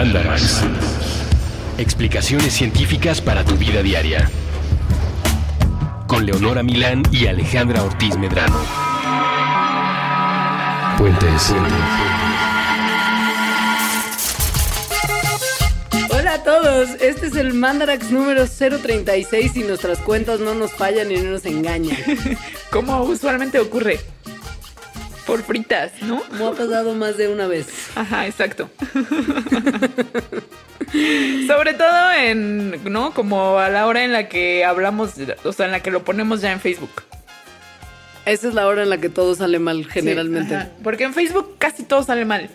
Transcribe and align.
Mandarax. 0.00 0.62
Explicaciones 1.76 2.54
científicas 2.54 3.20
para 3.20 3.44
tu 3.44 3.54
vida 3.56 3.82
diaria. 3.82 4.30
Con 6.06 6.24
Leonora 6.24 6.62
Milán 6.62 7.02
y 7.12 7.26
Alejandra 7.26 7.82
Ortiz 7.82 8.16
Medrano. 8.16 8.58
Puentes. 10.96 11.54
Hola 16.08 16.32
a 16.32 16.42
todos, 16.44 16.88
este 17.02 17.26
es 17.26 17.36
el 17.36 17.52
Mandarax 17.52 18.10
número 18.10 18.46
036 18.46 19.54
y 19.54 19.64
nuestras 19.64 19.98
cuentas 19.98 20.40
no 20.40 20.54
nos 20.54 20.72
fallan 20.72 21.12
y 21.12 21.16
no 21.16 21.32
nos 21.32 21.44
engañan. 21.44 21.98
Como 22.70 23.02
usualmente 23.02 23.58
ocurre. 23.58 24.00
Por 25.30 25.44
fritas, 25.44 25.92
¿no? 26.02 26.24
Me 26.32 26.44
ha 26.44 26.50
pasado 26.50 26.92
más 26.96 27.16
de 27.16 27.28
una 27.28 27.46
vez. 27.46 27.68
Ajá, 27.94 28.26
exacto. 28.26 28.68
Sobre 31.46 31.74
todo 31.74 32.12
en, 32.12 32.82
¿no? 32.92 33.14
Como 33.14 33.60
a 33.60 33.68
la 33.68 33.86
hora 33.86 34.02
en 34.02 34.12
la 34.12 34.28
que 34.28 34.64
hablamos, 34.64 35.12
o 35.44 35.52
sea, 35.52 35.66
en 35.66 35.72
la 35.72 35.84
que 35.84 35.92
lo 35.92 36.02
ponemos 36.02 36.40
ya 36.40 36.50
en 36.50 36.58
Facebook. 36.58 36.90
Esa 38.26 38.48
es 38.48 38.54
la 38.54 38.66
hora 38.66 38.82
en 38.82 38.90
la 38.90 38.98
que 38.98 39.08
todo 39.08 39.36
sale 39.36 39.60
mal, 39.60 39.86
generalmente. 39.86 40.66
Porque 40.82 41.04
en 41.04 41.14
Facebook 41.14 41.54
casi 41.58 41.84
todo 41.84 42.02
sale 42.02 42.24
mal. 42.24 42.50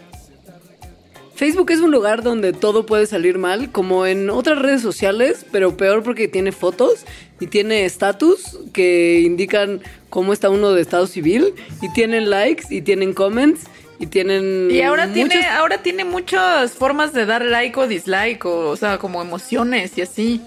Facebook 1.35 1.69
es 1.71 1.79
un 1.81 1.91
lugar 1.91 2.23
donde 2.23 2.53
todo 2.53 2.85
puede 2.85 3.07
salir 3.07 3.37
mal, 3.37 3.71
como 3.71 4.05
en 4.05 4.29
otras 4.29 4.59
redes 4.59 4.81
sociales, 4.81 5.45
pero 5.51 5.75
peor 5.75 6.01
porque 6.03 6.27
tiene 6.27 6.51
fotos 6.51 7.05
y 7.39 7.47
tiene 7.47 7.83
estatus 7.85 8.57
que 8.73 9.19
indican 9.19 9.81
cómo 10.09 10.31
está 10.31 10.49
uno 10.49 10.71
de 10.71 10.81
estado 10.81 11.07
civil 11.07 11.53
y 11.81 11.91
tienen 11.93 12.29
likes 12.29 12.63
y 12.69 12.81
tienen 12.81 13.13
comments 13.13 13.65
y 13.99 14.07
tienen 14.07 14.69
Y 14.71 14.81
ahora 14.81 15.07
muchas- 15.07 15.29
tiene, 15.29 15.45
ahora 15.47 15.77
tiene 15.83 16.05
muchas 16.05 16.71
formas 16.71 17.11
de 17.13 17.25
dar 17.25 17.43
like 17.43 17.77
o 17.79 17.87
dislike, 17.87 18.45
o, 18.45 18.69
o 18.69 18.75
sea, 18.77 18.97
como 18.97 19.21
emociones 19.21 19.97
y 19.97 20.01
así. 20.01 20.41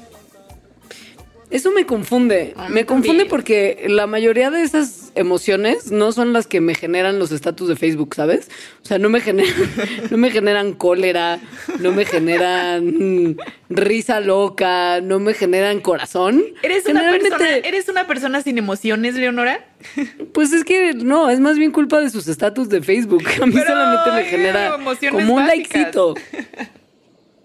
Eso 1.50 1.72
me 1.72 1.86
confunde. 1.86 2.54
Me 2.68 2.84
confunde 2.84 3.08
también. 3.08 3.28
porque 3.28 3.86
la 3.88 4.06
mayoría 4.06 4.50
de 4.50 4.62
esas 4.62 5.12
emociones 5.14 5.90
no 5.90 6.12
son 6.12 6.32
las 6.32 6.46
que 6.46 6.60
me 6.60 6.74
generan 6.74 7.18
los 7.18 7.32
estatus 7.32 7.68
de 7.68 7.76
Facebook, 7.76 8.14
¿sabes? 8.14 8.50
O 8.82 8.86
sea, 8.86 8.98
no 8.98 9.08
me 9.08 9.20
generan, 9.20 9.52
no 10.10 10.18
me 10.18 10.30
generan 10.30 10.74
cólera, 10.74 11.40
no 11.80 11.92
me 11.92 12.04
generan 12.04 13.36
risa 13.70 14.20
loca, 14.20 15.00
no 15.00 15.20
me 15.20 15.32
generan 15.32 15.80
corazón. 15.80 16.44
¿Eres 16.62 16.86
una, 16.86 17.10
persona, 17.10 17.48
¿Eres 17.56 17.88
una 17.88 18.06
persona 18.06 18.42
sin 18.42 18.58
emociones, 18.58 19.14
Leonora? 19.14 19.64
Pues 20.34 20.52
es 20.52 20.64
que 20.64 20.92
no, 20.94 21.30
es 21.30 21.40
más 21.40 21.56
bien 21.56 21.70
culpa 21.72 22.00
de 22.00 22.10
sus 22.10 22.28
estatus 22.28 22.68
de 22.68 22.82
Facebook. 22.82 23.24
A 23.42 23.46
mí 23.46 23.52
Pero 23.54 23.66
solamente 23.66 24.10
me 24.12 24.24
genera 24.24 24.72
como 25.10 25.34
un 25.34 25.46
básicas. 25.46 25.74
likecito. 25.74 26.14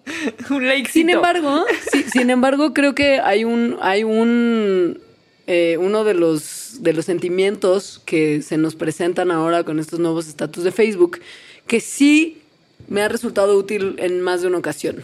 Un. 0.49 0.85
Sin 0.91 1.09
embargo, 1.09 1.65
sí, 1.91 2.05
sin 2.11 2.29
embargo, 2.29 2.73
creo 2.73 2.93
que 2.95 3.19
hay 3.19 3.43
un, 3.43 3.77
hay 3.81 4.03
un, 4.03 4.99
eh, 5.47 5.77
uno 5.79 6.03
de 6.03 6.13
los, 6.13 6.77
de 6.81 6.93
los 6.93 7.05
sentimientos 7.05 8.01
que 8.05 8.41
se 8.41 8.57
nos 8.57 8.75
presentan 8.75 9.31
ahora 9.31 9.63
con 9.63 9.79
estos 9.79 9.99
nuevos 9.99 10.27
estatus 10.27 10.63
de 10.63 10.71
Facebook, 10.71 11.19
que 11.67 11.79
sí 11.79 12.41
me 12.87 13.01
ha 13.01 13.07
resultado 13.07 13.57
útil 13.57 13.95
en 13.97 14.21
más 14.21 14.41
de 14.41 14.47
una 14.47 14.57
ocasión. 14.57 15.03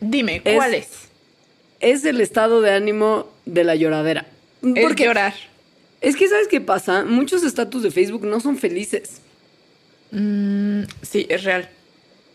Dime, 0.00 0.42
¿cuál 0.42 0.74
es? 0.74 0.88
Es 1.80 2.04
el 2.04 2.20
estado 2.20 2.60
de 2.60 2.72
ánimo 2.72 3.28
de 3.46 3.64
la 3.64 3.74
lloradera. 3.74 4.26
El 4.62 4.74
Porque 4.80 5.04
llorar. 5.04 5.34
es 6.00 6.16
que, 6.16 6.28
¿sabes 6.28 6.48
qué 6.48 6.60
pasa? 6.60 7.04
Muchos 7.04 7.44
estatus 7.44 7.82
de 7.82 7.90
Facebook 7.90 8.24
no 8.24 8.40
son 8.40 8.56
felices. 8.56 9.20
Mm, 10.10 10.82
sí, 11.02 11.26
es 11.28 11.44
real. 11.44 11.68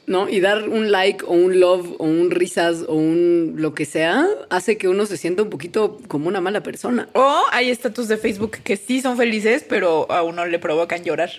¿No? 0.09 0.27
Y 0.27 0.41
dar 0.41 0.67
un 0.67 0.91
like 0.91 1.23
o 1.25 1.31
un 1.31 1.59
love 1.61 1.95
o 1.99 2.03
un 2.03 2.31
risas 2.31 2.83
o 2.87 2.95
un 2.95 3.53
lo 3.57 3.73
que 3.73 3.85
sea 3.85 4.27
hace 4.49 4.77
que 4.77 4.87
uno 4.89 5.05
se 5.05 5.15
sienta 5.17 5.43
un 5.43 5.49
poquito 5.49 5.99
como 6.09 6.27
una 6.27 6.41
mala 6.41 6.61
persona. 6.63 7.07
O 7.13 7.43
hay 7.51 7.69
estatus 7.69 8.07
de 8.09 8.17
Facebook 8.17 8.57
que 8.63 8.75
sí 8.75 9.01
son 9.01 9.15
felices, 9.17 9.63
pero 9.69 10.11
a 10.11 10.23
uno 10.23 10.45
le 10.45 10.59
provocan 10.59 11.03
llorar. 11.03 11.29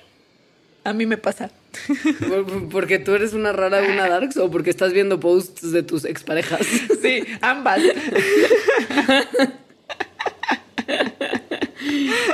A 0.84 0.92
mí 0.94 1.04
me 1.04 1.18
pasa. 1.18 1.50
Por- 2.28 2.68
Porque 2.70 2.98
tú 2.98 3.12
eres 3.14 3.34
una 3.34 3.52
rara, 3.52 3.82
una 3.82 4.08
darks 4.08 4.36
o 4.38 4.50
porque 4.50 4.70
estás 4.70 4.92
viendo 4.94 5.20
posts 5.20 5.72
de 5.72 5.82
tus 5.82 6.04
exparejas. 6.06 6.60
Sí, 7.02 7.24
ambas. 7.40 7.80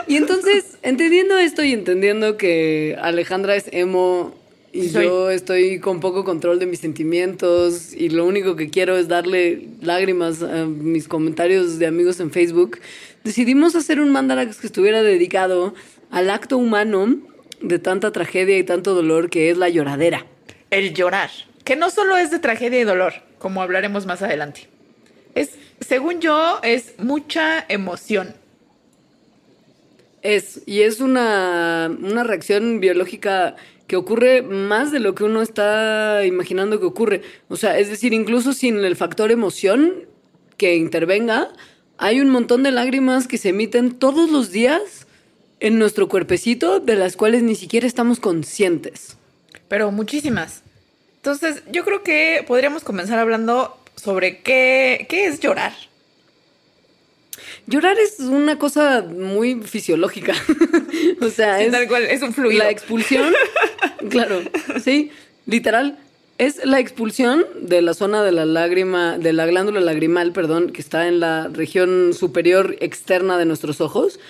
Y 0.07 0.17
entonces, 0.17 0.79
entendiendo 0.83 1.39
esto 1.39 1.63
y 1.65 1.73
entendiendo 1.73 2.37
que 2.37 2.97
Alejandra 3.01 3.55
es 3.57 3.67
emo 3.73 4.35
y 4.77 4.89
Soy. 4.91 5.05
yo 5.05 5.31
estoy 5.31 5.81
con 5.81 6.01
poco 6.01 6.25
control 6.25 6.59
de 6.59 6.67
mis 6.67 6.81
sentimientos 6.81 7.95
y 7.95 8.11
lo 8.11 8.27
único 8.27 8.57
que 8.57 8.69
quiero 8.69 8.97
es 8.97 9.09
darle 9.09 9.69
lágrimas 9.81 10.43
a 10.43 10.67
mis 10.67 11.09
comentarios 11.09 11.79
de 11.79 11.87
amigos 11.87 12.21
en 12.21 12.31
Facebook, 12.31 12.79
decidimos 13.25 13.75
hacer 13.75 14.01
un 14.01 14.11
mandarax 14.13 14.59
que 14.59 14.67
estuviera 14.67 15.03
dedicado 15.03 15.75
al 16.11 16.29
acto 16.29 16.59
humano 16.59 17.19
de 17.63 17.79
tanta 17.79 18.13
tragedia 18.13 18.59
y 18.59 18.65
tanto 18.65 18.95
dolor 18.95 19.31
que 19.31 19.51
es 19.51 19.57
la 19.57 19.71
lloradera. 19.71 20.27
El 20.71 20.93
llorar. 20.93 21.31
Que 21.65 21.75
no 21.75 21.91
solo 21.91 22.19
es 22.19 22.31
de 22.31 22.39
tragedia 22.39 22.79
y 22.79 22.85
dolor, 22.85 23.15
como 23.39 23.63
hablaremos 23.63 24.05
más 24.05 24.21
adelante. 24.21 24.69
Es, 25.35 25.53
según 25.81 26.21
yo, 26.21 26.61
es 26.63 26.95
mucha 26.99 27.65
emoción. 27.69 28.35
Es, 30.23 30.61
y 30.67 30.83
es 30.83 31.01
una, 31.01 31.91
una 31.99 32.25
reacción 32.25 32.81
biológica 32.81 33.57
que 33.87 33.97
ocurre 33.97 34.43
más 34.43 34.91
de 34.91 35.01
lo 35.01 35.15
que 35.15 35.25
uno 35.25 35.43
está 35.43 36.25
imaginando 36.25 36.81
que 36.81 36.87
ocurre. 36.87 37.23
O 37.49 37.57
sea, 37.57 37.79
es 37.79 37.89
decir, 37.89 38.13
incluso 38.13 38.53
sin 38.53 38.79
el 38.85 38.97
factor 38.97 39.31
emoción 39.31 40.07
que 40.57 40.77
intervenga, 40.77 41.51
hay 41.99 42.21
un 42.21 42.31
montón 42.31 42.63
de 42.63 42.73
lágrimas 42.73 43.29
que 43.29 43.39
se 43.39 43.51
emiten 43.51 43.93
todos 43.93 44.31
los 44.31 44.51
días 44.51 45.07
en 45.61 45.79
nuestro 45.79 46.09
cuerpecito, 46.09 46.81
de 46.81 46.97
las 46.97 47.17
cuales 47.17 47.43
ni 47.43 47.55
siquiera 47.55 47.87
estamos 47.87 48.21
conscientes. 48.21 49.17
Pero 49.69 49.91
muchísimas. 49.91 50.63
Entonces, 51.17 51.63
yo 51.71 51.85
creo 51.85 52.03
que 52.03 52.45
podríamos 52.47 52.85
comenzar 52.85 53.19
hablando 53.19 53.77
sobre 53.97 54.43
qué, 54.43 55.07
qué 55.09 55.27
es 55.27 55.41
llorar. 55.41 55.73
Llorar 57.67 57.99
es 57.99 58.21
una 58.21 58.59
cosa 58.59 59.03
muy 59.03 59.63
fisiológica. 59.63 60.35
o 61.21 61.29
sea, 61.31 61.59
Sí, 61.59 61.65
es... 61.65 61.73
tal 61.73 61.89
cual, 61.89 62.05
es 62.05 62.23
un 62.23 62.33
fluido. 62.33 62.63
La 62.63 62.71
expulsión, 62.71 63.33
claro, 64.11 64.41
sí, 64.83 65.11
literal. 65.47 65.99
Es 66.39 66.65
la 66.65 66.81
expulsión 66.81 67.45
de 67.63 67.81
la 67.81 67.95
zona 67.95 68.23
de 68.23 68.31
la 68.31 68.45
lágrima, 68.45 69.19
de 69.19 69.33
la 69.33 69.47
glándula 69.47 69.81
lagrimal, 69.81 70.33
perdón, 70.33 70.71
que 70.71 70.83
está 70.83 71.09
en 71.09 71.19
la 71.19 71.49
región 71.49 72.13
superior 72.13 72.77
externa 72.81 73.39
de 73.39 73.47
nuestros 73.47 73.81
ojos, 73.81 74.21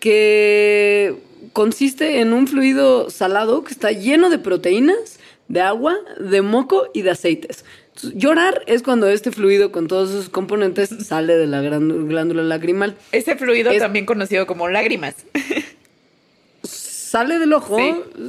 que 0.00 1.14
consiste 1.52 2.20
en 2.20 2.32
un 2.32 2.48
fluido 2.48 3.08
salado 3.08 3.62
que 3.62 3.72
está 3.72 3.92
lleno 3.92 4.30
de 4.30 4.38
proteínas, 4.38 5.20
de 5.48 5.60
agua, 5.60 5.96
de 6.18 6.42
moco 6.42 6.88
y 6.92 7.02
de 7.02 7.12
aceites. 7.12 7.64
Llorar 8.14 8.62
es 8.66 8.82
cuando 8.82 9.08
este 9.08 9.30
fluido 9.30 9.70
con 9.72 9.86
todos 9.86 10.10
sus 10.10 10.28
componentes 10.28 10.90
sale 11.06 11.36
de 11.36 11.46
la 11.46 11.60
gran- 11.62 12.08
glándula 12.08 12.42
lagrimal. 12.42 12.96
Ese 13.12 13.36
fluido 13.36 13.70
Es- 13.70 13.78
también 13.80 14.04
conocido 14.06 14.46
como 14.46 14.68
lágrimas. 14.68 15.14
sale 16.62 17.38
del 17.38 17.52
ojo, 17.52 17.78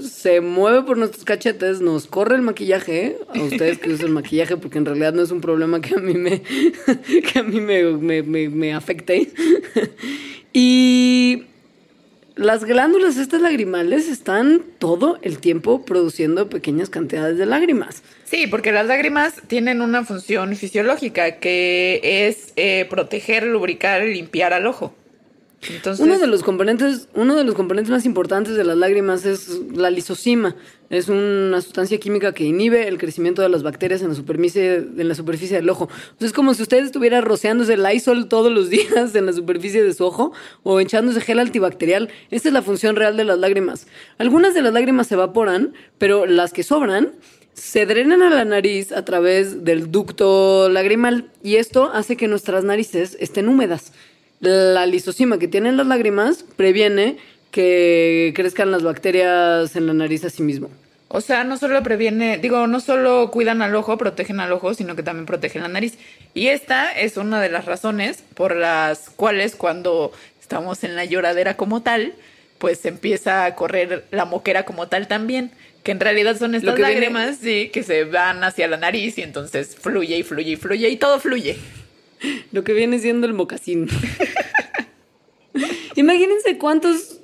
se 0.08 0.42
mueve 0.42 0.84
por 0.84 0.98
nuestros 0.98 1.26
cachetes, 1.26 1.82
nos 1.82 2.06
corre 2.06 2.36
el 2.36 2.44
maquillaje, 2.44 3.18
a 3.34 3.42
ustedes 3.42 3.80
que 3.80 3.92
usan 3.92 4.12
maquillaje, 4.12 4.58
porque 4.58 4.78
en 4.78 4.86
realidad 4.86 5.14
no 5.14 5.24
es 5.24 5.32
un 5.32 5.42
problema 5.42 5.82
que 5.82 5.96
a 5.96 5.98
mí 5.98 6.14
me, 6.14 6.42
que 7.34 7.40
a 7.40 7.44
mí 7.44 7.60
me, 7.60 7.84
me, 7.94 8.22
me- 8.22 8.50
me 8.50 8.74
afecte. 8.76 9.32
Y 10.54 11.44
las 12.36 12.66
glándulas 12.66 13.18
estas 13.18 13.42
lagrimales 13.42 14.10
están 14.10 14.62
todo 14.78 15.20
el 15.22 15.40
tiempo 15.40 15.86
produciendo 15.86 16.50
pequeñas 16.50 16.90
cantidades 16.90 17.38
de 17.38 17.46
lágrimas. 17.46 18.04
Sí, 18.26 18.48
porque 18.48 18.72
las 18.72 18.86
lágrimas 18.88 19.42
tienen 19.48 19.82
una 19.82 20.04
función 20.04 20.56
fisiológica 20.56 21.40
que 21.40 22.28
es 22.28 22.52
eh, 22.56 22.86
proteger, 22.90 23.44
lubricar 23.44 24.04
y 24.04 24.14
limpiar 24.14 24.54
al 24.54 24.68
ojo. 24.68 24.94
Uno 26.00 26.20
de 26.20 26.28
los 26.28 26.44
componentes, 26.44 27.08
uno 27.14 27.36
de 27.36 27.44
los 27.44 27.56
componentes 27.56 27.92
más 27.92 28.06
importantes 28.06 28.56
de 28.56 28.64
las 28.64 28.78
lágrimas 28.78 29.26
es 29.26 29.60
la 29.74 29.90
lisocima. 29.90 30.56
Es 30.90 31.10
una 31.10 31.62
sustancia 31.62 32.00
química 32.00 32.34
que 32.34 32.44
inhibe 32.44 32.88
el 32.88 32.98
crecimiento 32.98 33.42
de 33.42 33.50
las 33.50 33.64
bacterias 33.64 34.02
en 34.02 34.10
la 34.10 34.16
superficie, 34.16 34.82
del 34.82 35.70
ojo. 35.70 35.86
O 35.86 36.20
sea, 36.20 36.28
es 36.28 36.34
como 36.34 36.54
si 36.54 36.62
usted 36.62 36.84
estuviera 36.84 37.22
rociándose 37.22 37.78
Lysol 37.78 38.28
todos 38.28 38.52
los 38.52 38.70
días 38.70 39.16
en 39.16 39.26
la 39.26 39.34
superficie 39.34 39.84
de 39.84 39.94
su 39.94 40.06
ojo 40.06 40.32
o 40.64 40.80
echándose 40.80 41.22
gel 41.22 41.40
antibacterial. 41.40 42.10
Esta 42.30 42.50
es 42.50 42.54
la 42.54 42.62
función 42.62 42.96
real 42.96 43.18
de 43.18 43.24
las 43.24 43.40
lágrimas. 43.40 43.88
Algunas 44.18 44.54
de 44.54 44.62
las 44.62 44.74
lágrimas 44.74 45.08
se 45.08 45.16
evaporan, 45.16 45.74
pero 45.98 46.26
las 46.26 46.54
que 46.54 46.64
sobran 46.64 47.14
se 47.54 47.86
drenan 47.86 48.22
a 48.22 48.30
la 48.30 48.44
nariz 48.44 48.92
a 48.92 49.06
través 49.06 49.64
del 49.64 49.90
ducto 49.90 50.70
lagrimal 50.70 51.32
y 51.42 51.56
esto 51.56 51.90
hace 51.92 52.18
que 52.18 52.28
nuestras 52.28 52.64
narices 52.66 53.18
estén 53.20 53.48
húmedas. 53.48 53.94
La 54.46 54.86
lisocima 54.86 55.40
que 55.40 55.48
tienen 55.48 55.76
las 55.76 55.88
lágrimas 55.88 56.46
previene 56.56 57.18
que 57.52 58.32
crezcan 58.36 58.70
las 58.72 58.84
bacterias 58.84 59.76
en 59.76 59.88
la 59.88 59.94
nariz 59.94 60.24
a 60.24 60.30
sí 60.30 60.44
mismo. 60.44 60.70
O 61.08 61.22
sea, 61.22 61.44
no 61.44 61.58
solo 61.58 61.82
previene, 61.82 62.38
digo, 62.38 62.68
no 62.68 62.80
solo 62.80 63.32
cuidan 63.32 63.62
al 63.62 63.76
ojo, 63.76 63.98
protegen 63.98 64.40
al 64.40 64.52
ojo, 64.52 64.74
sino 64.74 64.96
que 64.96 65.04
también 65.04 65.26
protegen 65.26 65.62
la 65.62 65.68
nariz. 65.68 65.98
Y 66.34 66.48
esta 66.48 66.92
es 66.92 67.18
una 67.18 67.42
de 67.42 67.50
las 67.50 67.66
razones 67.66 68.24
por 68.34 68.56
las 68.56 69.10
cuales 69.10 69.56
cuando 69.56 70.12
estamos 70.42 70.84
en 70.84 70.96
la 70.96 71.06
lloradera 71.06 71.58
como 71.58 71.82
tal, 71.82 72.14
pues 72.60 72.86
empieza 72.86 73.46
a 73.46 73.56
correr 73.56 74.06
la 74.12 74.26
moquera 74.26 74.64
como 74.66 74.88
tal 74.88 75.08
también, 75.08 75.52
que 75.84 75.92
en 75.92 76.00
realidad 76.00 76.38
son 76.38 76.54
estas 76.56 76.76
viene- 76.76 76.92
lágrimas, 76.94 77.38
sí, 77.42 77.70
que 77.74 77.84
se 77.84 78.04
van 78.04 78.44
hacia 78.44 78.68
la 78.68 78.78
nariz 78.78 79.18
y 79.18 79.22
entonces 79.22 79.76
fluye 79.76 80.18
y 80.18 80.24
fluye 80.24 80.52
y 80.52 80.56
fluye 80.56 80.90
y 80.90 80.98
todo 80.98 81.20
fluye. 81.20 81.58
Lo 82.52 82.64
que 82.64 82.74
viene 82.74 83.00
siendo 83.00 83.28
el 83.28 83.34
mocasín. 83.34 83.88
Imagínense 85.96 86.58
cuántos, 86.58 87.20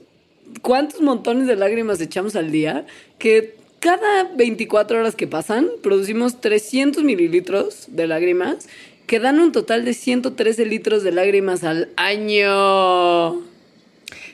cuántos 0.61 1.01
montones 1.01 1.47
de 1.47 1.55
lágrimas 1.55 1.99
echamos 2.01 2.35
al 2.35 2.51
día, 2.51 2.85
que 3.19 3.55
cada 3.79 4.23
24 4.35 4.99
horas 4.99 5.15
que 5.15 5.27
pasan 5.27 5.67
producimos 5.81 6.39
300 6.39 7.03
mililitros 7.03 7.87
de 7.89 8.07
lágrimas, 8.07 8.67
que 9.07 9.19
dan 9.19 9.39
un 9.39 9.51
total 9.51 9.83
de 9.83 9.93
113 9.93 10.65
litros 10.65 11.03
de 11.03 11.11
lágrimas 11.11 11.63
al 11.63 11.89
año. 11.97 13.41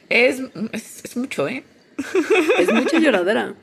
Es, 0.09 0.41
es, 0.71 1.03
es 1.03 1.17
mucho, 1.17 1.47
¿eh? 1.47 1.63
Es 2.59 2.71
mucha 2.71 2.99
lloradera. 2.99 3.55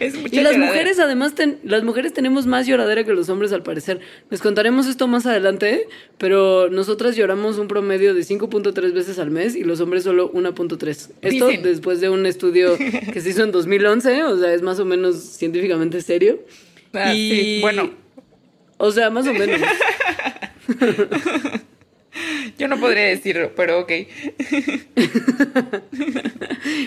Es 0.00 0.16
mucho. 0.16 0.34
Y 0.34 0.40
las 0.40 0.56
mujeres, 0.58 0.98
además, 0.98 1.34
ten- 1.34 1.58
las 1.62 1.84
mujeres 1.84 2.12
tenemos 2.12 2.46
más 2.46 2.66
lloradera 2.66 3.04
que 3.04 3.12
los 3.12 3.28
hombres, 3.28 3.52
al 3.52 3.62
parecer. 3.62 4.00
Les 4.30 4.40
contaremos 4.40 4.86
esto 4.86 5.06
más 5.06 5.26
adelante, 5.26 5.86
pero 6.18 6.68
nosotras 6.68 7.16
lloramos 7.16 7.58
un 7.58 7.68
promedio 7.68 8.14
de 8.14 8.22
5.3 8.22 8.92
veces 8.92 9.18
al 9.18 9.30
mes 9.30 9.54
y 9.54 9.62
los 9.64 9.80
hombres 9.80 10.04
solo 10.04 10.32
1.3. 10.32 10.88
Esto 10.88 11.10
Dicen. 11.48 11.62
después 11.62 12.00
de 12.00 12.08
un 12.10 12.26
estudio 12.26 12.76
que 12.76 13.20
se 13.20 13.30
hizo 13.30 13.44
en 13.44 13.52
2011, 13.52 14.24
o 14.24 14.38
sea, 14.38 14.52
es 14.52 14.62
más 14.62 14.78
o 14.80 14.84
menos 14.84 15.16
científicamente 15.16 16.00
serio. 16.00 16.40
Ah, 16.92 17.12
sí, 17.12 17.58
bueno. 17.60 17.90
O 18.78 18.90
sea, 18.90 19.10
más 19.10 19.26
o 19.26 19.32
menos. 19.32 19.60
Yo 22.58 22.68
no 22.68 22.78
podría 22.78 23.04
decirlo, 23.04 23.52
pero 23.54 23.80
ok. 23.80 23.92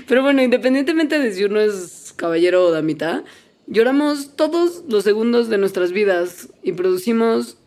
Pero 0.08 0.24
bueno, 0.24 0.42
independientemente 0.42 1.20
de 1.20 1.32
si 1.32 1.44
uno 1.44 1.62
es 1.62 2.14
caballero 2.16 2.66
o 2.66 2.72
damita, 2.72 3.24
lloramos 3.68 4.36
todos 4.36 4.84
los 4.88 5.04
segundos 5.04 5.50
de 5.50 5.58
nuestras 5.58 5.92
vidas 5.92 6.50
y 6.64 6.74
producimos 6.74 7.58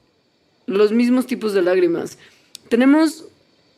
los 0.67 0.93
mismos 0.93 1.27
tipos 1.27 1.55
de 1.55 1.63
lágrimas. 1.63 2.19
Tenemos 2.69 3.27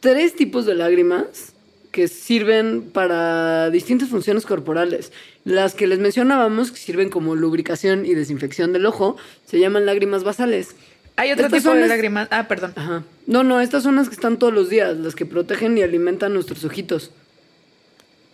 tres 0.00 0.34
tipos 0.34 0.66
de 0.66 0.74
lágrimas 0.74 1.52
que 1.92 2.08
sirven 2.08 2.90
para 2.92 3.70
distintas 3.70 4.08
funciones 4.08 4.46
corporales. 4.46 5.12
Las 5.44 5.74
que 5.74 5.86
les 5.86 6.00
mencionábamos, 6.00 6.72
que 6.72 6.78
sirven 6.78 7.08
como 7.08 7.36
lubricación 7.36 8.04
y 8.04 8.14
desinfección 8.14 8.72
del 8.72 8.86
ojo, 8.86 9.16
se 9.46 9.60
llaman 9.60 9.86
lágrimas 9.86 10.24
basales. 10.24 10.74
Hay 11.16 11.30
otro 11.32 11.46
Estas 11.46 11.58
tipo 11.60 11.70
son 11.70 11.76
de 11.76 11.80
las- 11.82 11.90
lágrimas. 11.90 12.28
Ah, 12.30 12.48
perdón. 12.48 12.72
Ajá. 12.76 13.04
No, 13.26 13.44
no, 13.44 13.60
estas 13.60 13.82
son 13.82 13.96
las 13.96 14.08
que 14.08 14.14
están 14.14 14.38
todos 14.38 14.52
los 14.52 14.68
días, 14.68 14.96
las 14.96 15.14
que 15.14 15.26
protegen 15.26 15.78
y 15.78 15.82
alimentan 15.82 16.34
nuestros 16.34 16.64
ojitos. 16.64 17.10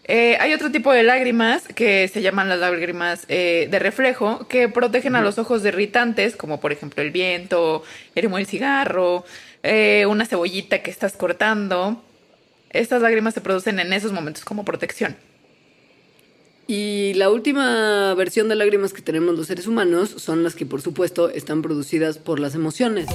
Eh, 0.05 0.37
hay 0.41 0.53
otro 0.55 0.73
tipo 0.73 0.91
de 0.93 1.03
lágrimas 1.05 1.69
que 1.69 2.09
se 2.09 2.21
llaman 2.23 2.49
las 2.49 2.59
lágrimas 2.59 3.25
eh, 3.29 3.69
de 3.71 3.79
reflejo, 3.79 4.49
que 4.49 4.69
protegen 4.69 5.15
a 5.15 5.21
los 5.21 5.39
ojos 5.39 5.63
de 5.63 5.69
irritantes, 5.69 6.35
como 6.37 6.59
por 6.59 6.73
ejemplo 6.73 7.03
el 7.03 7.11
viento, 7.13 7.85
el 8.17 8.27
humo 8.27 8.39
del 8.39 8.47
cigarro, 8.47 9.25
eh, 9.63 10.07
una 10.09 10.27
cebollita 10.27 10.83
que 10.83 10.91
estás 10.91 11.13
cortando. 11.13 12.03
Estas 12.71 13.03
lágrimas 13.03 13.35
se 13.35 13.41
producen 13.41 13.79
en 13.79 13.93
esos 13.93 14.11
momentos 14.11 14.45
como 14.45 14.65
protección. 14.65 15.17
Y 16.73 17.15
la 17.15 17.31
última 17.31 18.15
versión 18.15 18.49
de 18.49 18.55
lágrimas 18.55 18.93
que 18.93 19.03
tenemos 19.03 19.37
los 19.37 19.49
seres 19.49 19.67
humanos 19.67 20.15
son 20.19 20.45
las 20.45 20.55
que, 20.55 20.65
por 20.65 20.81
supuesto, 20.81 21.29
están 21.29 21.63
producidas 21.63 22.19
por 22.19 22.39
las 22.39 22.55
emociones. 22.55 23.09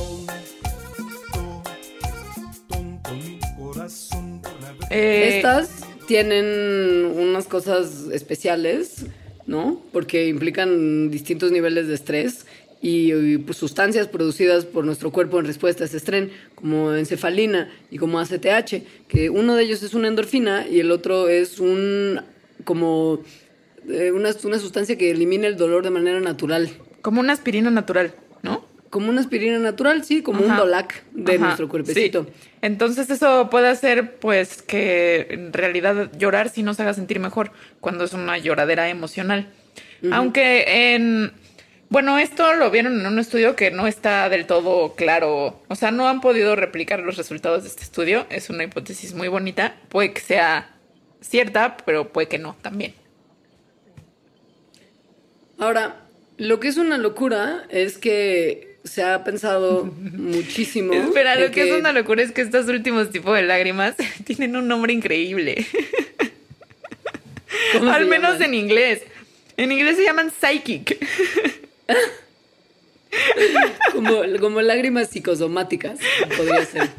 Eh, 4.91 5.37
Estas 5.37 5.69
tienen 6.05 7.13
unas 7.15 7.45
cosas 7.47 8.07
especiales, 8.11 9.05
¿no? 9.47 9.81
Porque 9.93 10.27
implican 10.27 11.09
distintos 11.09 11.53
niveles 11.53 11.87
de 11.87 11.95
estrés 11.95 12.45
y, 12.81 13.13
y, 13.13 13.37
pues, 13.37 13.57
sustancias 13.57 14.09
producidas 14.09 14.65
por 14.65 14.83
nuestro 14.83 15.13
cuerpo 15.13 15.39
en 15.39 15.45
respuesta 15.45 15.85
a 15.85 15.87
ese 15.87 15.95
estrés, 15.95 16.29
como 16.55 16.93
encefalina 16.93 17.71
y 17.89 17.99
como 17.99 18.19
ACTH, 18.19 18.83
que 19.07 19.29
uno 19.29 19.55
de 19.55 19.63
ellos 19.63 19.81
es 19.81 19.93
una 19.93 20.09
endorfina 20.09 20.67
y 20.67 20.81
el 20.81 20.91
otro 20.91 21.29
es 21.29 21.61
un 21.61 22.19
como 22.65 23.21
eh, 23.89 24.11
una, 24.11 24.29
una 24.43 24.59
sustancia 24.59 24.97
que 24.97 25.11
elimina 25.11 25.47
el 25.47 25.57
dolor 25.57 25.83
de 25.83 25.89
manera 25.89 26.19
natural. 26.19 26.69
Como 27.01 27.19
una 27.19 27.33
aspirina 27.33 27.69
natural, 27.69 28.13
¿no? 28.41 28.65
Como 28.89 29.09
una 29.09 29.21
aspirina 29.21 29.59
natural, 29.59 30.03
sí, 30.05 30.21
como 30.21 30.41
un. 30.45 30.55
Dolac 30.55 31.03
de 31.11 31.35
Ajá, 31.35 31.45
nuestro 31.45 31.67
cuerpecito. 31.67 32.23
sí. 32.25 32.49
Entonces 32.61 33.09
eso 33.09 33.49
puede 33.49 33.67
hacer 33.67 34.15
pues 34.15 34.61
que 34.61 35.27
en 35.29 35.53
realidad 35.53 36.11
llorar 36.17 36.49
sí 36.49 36.63
nos 36.63 36.79
haga 36.79 36.93
sentir 36.93 37.19
mejor 37.19 37.51
cuando 37.81 38.05
es 38.05 38.13
una 38.13 38.37
lloradera 38.37 38.89
emocional. 38.89 39.49
Aunque 40.11 40.93
en... 40.93 41.31
Bueno, 41.89 42.17
esto 42.17 42.55
lo 42.55 42.71
vieron 42.71 42.99
en 42.99 43.05
un 43.05 43.19
estudio 43.19 43.55
que 43.55 43.69
no 43.69 43.85
está 43.85 44.29
del 44.29 44.45
todo 44.45 44.95
claro. 44.95 45.61
O 45.67 45.75
sea, 45.75 45.91
no 45.91 46.07
han 46.07 46.21
podido 46.21 46.55
replicar 46.55 46.99
los 47.01 47.17
resultados 47.17 47.63
de 47.63 47.69
este 47.69 47.83
estudio. 47.83 48.25
Es 48.29 48.49
una 48.49 48.63
hipótesis 48.63 49.13
muy 49.13 49.27
bonita. 49.27 49.75
Puede 49.89 50.11
que 50.11 50.21
sea 50.21 50.75
cierta, 51.21 51.77
pero 51.85 52.09
puede 52.09 52.27
que 52.27 52.39
no 52.39 52.55
también. 52.61 52.93
Ahora, 55.57 56.01
lo 56.37 56.59
que 56.59 56.67
es 56.67 56.77
una 56.77 56.97
locura 56.97 57.65
es 57.69 57.97
que 57.97 58.75
se 58.83 59.03
ha 59.03 59.23
pensado 59.23 59.85
muchísimo. 60.13 60.93
Espera, 60.93 61.35
lo 61.35 61.51
que, 61.51 61.69
es 61.69 61.79
una 61.79 61.91
locura 61.91 62.23
es 62.23 62.31
que 62.31 62.41
estos 62.41 62.67
últimos 62.67 63.09
tipos 63.09 63.35
de 63.35 63.43
lágrimas 63.43 63.95
tienen 64.25 64.55
un 64.55 64.67
nombre 64.67 64.93
increíble. 64.93 65.65
¿Cómo 67.73 67.91
Al 67.91 68.03
se 68.03 68.09
menos 68.09 68.33
llaman? 68.33 68.43
en 68.43 68.53
inglés. 68.53 69.01
En 69.57 69.71
inglés 69.71 69.97
se 69.97 70.03
llaman 70.03 70.31
psychic. 70.31 70.97
como, 73.93 74.21
como 74.39 74.61
lágrimas 74.61 75.09
psicosomáticas, 75.09 75.99
podría 76.35 76.65
ser. 76.65 76.89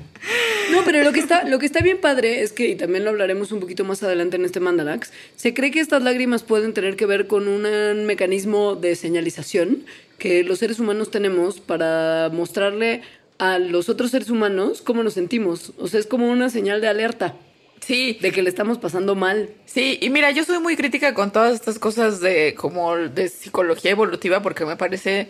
No, 0.73 0.83
pero 0.85 1.03
lo 1.05 1.13
que 1.13 1.21
está, 1.21 1.45
lo 1.45 1.59
que 1.59 1.67
está 1.67 1.81
bien 1.81 1.99
padre 2.01 2.43
es 2.43 2.53
que, 2.53 2.69
y 2.69 2.75
también 2.75 3.05
lo 3.05 3.11
hablaremos 3.11 3.53
un 3.53 3.61
poquito 3.61 3.85
más 3.85 4.03
adelante 4.03 4.37
en 4.37 4.45
este 4.45 4.61
Mandalax, 4.61 5.13
se 5.37 5.55
cree 5.55 5.71
que 5.71 5.81
estas 5.81 6.03
lágrimas 6.03 6.43
pueden 6.43 6.75
tener 6.75 6.97
que 6.97 7.07
ver 7.07 7.27
con 7.27 7.49
un 7.49 8.05
mecanismo 8.07 8.75
de 8.75 8.97
señalización 8.97 9.85
que 10.19 10.43
los 10.43 10.59
seres 10.59 10.81
humanos 10.81 11.11
tenemos 11.11 11.61
para 11.61 12.31
mostrarle 12.33 13.03
a 13.39 13.59
los 13.59 13.89
otros 13.89 14.11
seres 14.11 14.31
humanos 14.31 14.83
cómo 14.83 15.03
nos 15.03 15.15
sentimos. 15.15 15.73
O 15.79 15.89
sea, 15.89 16.01
es 16.01 16.07
como 16.07 16.31
una 16.31 16.51
señal 16.51 16.81
de 16.81 16.89
alerta 16.89 17.37
Sí, 17.81 18.19
de 18.21 18.33
que 18.33 18.43
le 18.43 18.49
estamos 18.49 18.79
pasando 18.79 19.15
mal. 19.15 19.51
sí. 19.67 19.99
Y 20.01 20.11
mira, 20.11 20.31
yo 20.31 20.45
soy 20.45 20.59
muy 20.59 20.77
crítica 20.77 21.15
con 21.15 21.31
todas 21.31 21.55
estas 21.55 21.79
cosas 21.79 22.21
de 22.21 22.55
como 22.57 22.97
de 22.97 23.29
psicología 23.29 23.91
evolutiva 23.93 24.43
porque 24.43 24.65
me 24.65 24.77
parece 24.77 25.29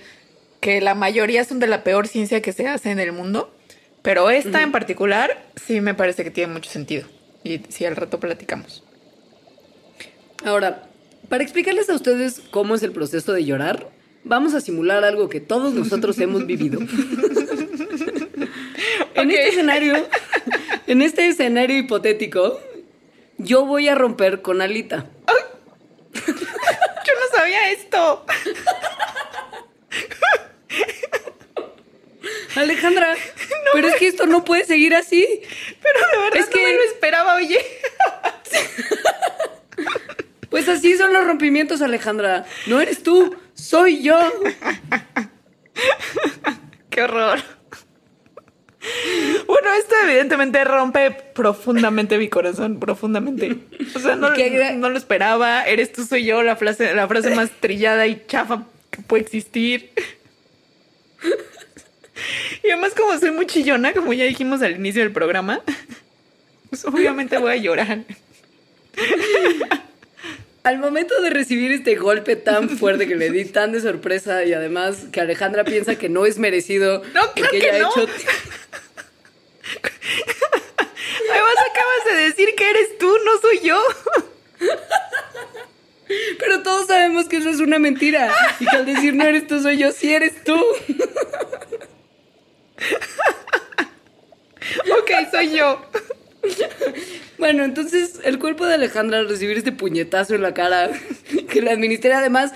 que 0.60 0.80
la 0.80 0.94
mayoría 0.94 1.44
son 1.44 1.58
de 1.58 1.66
la 1.66 1.84
peor 1.84 2.08
ciencia 2.08 2.40
que 2.40 2.52
se 2.52 2.66
hace 2.68 2.90
en 2.92 2.98
el 3.00 3.12
mundo. 3.12 3.52
Pero 4.06 4.30
esta 4.30 4.62
en 4.62 4.70
particular 4.70 5.44
sí 5.56 5.80
me 5.80 5.92
parece 5.92 6.22
que 6.22 6.30
tiene 6.30 6.52
mucho 6.52 6.70
sentido. 6.70 7.08
Y 7.42 7.62
sí, 7.70 7.84
al 7.86 7.96
rato 7.96 8.20
platicamos. 8.20 8.84
Ahora, 10.44 10.84
para 11.28 11.42
explicarles 11.42 11.90
a 11.90 11.94
ustedes 11.96 12.40
cómo 12.52 12.76
es 12.76 12.84
el 12.84 12.92
proceso 12.92 13.32
de 13.32 13.44
llorar, 13.44 13.90
vamos 14.22 14.54
a 14.54 14.60
simular 14.60 15.02
algo 15.02 15.28
que 15.28 15.40
todos 15.40 15.74
nosotros 15.74 16.20
hemos 16.20 16.46
vivido. 16.46 16.78
En 19.16 19.30
este 19.30 19.48
escenario, 19.48 19.94
en 20.86 21.02
este 21.02 21.26
escenario 21.26 21.78
hipotético, 21.78 22.60
yo 23.38 23.64
voy 23.64 23.88
a 23.88 23.94
romper 23.94 24.42
con 24.42 24.60
Alita. 24.60 25.06
Yo 26.14 27.12
no 27.14 27.36
sabía 27.36 27.70
esto. 27.70 28.24
Alejandra, 32.56 33.14
pero 33.72 33.88
es 33.88 33.94
que 33.96 34.08
esto 34.08 34.26
no 34.26 34.44
puede 34.44 34.64
seguir 34.64 34.94
así. 34.94 35.26
Pero 35.82 35.98
de 36.12 36.18
verdad 36.24 36.40
Es 36.40 36.46
no 36.46 36.52
que- 36.52 36.64
me 36.64 36.72
lo 36.74 36.82
esperaba, 36.82 37.34
oye. 37.36 37.60
Pues 40.50 40.68
así 40.68 40.96
son 40.96 41.12
los 41.12 41.26
rompimientos, 41.26 41.82
Alejandra. 41.82 42.46
No 42.66 42.80
eres 42.80 43.02
tú, 43.02 43.36
soy 43.54 44.02
yo. 44.02 44.18
Qué 46.90 47.02
horror. 47.02 47.40
Bueno, 49.46 49.72
esto 49.78 49.94
evidentemente 50.04 50.64
rompe 50.64 51.10
profundamente 51.10 52.16
mi 52.16 52.28
corazón, 52.28 52.78
profundamente. 52.80 53.56
O 53.94 53.98
sea, 53.98 54.16
no, 54.16 54.32
¿Qué 54.32 54.50
gra- 54.52 54.74
no 54.76 54.88
lo 54.88 54.96
esperaba. 54.96 55.64
Eres 55.64 55.92
tú, 55.92 56.06
soy 56.06 56.24
yo, 56.24 56.42
la 56.42 56.56
frase, 56.56 56.94
la 56.94 57.06
frase 57.08 57.34
más 57.34 57.50
trillada 57.60 58.06
y 58.06 58.24
chafa 58.26 58.64
que 58.90 59.02
puede 59.02 59.24
existir. 59.24 59.90
Y 62.62 62.70
además, 62.70 62.92
como 62.96 63.18
soy 63.18 63.30
muy 63.30 63.46
chillona, 63.46 63.92
como 63.92 64.12
ya 64.12 64.24
dijimos 64.24 64.62
al 64.62 64.76
inicio 64.76 65.02
del 65.02 65.12
programa, 65.12 65.60
pues 66.70 66.84
obviamente 66.84 67.38
voy 67.38 67.52
a 67.52 67.56
llorar. 67.56 68.00
Al 70.62 70.78
momento 70.78 71.20
de 71.20 71.30
recibir 71.30 71.70
este 71.70 71.94
golpe 71.94 72.34
tan 72.34 72.68
fuerte 72.68 73.06
que 73.06 73.14
le 73.14 73.30
di, 73.30 73.44
tan 73.44 73.70
de 73.70 73.80
sorpresa 73.80 74.42
y 74.44 74.52
además 74.52 75.04
que 75.12 75.20
Alejandra 75.20 75.62
piensa 75.62 75.96
que 75.96 76.08
no 76.08 76.26
es 76.26 76.38
merecido 76.38 77.04
No, 77.14 77.32
claro 77.34 77.52
que 77.52 77.60
que 77.60 77.68
ella 77.68 77.78
no. 77.78 77.86
ha 77.86 77.90
hecho. 77.90 78.00
Además 81.30 81.54
acabas 81.70 82.04
de 82.06 82.14
decir 82.24 82.48
que 82.56 82.68
eres 82.68 82.98
tú, 82.98 83.16
no 83.24 83.40
soy 83.40 83.60
yo. 83.60 83.80
Pero 86.40 86.62
todos 86.64 86.88
sabemos 86.88 87.28
que 87.28 87.36
eso 87.36 87.50
es 87.50 87.60
una 87.60 87.78
mentira. 87.78 88.34
Y 88.58 88.66
que 88.66 88.76
al 88.76 88.86
decir 88.86 89.14
no 89.14 89.24
eres 89.24 89.46
tú, 89.46 89.62
soy 89.62 89.76
yo, 89.76 89.92
sí 89.92 90.12
eres 90.12 90.42
tú. 90.42 90.60
Ok, 94.98 95.10
soy 95.30 95.56
yo. 95.56 95.80
Bueno, 97.38 97.64
entonces 97.64 98.20
el 98.24 98.38
cuerpo 98.38 98.64
de 98.64 98.74
Alejandra 98.74 99.18
al 99.18 99.28
recibir 99.28 99.58
este 99.58 99.70
puñetazo 99.70 100.34
en 100.34 100.40
la 100.40 100.54
cara, 100.54 100.90
que 101.50 101.60
le 101.60 101.70
administré 101.70 102.14
además 102.14 102.52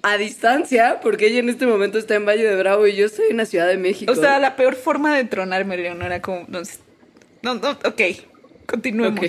a 0.00 0.16
distancia, 0.16 1.00
porque 1.02 1.26
ella 1.26 1.40
en 1.40 1.50
este 1.50 1.66
momento 1.66 1.98
está 1.98 2.14
en 2.14 2.24
Valle 2.24 2.44
de 2.44 2.56
Bravo 2.56 2.86
y 2.86 2.96
yo 2.96 3.04
estoy 3.04 3.26
en 3.30 3.36
la 3.36 3.44
Ciudad 3.44 3.66
de 3.66 3.76
México. 3.76 4.10
O 4.10 4.14
sea, 4.14 4.38
la 4.38 4.56
peor 4.56 4.76
forma 4.76 5.14
de 5.14 5.24
tronarme, 5.24 5.76
Leonora, 5.76 6.22
como... 6.22 6.46
No, 6.48 6.62
no, 7.42 7.54
no, 7.54 7.70
ok, 7.84 8.00
continuemos. 8.66 9.20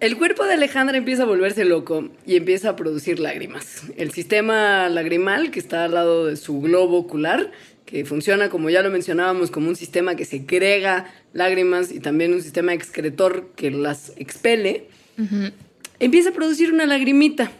El 0.00 0.16
cuerpo 0.16 0.46
de 0.46 0.54
Alejandra 0.54 0.96
empieza 0.96 1.24
a 1.24 1.26
volverse 1.26 1.66
loco 1.66 2.08
y 2.24 2.36
empieza 2.36 2.70
a 2.70 2.76
producir 2.76 3.20
lágrimas. 3.20 3.82
El 3.98 4.12
sistema 4.12 4.88
lagrimal, 4.88 5.50
que 5.50 5.58
está 5.58 5.84
al 5.84 5.92
lado 5.92 6.26
de 6.26 6.36
su 6.36 6.58
globo 6.62 6.96
ocular, 6.96 7.52
que 7.90 8.04
funciona, 8.04 8.48
como 8.48 8.70
ya 8.70 8.82
lo 8.82 8.90
mencionábamos, 8.90 9.50
como 9.50 9.68
un 9.68 9.74
sistema 9.74 10.14
que 10.14 10.24
segrega 10.24 11.12
lágrimas 11.32 11.90
y 11.90 11.98
también 11.98 12.32
un 12.32 12.40
sistema 12.40 12.72
excretor 12.72 13.48
que 13.56 13.72
las 13.72 14.12
expele, 14.16 14.86
empieza 15.98 16.30
a 16.30 16.32
producir 16.32 16.72
una 16.72 16.86
lagrimita. 16.86 17.50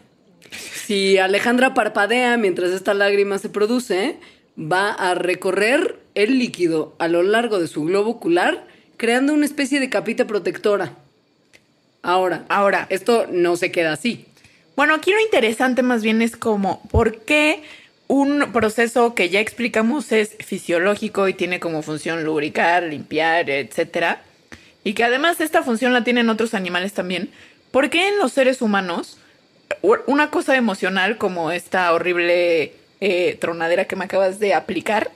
Si 0.50 1.18
Alejandra 1.18 1.74
parpadea 1.74 2.36
mientras 2.36 2.70
esta 2.70 2.94
lágrima 2.94 3.38
se 3.38 3.48
produce, 3.48 4.16
va 4.56 4.92
a 4.92 5.14
recorrer 5.14 5.96
el 6.14 6.38
líquido 6.38 6.94
a 6.98 7.08
lo 7.08 7.22
largo 7.22 7.58
de 7.58 7.66
su 7.66 7.84
globo 7.84 8.10
ocular, 8.10 8.66
creando 8.96 9.32
una 9.34 9.46
especie 9.46 9.80
de 9.80 9.90
capita 9.90 10.26
protectora. 10.26 10.92
Ahora, 12.02 12.44
Ahora. 12.48 12.86
esto 12.88 13.26
no 13.30 13.56
se 13.56 13.72
queda 13.72 13.92
así. 13.92 14.26
Bueno, 14.76 14.94
aquí 14.94 15.10
lo 15.10 15.20
interesante 15.20 15.82
más 15.82 16.02
bien 16.02 16.22
es 16.22 16.36
como, 16.36 16.82
¿por 16.90 17.18
qué 17.18 17.62
un 18.10 18.50
proceso 18.52 19.14
que 19.14 19.28
ya 19.28 19.38
explicamos 19.38 20.10
es 20.10 20.36
fisiológico 20.44 21.28
y 21.28 21.34
tiene 21.34 21.60
como 21.60 21.80
función 21.80 22.24
lubricar, 22.24 22.82
limpiar, 22.82 23.48
etcétera? 23.48 24.22
Y 24.82 24.94
que 24.94 25.04
además 25.04 25.40
esta 25.40 25.62
función 25.62 25.92
la 25.92 26.02
tienen 26.02 26.28
otros 26.28 26.54
animales 26.54 26.92
también. 26.92 27.30
¿Por 27.70 27.88
qué 27.88 28.08
en 28.08 28.18
los 28.18 28.32
seres 28.32 28.62
humanos 28.62 29.18
una 30.08 30.28
cosa 30.30 30.56
emocional 30.56 31.18
como 31.18 31.52
esta 31.52 31.92
horrible 31.92 32.72
eh, 33.00 33.38
tronadera 33.40 33.84
que 33.84 33.94
me 33.94 34.06
acabas 34.06 34.40
de 34.40 34.54
aplicar? 34.54 35.12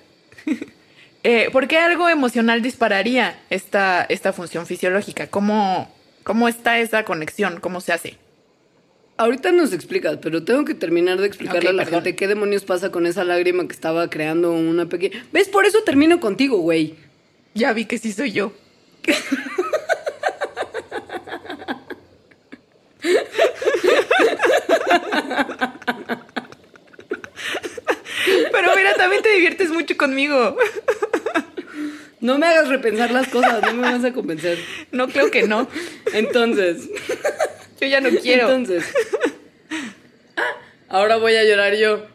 eh, 1.24 1.48
¿Por 1.50 1.66
qué 1.66 1.78
algo 1.78 2.08
emocional 2.08 2.62
dispararía 2.62 3.40
esta, 3.50 4.06
esta 4.08 4.32
función 4.32 4.66
fisiológica? 4.66 5.26
¿Cómo, 5.26 5.92
¿Cómo 6.22 6.46
está 6.46 6.78
esa 6.78 7.04
conexión? 7.04 7.58
¿Cómo 7.58 7.80
se 7.80 7.92
hace? 7.92 8.23
Ahorita 9.16 9.52
nos 9.52 9.72
explicas, 9.72 10.18
pero 10.20 10.42
tengo 10.42 10.64
que 10.64 10.74
terminar 10.74 11.20
de 11.20 11.26
explicarle 11.28 11.70
a 11.70 11.72
la 11.72 11.84
perdón. 11.84 12.02
gente 12.02 12.16
qué 12.16 12.26
demonios 12.26 12.64
pasa 12.64 12.90
con 12.90 13.06
esa 13.06 13.22
lágrima 13.22 13.64
que 13.68 13.72
estaba 13.72 14.10
creando 14.10 14.52
una 14.52 14.86
pequeña... 14.88 15.24
¿Ves? 15.32 15.48
Por 15.48 15.66
eso 15.66 15.82
termino 15.84 16.18
contigo, 16.18 16.58
güey. 16.58 16.94
Ya 17.54 17.72
vi 17.72 17.84
que 17.84 17.98
sí 17.98 18.12
soy 18.12 18.32
yo. 18.32 18.52
Pero 28.52 28.68
mira, 28.76 28.94
también 28.96 29.22
te 29.22 29.30
diviertes 29.30 29.70
mucho 29.70 29.96
conmigo. 29.96 30.56
No 32.20 32.38
me 32.38 32.46
hagas 32.46 32.68
repensar 32.68 33.10
las 33.10 33.28
cosas, 33.28 33.60
no 33.62 33.74
me 33.74 33.82
vas 33.82 34.04
a 34.04 34.12
convencer. 34.12 34.58
No 34.92 35.08
creo 35.08 35.30
que 35.30 35.46
no. 35.46 35.68
Entonces, 36.14 36.88
Yo 37.84 37.90
ya 37.90 38.00
no 38.00 38.08
quiero. 38.22 38.50
entonces... 38.50 38.84
Ah, 40.36 40.42
Ahora 40.88 41.16
voy 41.16 41.34
a 41.34 41.44
llorar 41.44 41.74
yo. 41.76 42.06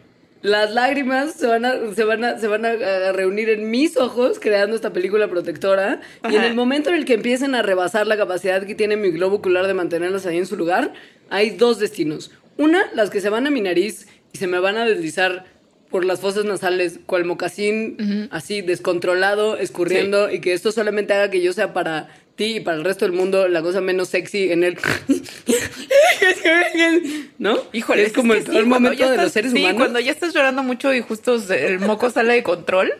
Las 0.41 0.71
lágrimas 0.71 1.33
se 1.33 1.47
van 1.47 1.65
a, 1.65 1.93
se 1.93 2.03
van 2.05 2.23
a, 2.23 2.39
se 2.39 2.47
van 2.47 2.65
a, 2.65 3.11
reunir 3.11 3.49
en 3.49 3.69
mis 3.69 3.97
ojos 3.97 4.39
creando 4.39 4.75
esta 4.75 4.93
película 4.93 5.27
protectora. 5.27 5.99
Y 6.23 6.27
en 6.33 6.37
Ajá. 6.37 6.47
el 6.47 6.55
momento 6.55 6.89
en 6.89 6.95
el 6.95 7.05
que 7.05 7.15
empiecen 7.15 7.55
a 7.55 7.61
rebasar 7.61 8.07
la 8.07 8.15
capacidad 8.15 8.65
que 8.65 8.73
tiene 8.75 8.95
mi 8.95 9.09
globo 9.11 9.37
ocular 9.37 9.67
de 9.67 9.73
mantenerlas 9.73 10.25
ahí 10.25 10.37
en 10.37 10.45
su 10.45 10.55
lugar, 10.55 10.93
hay 11.29 11.49
dos 11.51 11.79
destinos. 11.79 12.31
Una, 12.57 12.89
las 12.93 13.09
que 13.09 13.19
se 13.19 13.29
van 13.29 13.47
a 13.47 13.51
mi 13.51 13.59
nariz 13.61 14.07
y 14.31 14.37
se 14.37 14.47
me 14.47 14.59
van 14.59 14.77
a 14.77 14.85
deslizar 14.85 15.45
por 15.89 16.05
las 16.05 16.21
fosas 16.21 16.45
nasales, 16.45 16.99
cual 17.05 17.25
mocasín, 17.25 18.29
así 18.31 18.61
descontrolado, 18.61 19.57
escurriendo, 19.57 20.29
y 20.31 20.39
que 20.39 20.53
esto 20.53 20.71
solamente 20.71 21.13
haga 21.13 21.31
que 21.31 21.41
yo 21.41 21.51
sea 21.51 21.73
para 21.73 22.09
ti 22.39 22.55
y 22.55 22.59
para 22.61 22.77
el 22.77 22.85
resto 22.85 23.03
del 23.03 23.13
mundo 23.13 23.49
la 23.49 23.61
cosa 23.61 23.81
menos 23.81 24.07
sexy 24.07 24.51
en 24.51 24.63
el... 24.63 24.77
¿No? 27.37 27.57
Híjole, 27.73 28.03
es 28.03 28.13
como 28.13 28.33
que 28.33 28.39
el 28.39 28.45
sí, 28.45 28.63
momento 28.63 29.11
de 29.11 29.17
los 29.17 29.33
seres 29.33 29.51
sí, 29.51 29.59
humanos. 29.59 29.77
cuando 29.77 29.99
ya 29.99 30.11
estás 30.11 30.33
llorando 30.33 30.63
mucho 30.63 30.93
y 30.93 31.01
justo 31.01 31.37
el 31.53 31.79
moco 31.79 32.09
sale 32.09 32.33
de 32.33 32.43
control. 32.43 32.93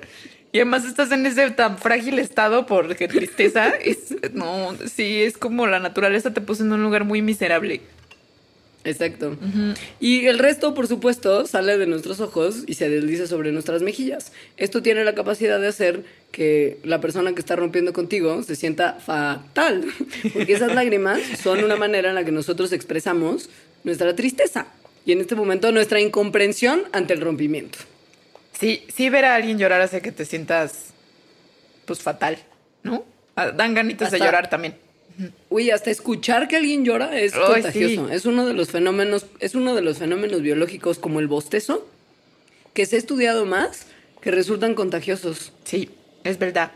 Y 0.52 0.58
además 0.58 0.84
estás 0.84 1.12
en 1.12 1.26
ese 1.26 1.52
tan 1.52 1.78
frágil 1.78 2.20
estado 2.20 2.66
porque 2.66 3.08
tristeza. 3.08 3.70
Es, 3.70 4.16
no, 4.34 4.76
sí, 4.94 5.22
es 5.22 5.38
como 5.38 5.68
la 5.68 5.80
naturaleza 5.80 6.34
te 6.34 6.42
puso 6.42 6.64
en 6.64 6.74
un 6.74 6.84
lugar 6.84 7.06
muy 7.06 7.22
miserable. 7.22 7.82
Exacto. 8.90 9.38
Y 10.00 10.26
el 10.26 10.40
resto, 10.40 10.74
por 10.74 10.88
supuesto, 10.88 11.46
sale 11.46 11.78
de 11.78 11.86
nuestros 11.86 12.20
ojos 12.20 12.64
y 12.68 12.74
se 12.74 12.90
desliza 12.90 13.28
sobre 13.28 13.52
nuestras 13.52 13.82
mejillas. 13.82 14.32
Esto 14.58 14.82
tiene 14.82 15.04
la 15.04 15.16
capacidad 15.16 15.60
de 15.60 15.68
hacer 15.68 16.04
que 16.32 16.80
la 16.84 17.00
persona 17.02 17.34
que 17.34 17.40
está 17.40 17.56
rompiendo 17.56 17.94
contigo 17.94 18.42
se 18.44 18.56
sienta 18.56 18.94
fatal. 18.94 19.86
Porque 20.34 20.54
esas 20.54 20.74
lágrimas 20.74 21.20
son 21.42 21.64
una 21.64 21.76
manera 21.76 22.10
en 22.10 22.16
la 22.16 22.24
que 22.24 22.32
nosotros 22.32 22.72
expresamos 22.72 23.50
nuestra 23.84 24.16
tristeza. 24.16 24.68
Y 25.06 25.12
en 25.12 25.22
este 25.22 25.36
momento 25.36 25.72
nuestra 25.72 26.00
incomprensión 26.00 26.84
ante 26.92 27.14
el 27.14 27.22
rompimiento. 27.22 27.78
Sí, 28.60 28.86
sí 28.94 29.10
ver 29.10 29.26
a 29.26 29.36
alguien 29.36 29.58
llorar 29.58 29.82
hace 29.82 30.02
que 30.02 30.12
te 30.12 30.26
sientas 30.26 30.94
pues 31.86 32.00
fatal, 32.00 32.38
¿no? 32.84 33.06
Ah, 33.36 33.52
Dan 33.52 33.74
ganitas 33.74 34.12
de 34.12 34.20
llorar 34.20 34.50
también. 34.50 34.76
Uy, 35.50 35.72
hasta 35.72 35.92
escuchar 35.92 36.48
que 36.48 36.56
alguien 36.56 36.86
llora 36.86 37.20
es 37.20 37.34
contagioso. 37.34 38.08
sí. 38.08 38.14
Es 38.14 38.26
uno 38.26 38.46
de 38.46 38.54
los 38.54 38.70
fenómenos, 38.70 39.26
es 39.40 39.56
uno 39.56 39.76
de 39.76 39.82
los 39.82 39.98
fenómenos 39.98 40.42
biológicos 40.42 40.98
como 41.00 41.20
el 41.20 41.28
bostezo 41.28 41.88
que 42.74 42.86
se 42.86 42.96
ha 42.96 43.00
estudiado 43.00 43.46
más 43.46 43.88
que 44.22 44.32
resultan 44.32 44.76
contagiosos. 44.76 45.52
Sí, 45.64 45.90
es 46.24 46.38
verdad. 46.40 46.72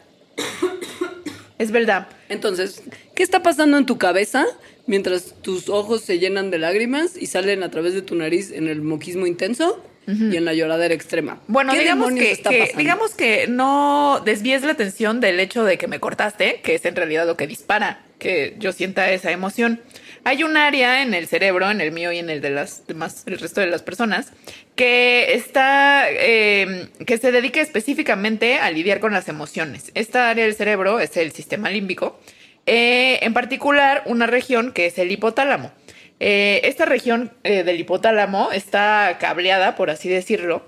Es 1.59 1.71
verdad. 1.71 2.07
Entonces, 2.29 2.83
¿qué 3.15 3.23
está 3.23 3.41
pasando 3.43 3.77
en 3.77 3.85
tu 3.85 3.97
cabeza 3.97 4.45
mientras 4.87 5.35
tus 5.41 5.69
ojos 5.69 6.01
se 6.01 6.19
llenan 6.19 6.51
de 6.51 6.57
lágrimas 6.57 7.15
y 7.15 7.27
ssalen 7.27 7.63
a 7.63 7.71
través 7.71 7.93
de 7.93 8.01
tu 8.01 8.15
nariz 8.15 8.51
en 8.51 8.67
el 8.67 8.81
moquismo 8.81 9.25
intenso 9.27 9.81
y 10.07 10.35
en 10.35 10.43
la 10.43 10.53
lloradera 10.53 10.93
extrema? 10.93 11.39
Bueno, 11.47 11.71
¿Qué 11.71 11.79
digamos 11.79 12.11
que, 12.13 12.37
que- 12.41 12.73
digamos 12.77 13.13
que 13.13 13.47
no 13.47 14.21
desvíes 14.25 14.63
la 14.63 14.71
atención 14.73 15.21
del 15.21 15.39
hecho 15.39 15.63
de 15.63 15.77
que 15.77 15.87
me 15.87 15.99
cortaste, 15.99 16.59
que 16.63 16.75
es 16.75 16.83
en 16.85 16.95
realidad 16.95 17.25
lo 17.27 17.37
que 17.37 17.47
dispara 17.47 18.01
que 18.23 18.55
yo 18.57 18.71
sienta 18.71 19.11
esa 19.11 19.31
emoción. 19.31 19.81
Hay 20.23 20.43
un 20.43 20.55
área 20.55 21.03
en 21.03 21.13
el 21.13 21.27
cerebro, 21.27 21.69
en 21.69 21.81
el 21.81 21.91
mío 21.91 22.13
y 22.13 22.19
en 22.19 22.29
el 22.29 22.39
de 22.39 22.49
las 22.49 22.87
demás, 22.87 23.23
el 23.27 23.37
resto 23.37 23.59
de 23.59 23.67
las 23.67 23.83
personas, 23.83 24.31
que 24.75 25.33
está, 25.33 26.05
eh, 26.09 26.87
que 27.05 27.17
se 27.17 27.33
dedica 27.33 27.59
específicamente 27.59 28.57
a 28.57 28.71
lidiar 28.71 29.01
con 29.01 29.11
las 29.11 29.27
emociones. 29.27 29.91
Esta 29.93 30.29
área 30.29 30.45
del 30.45 30.55
cerebro 30.55 31.01
es 31.01 31.17
el 31.17 31.33
sistema 31.33 31.69
límbico, 31.69 32.17
eh, 32.65 33.19
en 33.21 33.33
particular 33.33 34.03
una 34.05 34.25
región 34.25 34.71
que 34.71 34.85
es 34.85 34.97
el 34.97 35.11
hipotálamo. 35.11 35.73
Eh, 36.21 36.61
esta 36.63 36.85
región 36.85 37.33
eh, 37.43 37.63
del 37.63 37.81
hipotálamo 37.81 38.53
está 38.53 39.17
cableada, 39.19 39.75
por 39.75 39.89
así 39.89 40.07
decirlo, 40.07 40.65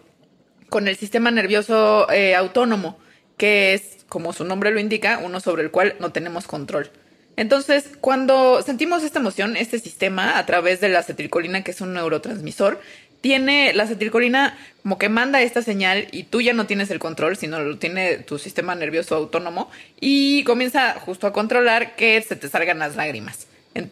con 0.67 0.89
el 0.89 0.97
sistema 0.97 1.31
nervioso 1.31 2.07
autónomo, 2.35 2.99
que 3.37 3.73
es, 3.73 4.05
como 4.09 4.33
su 4.33 4.43
nombre 4.43 4.71
lo 4.71 4.81
indica, 4.81 5.19
uno 5.23 5.39
sobre 5.39 5.63
el 5.63 5.71
cual 5.71 5.95
no 6.01 6.11
tenemos 6.11 6.47
control. 6.47 6.91
Entonces, 7.37 7.89
cuando 7.99 8.61
sentimos 8.61 9.03
esta 9.03 9.19
emoción, 9.19 9.57
este 9.57 9.79
sistema, 9.79 10.37
a 10.37 10.45
través 10.45 10.79
de 10.79 10.89
la 10.89 10.99
acetilcolina, 10.99 11.63
que 11.63 11.71
es 11.71 11.81
un 11.81 11.93
neurotransmisor, 11.93 12.79
tiene 13.21 13.73
la 13.73 13.83
acetilcolina 13.83 14.57
como 14.83 14.99
que 14.99 15.09
manda 15.09 15.41
esta 15.41 15.63
señal 15.63 16.07
y 16.11 16.23
tú 16.23 16.41
ya 16.41 16.53
no 16.53 16.67
tienes 16.67 16.91
el 16.91 16.99
control, 16.99 17.35
sino 17.37 17.59
lo 17.59 17.77
tiene 17.79 18.17
tu 18.17 18.37
sistema 18.37 18.75
nervioso 18.75 19.15
autónomo 19.15 19.71
y 19.99 20.43
comienza 20.43 20.93
justo 20.99 21.25
a 21.25 21.33
controlar 21.33 21.95
que 21.95 22.21
se 22.21 22.35
te 22.35 22.47
salgan 22.49 22.79
las 22.79 22.95
lágrimas. 22.95 23.47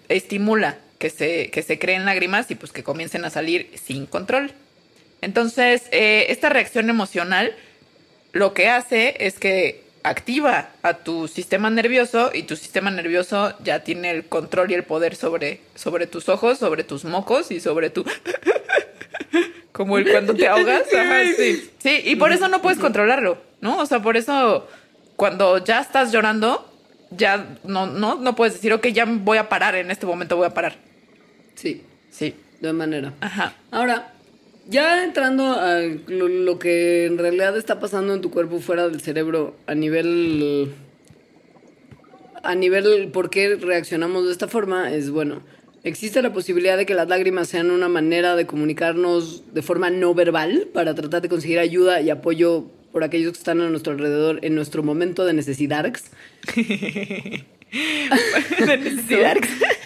Estimula 0.08 0.78
que 1.00 1.10
se, 1.10 1.50
que 1.50 1.64
se 1.64 1.80
creen 1.80 2.06
lágrimas 2.06 2.52
y 2.52 2.56
pues 2.56 2.72
que 2.72 2.84
comiencen 2.84 3.26
a 3.26 3.32
salir 3.32 3.72
sin 3.84 4.06
control. 4.06 4.54
Entonces, 5.22 5.84
eh, 5.92 6.28
esta 6.30 6.50
reacción 6.50 6.90
emocional 6.90 7.56
lo 8.34 8.54
que 8.54 8.68
hace 8.70 9.16
es 9.20 9.40
que 9.40 9.83
activa 10.04 10.70
a 10.82 10.96
tu 10.96 11.28
sistema 11.28 11.70
nervioso 11.70 12.32
y 12.34 12.44
tu 12.44 12.56
sistema 12.56 12.92
nervioso 12.92 13.54
ya 13.64 13.84
tiene 13.84 14.12
el 14.12 14.26
control 14.26 14.72
y 14.72 14.74
el 14.76 14.84
poder 14.84 15.16
sobre, 15.16 15.62
sobre 15.76 16.08
tus 16.08 16.30
ojos, 16.30 16.58
sobre 16.60 16.84
tus 16.84 17.06
mocos 17.06 17.52
y 17.52 17.60
sobre 17.60 17.90
tu... 17.90 18.06
Como 19.72 19.98
el 19.98 20.10
cuando 20.12 20.36
te 20.36 20.48
ahogas. 20.48 20.84
Ajá, 20.94 21.22
sí. 21.36 21.72
Sí, 21.80 22.02
y 22.04 22.16
por 22.16 22.32
eso 22.32 22.48
no 22.48 22.62
puedes 22.62 22.78
controlarlo, 22.78 23.40
¿no? 23.60 23.80
O 23.80 23.86
sea, 23.88 24.02
por 24.02 24.18
eso 24.18 24.68
cuando 25.16 25.64
ya 25.64 25.80
estás 25.80 26.12
llorando, 26.12 26.72
ya 27.10 27.58
no, 27.64 27.88
no, 27.88 28.16
no 28.16 28.36
puedes 28.36 28.54
decir, 28.54 28.72
ok, 28.74 28.88
ya 28.88 29.06
voy 29.08 29.40
a 29.40 29.50
parar, 29.50 29.74
en 29.76 29.90
este 29.90 30.06
momento 30.06 30.38
voy 30.38 30.46
a 30.46 30.54
parar. 30.54 30.76
Sí, 31.56 31.82
Sí. 32.12 32.36
de 32.60 32.72
manera. 32.74 33.14
Ajá. 33.20 33.54
Ahora, 33.72 34.13
ya 34.68 35.04
entrando 35.04 35.54
a 35.54 35.80
lo, 36.08 36.28
lo 36.28 36.60
que 36.60 37.06
en 37.06 37.18
realidad 37.18 37.58
está 37.58 37.80
pasando 37.80 38.14
en 38.14 38.22
tu 38.22 38.32
cuerpo 38.32 38.60
fuera 38.60 38.88
del 38.88 39.02
cerebro 39.02 39.56
a 39.68 39.76
nivel 39.76 40.74
a 42.44 42.56
nivel 42.56 43.10
por 43.12 43.30
qué 43.30 43.56
reaccionamos 43.56 44.26
de 44.26 44.32
esta 44.32 44.48
forma 44.48 44.92
es 44.92 45.10
bueno. 45.10 45.42
Existe 45.84 46.22
la 46.22 46.32
posibilidad 46.32 46.78
de 46.78 46.86
que 46.86 46.94
las 46.94 47.10
lágrimas 47.10 47.50
sean 47.50 47.70
una 47.72 47.90
manera 47.90 48.36
de 48.36 48.46
comunicarnos 48.46 49.54
de 49.54 49.62
forma 49.62 49.90
no 49.90 50.14
verbal 50.14 50.68
para 50.74 50.96
tratar 50.96 51.22
de 51.22 51.30
conseguir 51.30 51.60
ayuda 51.60 52.00
y 52.02 52.10
apoyo 52.10 52.66
por 52.94 53.04
aquellos 53.04 53.34
que 53.34 53.40
están 53.40 53.60
a 53.60 53.70
nuestro 53.70 53.92
alrededor 53.92 54.40
en 54.44 54.56
nuestro 54.56 54.84
momento 54.84 55.26
de 55.26 55.34
necesidad. 55.34 55.92
De 57.74 58.78
necesidad. 58.78 59.38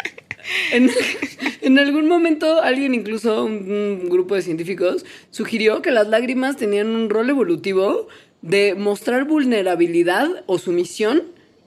En, 0.72 0.90
en 1.62 1.80
algún 1.80 2.08
momento 2.08 2.62
alguien, 2.62 2.94
incluso 2.94 3.44
un, 3.46 3.72
un 4.04 4.10
grupo 4.10 4.36
de 4.36 4.42
científicos, 4.42 5.06
sugirió 5.32 5.82
que 5.82 5.92
las 5.92 6.08
lágrimas 6.08 6.58
tenían 6.58 6.88
un 6.96 7.10
rol 7.10 7.30
evolutivo 7.30 8.08
de 8.42 8.76
mostrar 8.76 9.26
vulnerabilidad 9.26 10.30
o 10.46 10.58
sumisión 10.60 11.24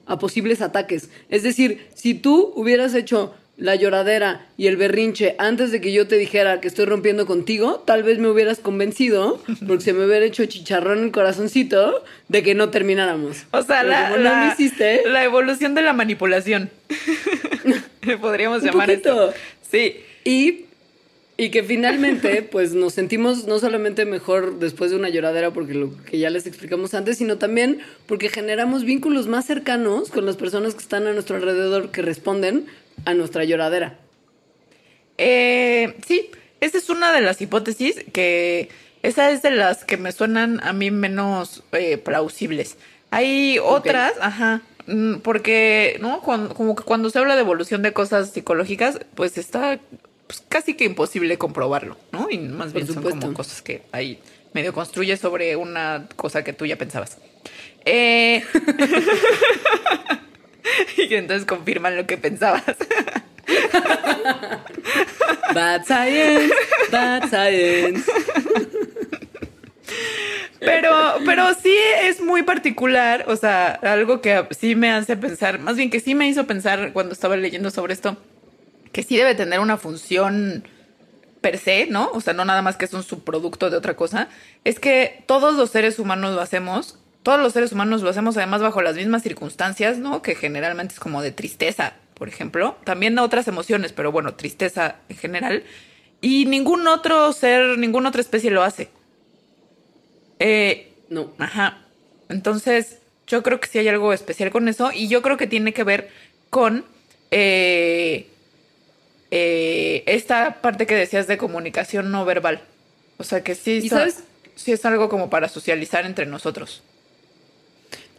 a 0.07 0.17
posibles 0.19 0.61
ataques. 0.61 1.09
Es 1.29 1.43
decir, 1.43 1.87
si 1.93 2.13
tú 2.13 2.51
hubieras 2.55 2.93
hecho 2.95 3.33
la 3.57 3.75
lloradera 3.75 4.47
y 4.57 4.65
el 4.67 4.75
berrinche 4.77 5.35
antes 5.37 5.71
de 5.71 5.79
que 5.81 5.91
yo 5.93 6.07
te 6.07 6.17
dijera 6.17 6.59
que 6.61 6.67
estoy 6.67 6.85
rompiendo 6.85 7.27
contigo, 7.27 7.83
tal 7.85 8.01
vez 8.01 8.17
me 8.17 8.27
hubieras 8.29 8.57
convencido, 8.57 9.39
porque 9.67 9.83
se 9.83 9.93
me 9.93 10.05
hubiera 10.05 10.25
hecho 10.25 10.43
chicharrón 10.45 11.03
el 11.03 11.11
corazoncito, 11.11 12.03
de 12.27 12.41
que 12.41 12.55
no 12.55 12.69
termináramos. 12.69 13.43
O 13.51 13.61
sea, 13.61 13.81
Pero 13.81 13.89
la, 13.89 14.03
como 14.05 14.17
no 14.17 14.23
la- 14.23 14.45
lo 14.47 14.53
hiciste, 14.53 15.01
la 15.05 15.23
evolución 15.23 15.75
de 15.75 15.83
la 15.83 15.93
manipulación. 15.93 16.71
Podríamos 18.21 18.63
llamar 18.63 18.89
esto. 18.89 19.33
Sí. 19.69 19.97
Y, 20.23 20.65
y 21.37 21.49
que 21.49 21.63
finalmente, 21.63 22.41
pues 22.51 22.73
nos 22.73 22.93
sentimos 22.93 23.47
no 23.47 23.59
solamente 23.59 24.05
mejor 24.05 24.59
después 24.59 24.91
de 24.91 24.97
una 24.97 25.09
lloradera, 25.09 25.51
porque 25.51 25.73
lo 25.73 25.95
que 26.03 26.19
ya 26.19 26.29
les 26.29 26.45
explicamos 26.47 26.93
antes, 26.93 27.17
sino 27.17 27.37
también 27.37 27.79
porque 28.05 28.29
generamos 28.29 28.83
vínculos 28.83 29.27
más 29.27 29.45
cercanos 29.45 30.09
con 30.09 30.25
las 30.25 30.37
personas 30.37 30.73
que 30.73 30.81
están 30.81 31.07
a 31.07 31.13
nuestro 31.13 31.35
alrededor 31.35 31.91
que 31.91 32.01
responden 32.01 32.65
a 33.05 33.13
nuestra 33.13 33.43
lloradera. 33.43 33.97
Eh, 35.17 35.95
sí, 36.05 36.29
esa 36.59 36.77
es 36.77 36.89
una 36.89 37.11
de 37.11 37.21
las 37.21 37.41
hipótesis 37.41 37.95
que 38.13 38.69
esa 39.03 39.31
es 39.31 39.41
de 39.41 39.51
las 39.51 39.83
que 39.83 39.97
me 39.97 40.11
suenan 40.11 40.59
a 40.63 40.73
mí 40.73 40.91
menos 40.91 41.63
eh, 41.71 41.97
plausibles. 41.97 42.77
Hay 43.09 43.57
otras, 43.59 44.13
ajá, 44.21 44.61
porque 45.23 45.97
no, 46.01 46.21
Cuando- 46.21 46.53
como 46.55 46.75
que 46.75 46.83
cuando 46.83 47.09
se 47.09 47.19
habla 47.19 47.35
de 47.35 47.41
evolución 47.41 47.81
de 47.81 47.93
cosas 47.93 48.31
psicológicas, 48.31 48.99
pues 49.15 49.37
está 49.37 49.79
pues, 50.27 50.43
casi 50.49 50.75
que 50.75 50.85
imposible 50.85 51.37
comprobarlo, 51.37 51.97
¿no? 52.11 52.27
Y 52.29 52.37
más 52.39 52.73
bien 52.73 52.87
son 52.87 53.03
como 53.03 53.33
cosas 53.33 53.61
que 53.61 53.83
ahí 53.91 54.19
medio 54.53 54.73
construyes 54.73 55.19
sobre 55.19 55.55
una 55.55 56.07
cosa 56.15 56.43
que 56.43 56.53
tú 56.53 56.65
ya 56.65 56.77
pensabas. 56.77 57.17
Eh, 57.85 58.43
y 60.97 61.13
entonces 61.13 61.45
confirman 61.45 61.95
lo 61.95 62.05
que 62.05 62.17
pensabas. 62.17 62.63
Bad 65.53 65.83
science, 65.85 66.53
bad 66.91 67.29
science. 67.29 68.09
Pero, 70.59 70.91
pero 71.25 71.53
sí 71.55 71.75
es 72.01 72.21
muy 72.21 72.43
particular, 72.43 73.25
o 73.27 73.35
sea, 73.35 73.71
algo 73.81 74.21
que 74.21 74.45
sí 74.51 74.75
me 74.75 74.91
hace 74.91 75.17
pensar, 75.17 75.59
más 75.59 75.75
bien 75.75 75.89
que 75.89 75.99
sí 75.99 76.13
me 76.13 76.27
hizo 76.27 76.45
pensar 76.45 76.93
cuando 76.93 77.13
estaba 77.13 77.35
leyendo 77.35 77.71
sobre 77.71 77.93
esto, 77.93 78.15
que 78.91 79.01
sí 79.01 79.17
debe 79.17 79.33
tener 79.33 79.59
una 79.59 79.77
función 79.77 80.63
per 81.41 81.57
se, 81.57 81.87
¿no? 81.87 82.11
O 82.13 82.21
sea, 82.21 82.33
no 82.33 82.45
nada 82.45 82.61
más 82.61 82.77
que 82.77 82.85
es 82.85 82.93
un 82.93 83.01
subproducto 83.01 83.71
de 83.71 83.77
otra 83.77 83.95
cosa, 83.95 84.29
es 84.63 84.79
que 84.79 85.23
todos 85.25 85.55
los 85.55 85.71
seres 85.71 85.97
humanos 85.97 86.35
lo 86.35 86.41
hacemos, 86.41 86.99
todos 87.23 87.39
los 87.39 87.53
seres 87.53 87.71
humanos 87.71 88.03
lo 88.03 88.11
hacemos 88.11 88.37
además 88.37 88.61
bajo 88.61 88.83
las 88.83 88.95
mismas 88.95 89.23
circunstancias, 89.23 89.97
¿no? 89.97 90.21
Que 90.21 90.35
generalmente 90.35 90.93
es 90.93 90.99
como 90.99 91.23
de 91.23 91.31
tristeza, 91.31 91.93
por 92.13 92.29
ejemplo, 92.29 92.77
también 92.83 93.17
otras 93.17 93.47
emociones, 93.47 93.93
pero 93.93 94.11
bueno, 94.11 94.35
tristeza 94.35 94.97
en 95.09 95.17
general, 95.17 95.63
y 96.21 96.45
ningún 96.45 96.87
otro 96.87 97.33
ser, 97.33 97.79
ninguna 97.79 98.09
otra 98.09 98.21
especie 98.21 98.51
lo 98.51 98.61
hace. 98.61 98.89
Eh, 100.41 100.91
No. 101.09 101.33
Ajá. 101.37 101.85
Entonces, 102.29 102.97
yo 103.27 103.43
creo 103.43 103.59
que 103.59 103.67
sí 103.67 103.79
hay 103.79 103.87
algo 103.87 104.13
especial 104.13 104.49
con 104.49 104.67
eso 104.67 104.91
y 104.93 105.07
yo 105.07 105.21
creo 105.21 105.37
que 105.37 105.47
tiene 105.47 105.73
que 105.73 105.83
ver 105.83 106.09
con 106.49 106.85
eh, 107.31 108.27
eh, 109.29 110.03
esta 110.05 110.61
parte 110.61 110.85
que 110.85 110.95
decías 110.95 111.27
de 111.27 111.37
comunicación 111.37 112.11
no 112.11 112.25
verbal. 112.25 112.61
O 113.17 113.23
sea, 113.23 113.43
que 113.43 113.55
sí, 113.55 113.89
sí 114.55 114.71
es 114.71 114.85
algo 114.85 115.09
como 115.09 115.29
para 115.29 115.47
socializar 115.47 116.05
entre 116.05 116.25
nosotros. 116.25 116.81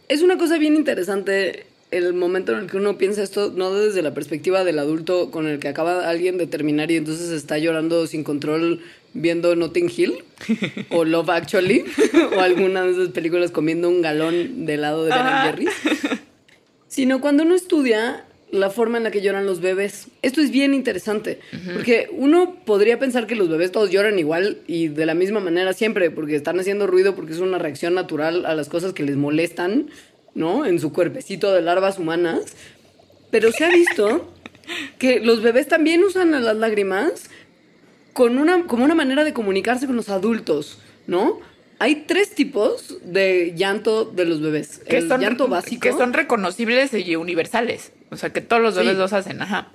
Es 0.07 0.21
una 0.21 0.37
cosa 0.37 0.57
bien 0.57 0.75
interesante 0.75 1.65
el 1.91 2.13
momento 2.13 2.53
en 2.53 2.59
el 2.59 2.71
que 2.71 2.77
uno 2.77 2.97
piensa 2.97 3.21
esto, 3.21 3.51
no 3.55 3.73
desde 3.73 4.01
la 4.01 4.13
perspectiva 4.13 4.63
del 4.63 4.79
adulto 4.79 5.29
con 5.29 5.47
el 5.47 5.59
que 5.59 5.67
acaba 5.67 6.09
alguien 6.09 6.37
de 6.37 6.47
terminar 6.47 6.89
y 6.89 6.97
entonces 6.97 7.29
está 7.29 7.57
llorando 7.59 8.07
sin 8.07 8.23
control 8.23 8.81
viendo 9.13 9.55
Notting 9.55 9.91
Hill 9.95 10.23
o 10.89 11.05
Love 11.05 11.29
Actually 11.29 11.85
o 12.35 12.39
alguna 12.39 12.83
de 12.83 12.91
esas 12.91 13.09
películas 13.09 13.51
comiendo 13.51 13.89
un 13.89 14.01
galón 14.01 14.65
de 14.65 14.73
helado 14.73 15.03
de 15.03 15.11
Ben 15.11 15.19
Ajá. 15.19 15.43
Jerry's, 15.45 15.71
sino 16.87 17.21
cuando 17.21 17.43
uno 17.43 17.55
estudia 17.55 18.25
la 18.51 18.69
forma 18.69 18.97
en 18.97 19.03
la 19.03 19.11
que 19.11 19.21
lloran 19.21 19.47
los 19.47 19.61
bebés. 19.61 20.09
Esto 20.21 20.39
es 20.39 20.51
bien 20.51 20.75
interesante, 20.75 21.39
porque 21.73 22.07
uno 22.11 22.57
podría 22.65 22.99
pensar 22.99 23.25
que 23.25 23.35
los 23.35 23.49
bebés 23.49 23.71
todos 23.71 23.89
lloran 23.89 24.19
igual 24.19 24.59
y 24.67 24.89
de 24.89 25.07
la 25.07 25.15
misma 25.15 25.39
manera 25.39 25.73
siempre, 25.73 26.11
porque 26.11 26.35
están 26.35 26.59
haciendo 26.59 26.85
ruido, 26.85 27.15
porque 27.15 27.33
es 27.33 27.39
una 27.39 27.57
reacción 27.57 27.95
natural 27.95 28.45
a 28.45 28.53
las 28.53 28.69
cosas 28.69 28.93
que 28.93 29.01
les 29.01 29.15
molestan, 29.15 29.89
¿no? 30.35 30.67
En 30.67 30.79
su 30.79 30.93
cuerpecito 30.93 31.51
de 31.51 31.63
larvas 31.63 31.97
humanas. 31.97 32.55
Pero 33.31 33.51
se 33.51 33.65
ha 33.65 33.69
visto 33.69 34.31
que 34.99 35.19
los 35.19 35.41
bebés 35.41 35.67
también 35.67 36.03
usan 36.03 36.35
a 36.35 36.39
las 36.39 36.55
lágrimas 36.55 37.31
con 38.13 38.37
una, 38.37 38.65
como 38.65 38.83
una 38.85 38.95
manera 38.95 39.23
de 39.23 39.33
comunicarse 39.33 39.85
con 39.87 39.95
los 39.95 40.09
adultos, 40.09 40.77
¿no? 41.07 41.39
Hay 41.79 42.05
tres 42.07 42.33
tipos 42.33 42.97
de 43.03 43.53
llanto 43.57 44.05
de 44.05 44.25
los 44.25 44.41
bebés. 44.41 44.79
Que 44.87 44.97
el 44.99 45.07
son, 45.09 45.19
llanto 45.21 45.47
básico. 45.47 45.81
que 45.81 45.91
son 45.91 46.13
reconocibles 46.13 46.93
y 46.93 47.15
universales. 47.15 47.91
O 48.11 48.15
sea, 48.17 48.31
que 48.31 48.41
todos 48.41 48.61
los 48.61 48.75
bebés 48.75 48.93
Sí. 48.93 48.97
los 48.99 49.13
hacen. 49.13 49.41
Ajá. 49.41 49.71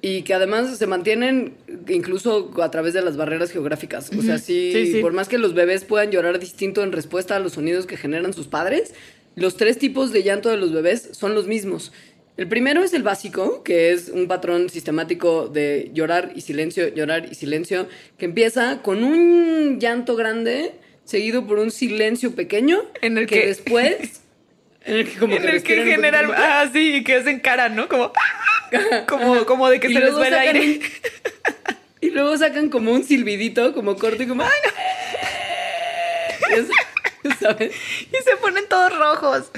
Y 0.00 0.22
que 0.22 0.34
además 0.34 0.76
se 0.78 0.86
mantienen 0.86 1.54
incluso 1.88 2.52
a 2.62 2.70
través 2.70 2.94
de 2.94 3.02
las 3.02 3.16
barreras 3.16 3.50
geográficas. 3.50 4.10
O 4.16 4.22
sea, 4.22 4.38
sí, 4.38 4.70
Sí, 4.72 4.92
sí. 4.92 5.00
por 5.00 5.12
más 5.12 5.26
que 5.26 5.38
los 5.38 5.54
bebés 5.54 5.84
puedan 5.84 6.12
llorar 6.12 6.38
distinto 6.38 6.84
en 6.84 6.92
respuesta 6.92 7.34
a 7.34 7.40
los 7.40 7.54
sonidos 7.54 7.86
que 7.86 7.96
generan 7.96 8.32
sus 8.32 8.46
padres, 8.46 8.94
los 9.34 9.56
tres 9.56 9.78
tipos 9.78 10.12
de 10.12 10.22
llanto 10.22 10.50
de 10.50 10.56
los 10.56 10.72
bebés 10.72 11.08
son 11.12 11.34
los 11.34 11.48
mismos. 11.48 11.92
El 12.38 12.46
primero 12.48 12.84
es 12.84 12.92
el 12.94 13.02
básico, 13.02 13.64
que 13.64 13.90
es 13.92 14.08
un 14.10 14.28
patrón 14.28 14.70
sistemático 14.70 15.48
de 15.48 15.90
llorar 15.92 16.30
y 16.36 16.40
silencio, 16.42 16.86
llorar 16.88 17.26
y 17.30 17.34
silencio, 17.34 17.88
que 18.16 18.26
empieza 18.26 18.80
con 18.80 19.02
un 19.02 19.80
llanto 19.80 20.14
grande 20.14 20.72
seguido 21.04 21.46
por 21.48 21.58
un 21.58 21.72
silencio 21.72 22.34
pequeño, 22.36 22.80
En 23.02 23.18
el 23.18 23.26
que- 23.26 23.46
después... 23.46 24.20
En 24.84 24.94
el 24.94 25.10
que 25.10 25.18
como 25.18 25.34
en 25.34 25.40
el 25.42 25.46
que 25.46 25.52
respiran 25.52 25.84
un 25.86 25.90
general, 25.90 26.32
ah, 26.34 26.70
sí, 26.72 26.94
y 26.94 27.04
que 27.04 27.16
hacen 27.16 27.40
cara, 27.40 27.68
¿no? 27.68 27.88
Como, 27.88 28.10
como, 29.08 29.44
como 29.44 29.68
de 29.68 29.80
que 29.80 29.88
Y 29.90 29.92
se 29.94 30.00
les 30.00 30.14
va 30.16 30.28
el 30.28 30.34
aire. 30.34 30.60
un- 30.60 30.80
y 32.00 32.10
luego 32.10 32.38
sacan 32.38 32.70
como 32.70 32.92
un 32.92 33.04
silbidito, 33.04 33.74
como 33.74 33.96
corto 33.96 34.22
y 34.22 34.26
como. 34.28 34.44
¡Ay, 34.44 34.50
no! 37.26 37.34
¿Sabes? 37.40 37.72
Y 38.10 38.16
se 38.24 38.36
ponen 38.40 38.64
todos 38.68 38.96
rojos. 38.96 39.50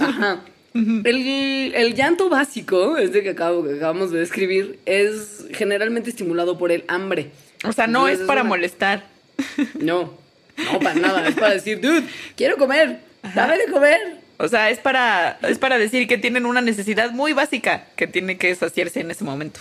Ajá. 0.00 0.44
El, 0.72 1.72
el 1.74 1.94
llanto 1.94 2.28
básico, 2.28 2.96
este 2.96 3.22
que, 3.22 3.30
acabo, 3.30 3.64
que 3.64 3.74
acabamos 3.74 4.12
de 4.12 4.20
describir, 4.20 4.78
es 4.86 5.46
generalmente 5.52 6.10
estimulado 6.10 6.58
por 6.58 6.70
el 6.70 6.84
hambre. 6.88 7.30
O 7.64 7.72
sea, 7.72 7.86
no 7.86 8.00
Entonces, 8.00 8.20
es 8.20 8.26
para 8.26 8.42
una- 8.42 8.48
molestar. 8.50 9.04
No, 9.80 10.14
no 10.72 10.78
para 10.80 10.94
nada. 10.94 11.26
Es 11.28 11.34
para 11.34 11.54
decir, 11.54 11.80
dude, 11.80 12.04
quiero 12.36 12.56
comer. 12.56 13.00
Dame 13.34 13.56
de 13.58 13.66
comer. 13.72 13.98
O 14.38 14.48
sea, 14.48 14.70
es 14.70 14.78
para, 14.78 15.38
es 15.42 15.58
para 15.58 15.76
decir 15.78 16.06
que 16.06 16.16
tienen 16.18 16.46
una 16.46 16.60
necesidad 16.60 17.10
muy 17.10 17.32
básica 17.32 17.86
que 17.96 18.06
tiene 18.06 18.38
que 18.38 18.54
saciarse 18.54 19.00
en 19.00 19.10
ese 19.10 19.24
momento. 19.24 19.60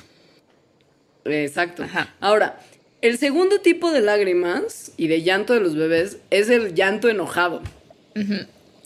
Exacto. 1.25 1.83
Ajá. 1.83 2.13
Ahora, 2.19 2.59
el 3.01 3.17
segundo 3.17 3.59
tipo 3.61 3.91
de 3.91 4.01
lágrimas 4.01 4.91
y 4.97 5.07
de 5.07 5.21
llanto 5.23 5.53
de 5.53 5.59
los 5.61 5.75
bebés 5.75 6.17
es 6.29 6.49
el 6.49 6.75
llanto 6.75 7.09
enojado. 7.09 7.61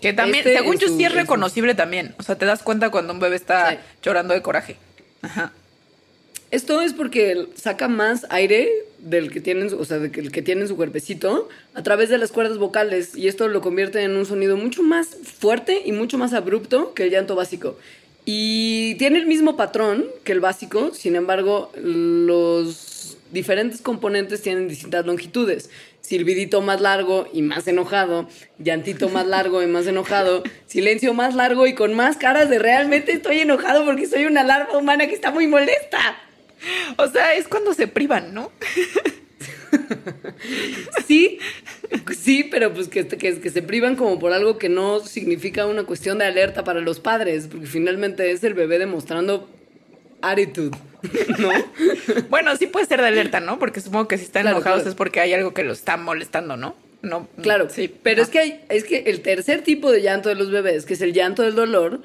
Que 0.04 0.13
también, 0.13 0.46
Este 0.46 0.58
según 0.58 0.78
yo, 0.78 0.88
su- 0.88 0.98
sí 0.98 1.06
es 1.06 1.12
su- 1.12 1.18
reconocible 1.18 1.74
también. 1.76 2.13
O 2.20 2.24
sea, 2.24 2.38
te 2.38 2.46
das 2.46 2.62
cuenta 2.62 2.92
cuando 2.92 3.13
un 3.13 3.20
bebé 3.20 3.36
está 3.36 3.72
Sí. 3.72 3.78
llorando 4.04 4.34
de 4.34 4.42
coraje. 4.42 4.78
Ajá. 5.22 5.52
Esto 6.52 6.82
es 6.82 6.94
porque 6.94 7.48
saca 7.56 7.88
más 7.88 8.28
aire 8.30 8.70
del 9.00 9.32
que 9.32 9.42
tiene, 9.42 9.62
en 9.62 9.70
su- 9.72 9.80
o 9.80 9.86
sea, 9.86 9.98
del 9.98 10.12
que, 10.12 10.20
el 10.20 10.32
que 10.32 10.42
tiene 10.44 10.62
en 10.62 10.68
su 10.68 10.76
cuerpecito 10.76 11.50
a 11.74 11.82
través 11.82 12.10
de 12.10 12.18
las 12.20 12.32
cuerdas 12.32 12.60
vocales 12.60 13.16
y 13.16 13.28
esto 13.28 13.48
lo 13.48 13.62
convierte 13.62 14.04
en 14.04 14.16
un 14.16 14.26
sonido 14.28 14.56
mucho 14.56 14.84
más 14.84 15.08
fuerte 15.39 15.82
y 15.84 15.92
mucho 15.94 16.18
más 16.20 16.34
abrupto 16.34 16.94
que 16.94 17.04
el 17.06 17.10
llanto 17.10 17.36
básico. 17.36 17.78
Y 18.26 18.96
tiene 18.96 19.18
el 19.20 19.26
mismo 19.26 19.58
patrón 19.58 20.06
que 20.24 20.32
el 20.32 20.39
básico, 20.42 20.94
sin 20.94 21.16
embargo, 21.16 21.72
los 21.76 23.18
diferentes 23.32 23.82
componentes 23.82 24.42
tienen 24.42 24.68
distintas 24.68 25.06
longitudes. 25.06 25.70
Silbidito 26.04 26.62
más 26.62 26.82
largo 26.82 27.28
y 27.32 27.42
más 27.42 27.66
enojado, 27.66 28.28
llantito 28.60 29.08
más 29.08 29.26
largo 29.26 29.63
y 29.63 29.68
más 29.68 29.88
enojado, 29.88 30.44
silencio 30.66 31.13
más 31.13 31.34
largo 31.34 31.66
y 31.66 31.76
con 31.76 31.94
más 31.94 32.18
caras 32.18 32.50
de 32.50 32.60
realmente 32.60 33.13
estoy 33.13 33.39
enojado 33.39 33.86
porque 33.86 34.06
soy 34.06 34.26
una 34.26 34.44
larva 34.44 34.78
humana 34.78 35.08
que 35.08 35.13
está 35.16 35.32
muy 35.32 35.48
molesta. 35.48 36.18
O 36.98 37.08
sea, 37.08 37.34
es 37.36 37.48
cuando 37.48 37.74
se 37.74 37.88
privan, 37.88 38.34
¿no? 38.34 38.52
Sí, 41.08 41.39
sí, 42.16 42.44
pero 42.44 42.74
pues 42.74 42.88
que, 42.88 43.08
que, 43.08 43.39
que 43.39 43.50
se 43.50 43.62
privan 43.62 43.96
como 43.96 44.20
por 44.20 44.34
algo 44.34 44.58
que 44.58 44.70
no 44.70 45.00
significa 45.00 45.66
una 45.66 45.84
cuestión 45.84 46.20
de 46.20 46.26
alerta 46.26 46.63
para 46.63 46.80
los 46.82 47.00
padres, 47.00 47.48
porque 47.48 47.66
finalmente 47.66 48.30
es 48.32 48.44
el 48.44 48.54
bebé 48.54 48.78
demostrando 48.78 49.50
attitude, 50.24 50.76
¿no? 51.38 51.52
Bueno, 52.30 52.56
sí 52.58 52.68
puede 52.68 52.86
ser 52.88 53.02
de 53.02 53.08
alerta, 53.08 53.40
¿no? 53.40 53.60
Porque 53.60 53.82
supongo 53.82 54.08
que 54.08 54.18
si 54.18 54.24
están 54.24 54.44
Claro, 54.44 54.58
enojados 54.58 54.80
claro. 54.80 54.90
es 54.90 54.96
porque 54.96 55.20
hay 55.20 55.34
algo 55.34 55.54
que 55.54 55.64
los 55.64 55.78
está 55.80 55.98
molestando, 55.98 56.58
¿no? 56.58 56.76
No. 57.02 57.28
Claro, 57.42 57.70
sí. 57.70 57.94
pero 58.02 58.22
Ah. 58.22 58.24
es 58.24 58.30
que 58.30 58.40
hay, 58.40 58.62
es 58.70 58.84
que 58.86 59.00
el 59.08 59.22
tercer 59.22 59.62
tipo 59.62 59.92
de 59.92 60.02
llanto 60.02 60.30
de 60.30 60.36
los 60.36 60.50
bebés, 60.50 60.86
que 60.86 60.94
es 60.94 61.02
el 61.02 61.14
llanto 61.14 61.44
del 61.44 61.54
dolor, 61.56 62.02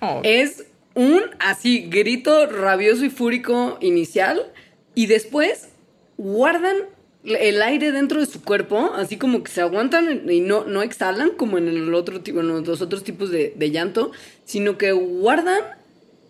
Oh. 0.00 0.20
es 0.22 0.64
un 0.94 1.20
así 1.40 1.88
grito 1.90 2.46
rabioso 2.46 3.04
y 3.04 3.10
fúrico 3.10 3.76
inicial 3.80 4.52
y 4.94 5.06
después 5.06 5.70
guardan 6.16 6.76
el 7.24 7.60
aire 7.62 7.90
dentro 7.90 8.20
de 8.20 8.26
su 8.26 8.42
cuerpo, 8.44 8.92
así 8.94 9.16
como 9.16 9.42
que 9.42 9.50
se 9.50 9.60
aguantan 9.60 10.30
y 10.30 10.40
no, 10.40 10.64
no 10.64 10.82
exhalan 10.82 11.30
como 11.30 11.58
en 11.58 11.66
el 11.66 11.92
otro 11.94 12.20
tipo, 12.20 12.40
en 12.40 12.64
los 12.64 12.80
otros 12.80 13.02
tipos 13.02 13.30
de, 13.30 13.52
de 13.56 13.70
llanto, 13.72 14.12
sino 14.44 14.78
que 14.78 14.92
guardan 14.92 15.60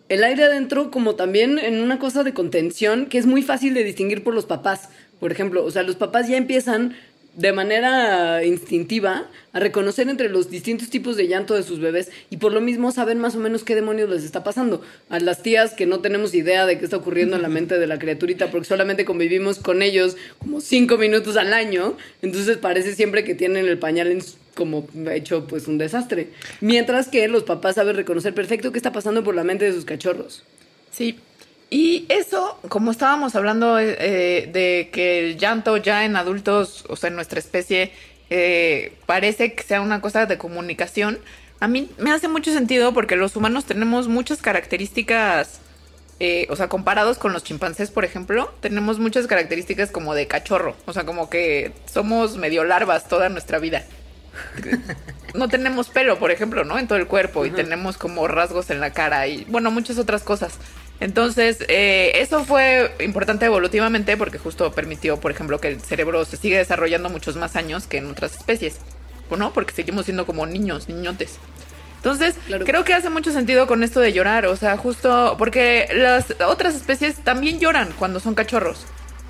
el 0.09 0.23
aire 0.23 0.43
adentro 0.43 0.91
como 0.91 1.15
también 1.15 1.59
en 1.59 1.81
una 1.81 1.99
cosa 1.99 2.23
de 2.23 2.33
contención 2.33 3.05
que 3.05 3.19
es 3.19 3.25
muy 3.25 3.43
fácil 3.43 3.75
de 3.75 3.83
distinguir 3.83 4.23
por 4.23 4.33
los 4.33 4.45
papás. 4.45 4.89
Por 5.19 5.31
ejemplo, 5.31 5.63
o 5.63 5.71
sea, 5.71 5.83
los 5.83 5.95
papás 5.95 6.27
ya 6.27 6.37
empiezan 6.37 6.95
de 7.39 7.53
manera 7.53 8.43
instintiva 8.43 9.29
a 9.53 9.59
reconocer 9.59 10.09
entre 10.09 10.27
los 10.29 10.49
distintos 10.49 10.89
tipos 10.89 11.15
de 11.15 11.27
llanto 11.27 11.55
de 11.55 11.63
sus 11.63 11.79
bebés 11.79 12.11
y 12.29 12.35
por 12.37 12.51
lo 12.51 12.59
mismo 12.59 12.91
saben 12.91 13.17
más 13.17 13.33
o 13.35 13.39
menos 13.39 13.63
qué 13.63 13.75
demonios 13.75 14.09
les 14.09 14.25
está 14.25 14.43
pasando. 14.43 14.81
A 15.09 15.19
las 15.19 15.41
tías 15.41 15.73
que 15.73 15.85
no 15.85 15.99
tenemos 16.01 16.33
idea 16.35 16.65
de 16.65 16.77
qué 16.77 16.83
está 16.83 16.97
ocurriendo 16.97 17.37
en 17.37 17.41
la 17.41 17.47
mente 17.57 17.79
de 17.79 17.87
la 17.87 17.97
criaturita 17.97 18.51
porque 18.51 18.67
solamente 18.67 19.05
convivimos 19.05 19.59
con 19.59 19.81
ellos 19.81 20.17
como 20.39 20.59
cinco 20.59 20.97
minutos 20.97 21.37
al 21.37 21.53
año, 21.53 21.95
entonces 22.21 22.57
parece 22.57 22.93
siempre 22.93 23.23
que 23.23 23.35
tienen 23.35 23.67
el 23.67 23.79
pañal 23.79 24.07
en 24.11 24.21
su- 24.21 24.35
como 24.53 24.85
hecho 25.09 25.47
pues 25.47 25.67
un 25.69 25.77
desastre. 25.77 26.27
Mientras 26.59 27.07
que 27.07 27.25
los 27.29 27.43
papás 27.43 27.75
saben 27.75 27.95
reconocer 27.95 28.33
perfecto 28.33 28.73
qué 28.73 28.77
está 28.79 28.91
pasando 28.91 29.23
por 29.23 29.33
la 29.33 29.45
mente 29.45 29.63
de 29.63 29.71
sus 29.73 29.85
cachorros. 29.85 30.43
Sí. 30.91 31.17
Y 31.69 32.05
eso, 32.09 32.57
como 32.67 32.91
estábamos 32.91 33.35
hablando 33.35 33.77
eh, 33.79 34.49
de 34.51 34.89
que 34.91 35.19
el 35.19 35.37
llanto 35.37 35.77
ya 35.77 36.03
en 36.03 36.15
adultos, 36.15 36.83
o 36.89 36.95
sea, 36.95 37.09
en 37.09 37.15
nuestra 37.15 37.39
especie, 37.39 37.91
eh, 38.31 38.93
parece 39.05 39.53
que 39.53 39.63
sea 39.63 39.81
una 39.81 40.01
cosa 40.01 40.25
de 40.25 40.37
comunicación, 40.37 41.19
a 41.59 41.67
mí 41.67 41.89
me 41.97 42.11
hace 42.11 42.27
mucho 42.27 42.51
sentido 42.53 42.93
porque 42.93 43.15
los 43.15 43.35
humanos 43.35 43.65
tenemos 43.65 44.07
muchas 44.07 44.41
características, 44.41 45.59
eh, 46.19 46.47
o 46.49 46.55
sea, 46.55 46.69
comparados 46.69 47.19
con 47.19 47.33
los 47.33 47.43
chimpancés, 47.43 47.91
por 47.91 48.03
ejemplo, 48.03 48.51
tenemos 48.61 48.97
muchas 48.97 49.27
características 49.27 49.91
como 49.91 50.15
de 50.15 50.27
cachorro, 50.27 50.75
o 50.85 50.93
sea, 50.93 51.05
como 51.05 51.29
que 51.29 51.73
somos 51.85 52.37
medio 52.37 52.63
larvas 52.63 53.07
toda 53.07 53.29
nuestra 53.29 53.59
vida. 53.59 53.85
No 55.35 55.47
tenemos 55.47 55.89
pelo, 55.89 56.17
por 56.17 56.31
ejemplo, 56.31 56.63
¿no? 56.63 56.79
En 56.79 56.87
todo 56.87 56.97
el 56.97 57.05
cuerpo 57.05 57.45
y 57.45 57.51
tenemos 57.51 57.99
como 57.99 58.27
rasgos 58.27 58.71
en 58.71 58.79
la 58.79 58.93
cara 58.93 59.27
y, 59.27 59.45
bueno, 59.47 59.69
muchas 59.69 59.99
otras 59.99 60.23
cosas. 60.23 60.53
Entonces, 60.99 61.57
eh, 61.69 62.11
eso 62.15 62.43
fue 62.43 62.93
importante 62.99 63.45
evolutivamente 63.45 64.17
porque 64.17 64.37
justo 64.37 64.71
permitió, 64.73 65.17
por 65.19 65.31
ejemplo, 65.31 65.59
que 65.59 65.69
el 65.69 65.79
cerebro 65.81 66.25
se 66.25 66.35
siga 66.37 66.57
desarrollando 66.57 67.09
muchos 67.09 67.35
más 67.37 67.55
años 67.55 67.87
que 67.87 67.97
en 67.97 68.07
otras 68.07 68.35
especies, 68.35 68.77
¿no? 69.37 69.53
Porque 69.53 69.73
seguimos 69.73 70.05
siendo 70.05 70.25
como 70.25 70.45
niños, 70.45 70.89
niñotes. 70.89 71.37
Entonces, 71.97 72.35
Claro. 72.47 72.65
creo 72.65 72.83
que 72.83 72.93
hace 72.93 73.09
mucho 73.09 73.31
sentido 73.31 73.67
con 73.67 73.83
esto 73.83 73.99
de 73.99 74.13
llorar, 74.13 74.45
o 74.45 74.55
sea, 74.55 74.77
justo 74.77 75.35
porque 75.37 75.87
las 75.93 76.25
otras 76.47 76.75
especies 76.75 77.15
también 77.23 77.59
lloran 77.59 77.89
cuando 77.97 78.19
son 78.19 78.35
cachorros, 78.35 78.85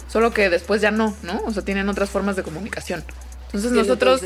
solo 0.08 0.32
que 0.34 0.50
después 0.50 0.82
ya 0.82 0.92
no, 0.92 1.16
¿no? 1.24 1.42
O 1.46 1.52
sea, 1.52 1.64
tienen 1.64 1.90
otras 1.90 2.10
formas 2.10 2.36
de 2.36 2.44
comunicación. 2.44 3.04
Entonces 3.48 3.72
Tiene 3.72 3.88
nosotros, 3.88 4.22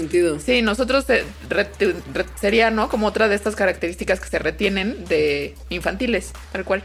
sí, 0.46 0.62
nosotros 0.62 1.10
eh, 1.10 1.24
re- 1.50 1.70
re- 2.14 2.26
sería, 2.40 2.70
¿no? 2.72 2.90
Como 2.90 3.08
otra 3.08 3.30
de 3.30 3.36
estas 3.36 3.56
características 3.56 4.20
que 4.20 4.28
se 4.28 4.40
retienen 4.40 5.06
de 5.06 5.56
infantiles, 5.70 6.32
tal 6.52 6.66
cual. 6.66 6.84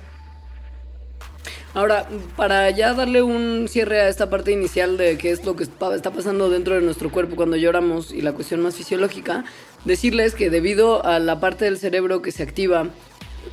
Ahora, 1.78 2.08
para 2.36 2.68
ya 2.70 2.92
darle 2.92 3.22
un 3.22 3.68
cierre 3.68 4.00
a 4.00 4.08
esta 4.08 4.28
parte 4.28 4.50
inicial 4.50 4.96
de 4.96 5.16
qué 5.16 5.30
es 5.30 5.44
lo 5.44 5.54
que 5.54 5.62
está 5.62 6.10
pasando 6.10 6.50
dentro 6.50 6.74
de 6.74 6.80
nuestro 6.80 7.08
cuerpo 7.12 7.36
cuando 7.36 7.56
lloramos 7.56 8.10
y 8.10 8.20
la 8.20 8.32
cuestión 8.32 8.60
más 8.62 8.74
fisiológica, 8.74 9.44
decirles 9.84 10.34
que 10.34 10.50
debido 10.50 11.06
a 11.06 11.20
la 11.20 11.38
parte 11.38 11.66
del 11.66 11.78
cerebro 11.78 12.20
que 12.20 12.32
se 12.32 12.42
activa, 12.42 12.88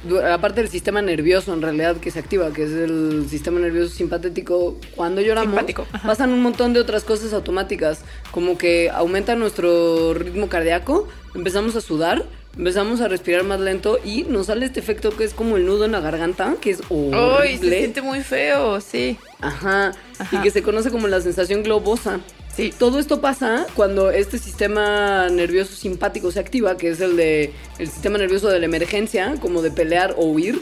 la 0.10 0.42
parte 0.42 0.62
del 0.62 0.72
sistema 0.72 1.04
nervioso 1.04 1.54
en 1.54 1.62
realidad 1.62 1.98
que 1.98 2.10
se 2.10 2.18
activa, 2.18 2.52
que 2.52 2.64
es 2.64 2.72
el 2.72 3.28
sistema 3.30 3.60
nervioso 3.60 3.94
simpatético, 3.94 4.76
cuando 4.96 5.22
lloramos, 5.22 5.52
Simpático, 5.52 5.86
pasan 6.04 6.32
un 6.32 6.42
montón 6.42 6.74
de 6.74 6.80
otras 6.80 7.04
cosas 7.04 7.32
automáticas, 7.32 8.06
como 8.32 8.58
que 8.58 8.90
aumenta 8.90 9.36
nuestro 9.36 10.16
ritmo 10.16 10.50
cardíaco, 10.50 11.08
empezamos 11.36 11.76
a 11.76 11.82
sudar, 11.82 12.26
empezamos 12.58 13.02
a 13.02 13.08
respirar 13.08 13.44
más 13.44 13.60
lento 13.60 14.00
y 14.04 14.24
nos 14.24 14.48
sale 14.48 14.65
este 14.65 14.80
efecto 14.80 15.15
que 15.15 15.24
es 15.26 15.34
como 15.34 15.58
el 15.58 15.65
nudo 15.65 15.86
en 15.86 15.91
la 15.91 16.00
garganta, 16.00 16.56
que 16.62 16.72
es 16.72 16.80
horrible. 16.89 17.38
¡Ay! 17.41 17.58
Se 17.58 17.70
siente 17.70 18.02
muy 18.02 18.22
feo, 18.22 18.80
sí. 18.82 19.18
Ajá, 19.41 19.91
Ajá. 20.18 20.38
y 20.38 20.41
que 20.41 20.52
se 20.52 20.63
conoce 20.63 20.89
como 20.91 21.08
la 21.08 21.22
sensación 21.22 21.63
globosa. 21.63 22.20
Sí. 22.56 22.74
Todo 22.78 23.00
esto 23.00 23.20
pasa 23.20 23.65
cuando 23.76 24.12
este 24.12 24.38
sistema 24.38 25.28
nervioso 25.30 25.76
simpático 25.76 26.32
se 26.32 26.39
activa, 26.39 26.78
que 26.78 26.89
es 26.89 27.02
el 27.02 27.18
de 27.18 27.54
el 27.80 27.89
sistema 27.89 28.18
nervioso 28.18 28.48
de 28.48 28.60
la 28.60 28.65
emergencia, 28.65 29.36
como 29.41 29.62
de 29.62 29.72
pelear 29.72 30.15
o 30.18 30.26
huir. 30.26 30.62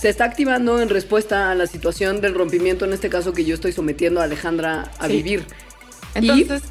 Se 0.00 0.08
está 0.08 0.24
activando 0.24 0.80
en 0.80 0.88
respuesta 0.90 1.50
a 1.50 1.56
la 1.56 1.66
situación 1.66 2.20
del 2.20 2.34
rompimiento, 2.34 2.84
en 2.84 2.92
este 2.92 3.08
caso 3.10 3.32
que 3.32 3.44
yo 3.44 3.54
estoy 3.56 3.72
sometiendo 3.72 4.20
a 4.20 4.24
Alejandra 4.24 4.92
a 5.00 5.08
Sí. 5.08 5.14
vivir. 5.14 5.44
Entonces, 6.14 6.62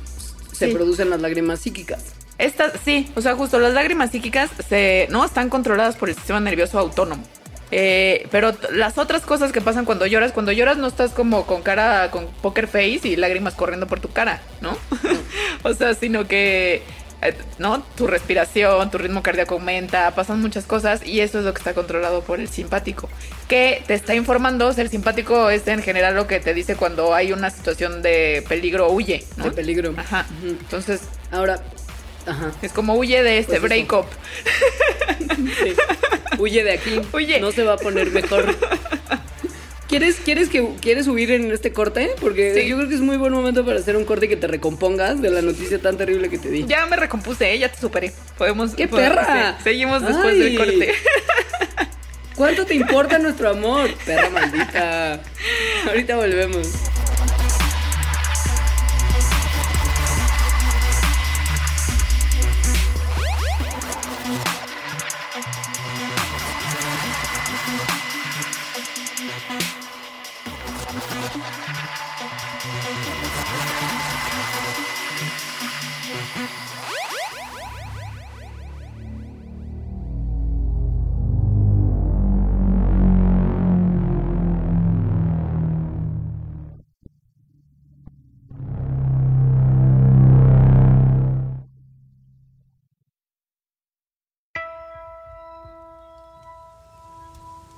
y 0.53 0.55
se 0.55 0.67
sí. 0.67 0.73
producen 0.73 1.10
las 1.10 1.19
lágrimas 1.19 1.60
psíquicas. 1.60 2.05
Estas, 2.38 2.73
sí, 2.84 3.12
o 3.15 3.21
sea, 3.21 3.36
justo 3.36 3.60
las 3.60 3.73
lágrimas 3.73 4.12
psíquicas 4.12 4.50
se, 4.67 5.08
no 5.10 5.26
están 5.26 5.50
controladas 5.50 5.95
por 5.95 6.10
el 6.10 6.15
sistema 6.15 6.39
nervioso 6.39 6.78
autónomo. 6.78 7.23
Eh, 7.69 8.28
pero 8.32 8.54
las 8.71 8.97
otras 8.97 9.23
cosas 9.23 9.52
que 9.52 9.60
pasan 9.60 9.86
cuando 9.86 10.06
lloras, 10.06 10.32
cuando 10.32 10.52
lloras 10.52 10.78
no 10.78 10.88
estás 10.88 11.12
como 11.12 11.45
con 11.45 11.62
cara, 11.63 12.12
con 12.12 12.28
poker 12.41 12.67
face 12.67 13.02
y 13.04 13.15
lágrimas 13.17 13.56
corriendo 13.56 13.88
por 13.88 14.00
tu 14.00 14.10
cara, 14.10 14.41
¿no? 14.62 14.78
o 15.63 15.73
sea, 15.73 15.93
sino 15.93 16.28
que, 16.28 16.82
eh, 17.21 17.38
¿no? 17.58 17.84
Tu 17.97 18.08
respiración, 18.08 18.89
tu 18.89 19.00
ritmo 19.00 19.21
cardíaco 19.21 19.56
aumenta, 19.56 20.12
pasan 20.12 20.39
muchas 20.39 20.63
cosas 20.63 21.06
y 21.06 21.19
eso 21.19 21.39
es 21.39 21.45
lo 21.45 21.54
que 21.54 21.58
está 21.58 21.73
controlado 21.73 22.21
por 22.21 22.39
el 22.39 22.47
simpático. 22.47 23.10
Que 23.50 23.84
te 23.86 23.95
está 23.95 24.15
informando, 24.15 24.67
o 24.67 24.73
sea, 24.73 24.86
el 24.86 24.89
simpático 24.89 25.50
es 25.50 25.67
en 25.67 25.82
general 25.82 26.15
lo 26.15 26.26
que 26.26 26.39
te 26.39 26.54
dice 26.54 26.78
cuando 26.78 27.13
hay 27.13 27.34
una 27.34 27.50
situación 27.50 28.02
de 28.02 28.45
peligro, 28.47 28.89
huye, 28.91 29.26
¿no? 29.36 29.45
De 29.45 29.52
peligro. 29.52 29.93
Ajá. 29.97 30.26
Entonces, 30.41 31.02
Ahora, 31.32 31.62
ajá. 32.27 32.51
es 32.61 32.71
como 32.71 32.93
huye 32.95 33.23
de 33.23 33.39
este 33.39 33.59
Pues 33.59 33.71
eso. 33.71 33.87
break 33.87 33.93
up. 33.93 34.05
Sí. 35.63 35.73
Huye 36.39 36.63
de 36.63 36.71
aquí. 36.73 37.01
Huye. 37.13 37.39
No 37.39 37.51
se 37.51 37.63
va 37.63 37.73
a 37.73 37.77
poner 37.77 38.11
mejor. 38.11 38.55
¿Quieres, 39.87 40.17
quieres, 40.23 40.49
que, 40.49 40.67
¿Quieres 40.81 41.07
huir 41.07 41.31
en 41.31 41.49
este 41.51 41.71
corte? 41.71 42.11
Porque 42.19 42.53
Sí. 42.53 42.67
yo 42.67 42.75
creo 42.75 42.89
que 42.89 42.95
es 42.95 43.01
muy 43.01 43.15
buen 43.15 43.31
momento 43.31 43.65
para 43.65 43.79
hacer 43.79 43.95
un 43.95 44.03
corte 44.03 44.25
y 44.25 44.29
que 44.29 44.35
te 44.35 44.45
recompongas 44.47 45.21
de 45.21 45.29
la 45.29 45.41
noticia 45.41 45.79
tan 45.79 45.95
terrible 45.97 46.29
que 46.29 46.37
te 46.37 46.49
di. 46.49 46.65
Ya 46.67 46.85
me 46.87 46.97
recompuse, 46.97 47.53
¿eh? 47.53 47.57
ya 47.59 47.71
te 47.71 47.79
superé. 47.79 48.11
Podemos. 48.37 48.75
¡Qué 48.75 48.87
podemos- 48.89 49.15
perra! 49.17 49.55
sí, 49.57 49.63
seguimos 49.63 50.01
después 50.01 50.33
Ay. 50.33 50.39
del 50.39 50.57
corte. 50.57 50.93
¿Cuánto 52.35 52.65
te 52.65 52.75
importa 52.75 53.17
nuestro 53.17 53.49
amor? 53.49 53.89
Perra 54.05 54.29
maldita. 54.29 55.21
Ahorita 55.87 56.17
volvemos. 56.17 56.67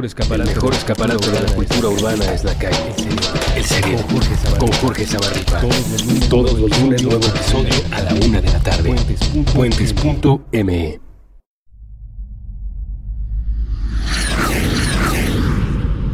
Mejor 0.00 0.06
escaparate, 0.06 0.54
mejor 0.54 0.74
escaparate 0.74 1.30
de 1.30 1.40
la 1.40 1.54
cultura 1.54 1.88
urbana 1.88 2.32
es 2.32 2.44
la 2.44 2.54
calle. 2.54 2.94
El 3.54 3.64
cerebro. 3.64 4.06
Con 4.58 4.72
Jorge 4.72 5.04
Zabarripa. 5.04 5.60
Todos 6.30 6.58
los 6.58 6.80
lunes 6.80 7.02
nuevo 7.02 7.26
episodio 7.26 7.74
a 7.90 8.00
la 8.00 8.14
una 8.14 8.40
de 8.40 8.50
la 8.50 8.60
tarde. 8.60 8.96
Puentes.me. 9.54 11.00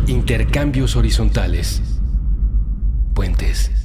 Intercambios 0.09 0.97
horizontales. 0.97 1.83
Puentes. 3.15 3.76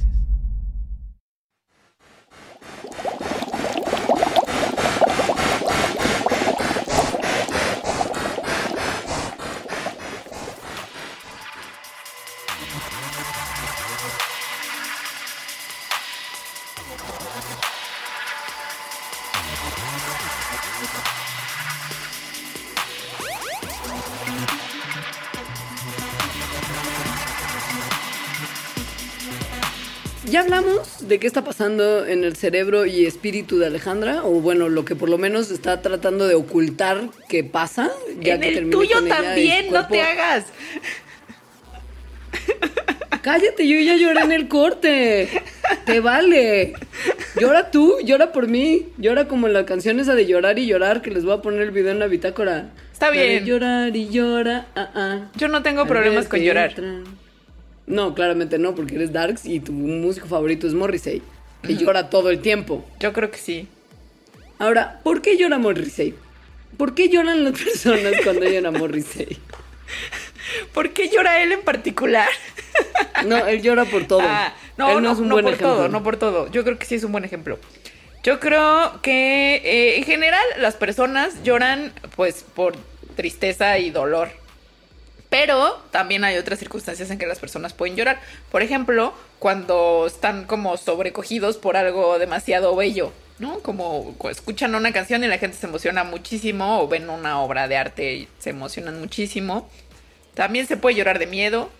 Qué 31.22 31.28
está 31.28 31.44
pasando 31.44 32.04
en 32.04 32.24
el 32.24 32.34
cerebro 32.34 32.84
y 32.84 33.06
espíritu 33.06 33.56
de 33.56 33.66
Alejandra, 33.66 34.24
o 34.24 34.40
bueno, 34.40 34.68
lo 34.68 34.84
que 34.84 34.96
por 34.96 35.08
lo 35.08 35.18
menos 35.18 35.52
está 35.52 35.80
tratando 35.80 36.26
de 36.26 36.34
ocultar 36.34 37.10
que 37.28 37.44
pasa. 37.44 37.92
Ya 38.18 38.34
en 38.34 38.40
que 38.40 38.58
el 38.58 38.70
tuyo 38.70 38.96
con 38.96 39.06
ella 39.06 39.22
también, 39.22 39.66
no 39.66 39.70
cuerpo. 39.70 39.94
te 39.94 40.02
hagas. 40.02 40.46
Cállate, 43.22 43.68
yo 43.68 43.78
ya 43.78 43.94
lloré 43.94 44.22
en 44.22 44.32
el 44.32 44.48
corte. 44.48 45.28
Te 45.84 46.00
vale. 46.00 46.72
Llora 47.38 47.70
tú, 47.70 47.98
llora 48.02 48.32
por 48.32 48.48
mí. 48.48 48.88
Llora 48.98 49.28
como 49.28 49.46
en 49.46 49.52
la 49.52 49.64
canción 49.64 50.00
esa 50.00 50.16
de 50.16 50.26
llorar 50.26 50.58
y 50.58 50.66
llorar, 50.66 51.02
que 51.02 51.12
les 51.12 51.24
voy 51.24 51.34
a 51.34 51.40
poner 51.40 51.60
el 51.60 51.70
video 51.70 51.92
en 51.92 52.00
la 52.00 52.08
bitácora. 52.08 52.70
Está 52.92 53.10
bien. 53.10 53.44
llorar 53.44 53.94
y 53.94 54.08
llora. 54.08 54.66
ah, 54.74 54.90
ah. 54.96 55.30
Yo 55.36 55.46
no 55.46 55.62
tengo 55.62 55.86
problemas 55.86 56.26
con 56.26 56.40
llorar. 56.40 56.70
entran. 56.70 57.21
No, 57.92 58.14
claramente 58.14 58.58
no, 58.58 58.74
porque 58.74 58.94
eres 58.94 59.12
Darks 59.12 59.44
y 59.44 59.60
tu 59.60 59.70
músico 59.72 60.26
favorito 60.26 60.66
es 60.66 60.72
Morrissey. 60.72 61.20
Y 61.68 61.76
llora 61.76 62.08
todo 62.08 62.30
el 62.30 62.40
tiempo. 62.40 62.84
Yo 62.98 63.12
creo 63.12 63.30
que 63.30 63.36
sí. 63.36 63.68
Ahora, 64.58 65.00
¿por 65.04 65.20
qué 65.20 65.36
llora 65.36 65.58
Morrissey? 65.58 66.14
¿Por 66.78 66.94
qué 66.94 67.10
lloran 67.10 67.44
las 67.44 67.52
personas 67.52 68.14
cuando 68.24 68.46
oyen 68.46 68.64
a 68.64 68.70
Morrissey? 68.70 69.36
¿Por 70.72 70.94
qué 70.94 71.10
llora 71.10 71.42
él 71.42 71.52
en 71.52 71.62
particular? 71.62 72.28
No, 73.26 73.36
él 73.46 73.62
llora 73.62 73.84
por 73.84 74.06
todo. 74.06 74.22
Ah, 74.24 74.52
no, 74.76 74.88
él 74.88 74.94
no, 74.96 75.00
no, 75.02 75.12
es 75.12 75.18
un 75.18 75.28
no 75.28 75.34
buen 75.34 75.44
por 75.44 75.54
ejemplo. 75.54 75.76
todo, 75.76 75.88
no 75.88 76.02
por 76.02 76.16
todo. 76.16 76.50
Yo 76.50 76.64
creo 76.64 76.78
que 76.78 76.86
sí 76.86 76.96
es 76.96 77.04
un 77.04 77.12
buen 77.12 77.24
ejemplo. 77.24 77.58
Yo 78.24 78.40
creo 78.40 79.00
que 79.00 79.56
eh, 79.56 79.98
en 79.98 80.04
general 80.04 80.42
las 80.58 80.74
personas 80.74 81.42
lloran 81.44 81.92
pues 82.16 82.44
por 82.54 82.74
tristeza 83.14 83.78
y 83.78 83.90
dolor. 83.90 84.30
Pero 85.32 85.82
también 85.90 86.24
hay 86.24 86.36
otras 86.36 86.58
circunstancias 86.58 87.10
en 87.10 87.16
que 87.16 87.26
las 87.26 87.38
personas 87.38 87.72
pueden 87.72 87.96
llorar. 87.96 88.20
Por 88.50 88.60
ejemplo, 88.60 89.14
cuando 89.38 90.04
están 90.06 90.44
como 90.44 90.76
sobrecogidos 90.76 91.56
por 91.56 91.78
algo 91.78 92.18
demasiado 92.18 92.76
bello, 92.76 93.14
¿no? 93.38 93.60
Como 93.60 94.12
cu- 94.18 94.28
escuchan 94.28 94.74
una 94.74 94.92
canción 94.92 95.24
y 95.24 95.28
la 95.28 95.38
gente 95.38 95.56
se 95.56 95.66
emociona 95.66 96.04
muchísimo 96.04 96.82
o 96.82 96.86
ven 96.86 97.08
una 97.08 97.40
obra 97.40 97.66
de 97.66 97.78
arte 97.78 98.12
y 98.12 98.28
se 98.40 98.50
emocionan 98.50 99.00
muchísimo. 99.00 99.70
También 100.34 100.66
se 100.66 100.76
puede 100.76 100.96
llorar 100.96 101.18
de 101.18 101.26
miedo. 101.26 101.70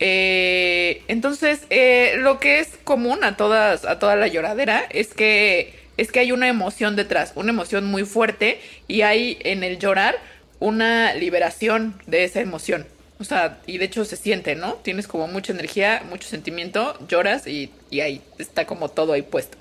Eh, 0.00 1.02
entonces, 1.06 1.60
eh, 1.70 2.14
lo 2.18 2.40
que 2.40 2.58
es 2.58 2.70
común 2.82 3.22
a 3.22 3.36
todas, 3.36 3.84
a 3.84 4.00
toda 4.00 4.16
la 4.16 4.26
lloradera 4.26 4.84
es 4.90 5.14
que 5.14 5.78
es 5.96 6.10
que 6.10 6.18
hay 6.18 6.32
una 6.32 6.48
emoción 6.48 6.96
detrás, 6.96 7.32
una 7.36 7.50
emoción 7.50 7.84
muy 7.84 8.04
fuerte 8.04 8.60
y 8.88 9.02
hay 9.02 9.38
en 9.42 9.62
el 9.62 9.78
llorar 9.78 10.16
una 10.60 11.14
liberación 11.14 11.94
de 12.06 12.24
esa 12.24 12.40
emoción. 12.40 12.86
O 13.20 13.24
sea, 13.24 13.60
y 13.66 13.78
de 13.78 13.86
hecho 13.86 14.04
se 14.04 14.16
siente, 14.16 14.54
¿no? 14.54 14.74
Tienes 14.74 15.08
como 15.08 15.26
mucha 15.26 15.52
energía, 15.52 16.04
mucho 16.08 16.28
sentimiento, 16.28 16.96
lloras 17.08 17.46
y, 17.46 17.70
y 17.90 18.00
ahí 18.00 18.22
está 18.38 18.66
como 18.66 18.88
todo 18.88 19.12
ahí 19.12 19.22
puesto. 19.22 19.58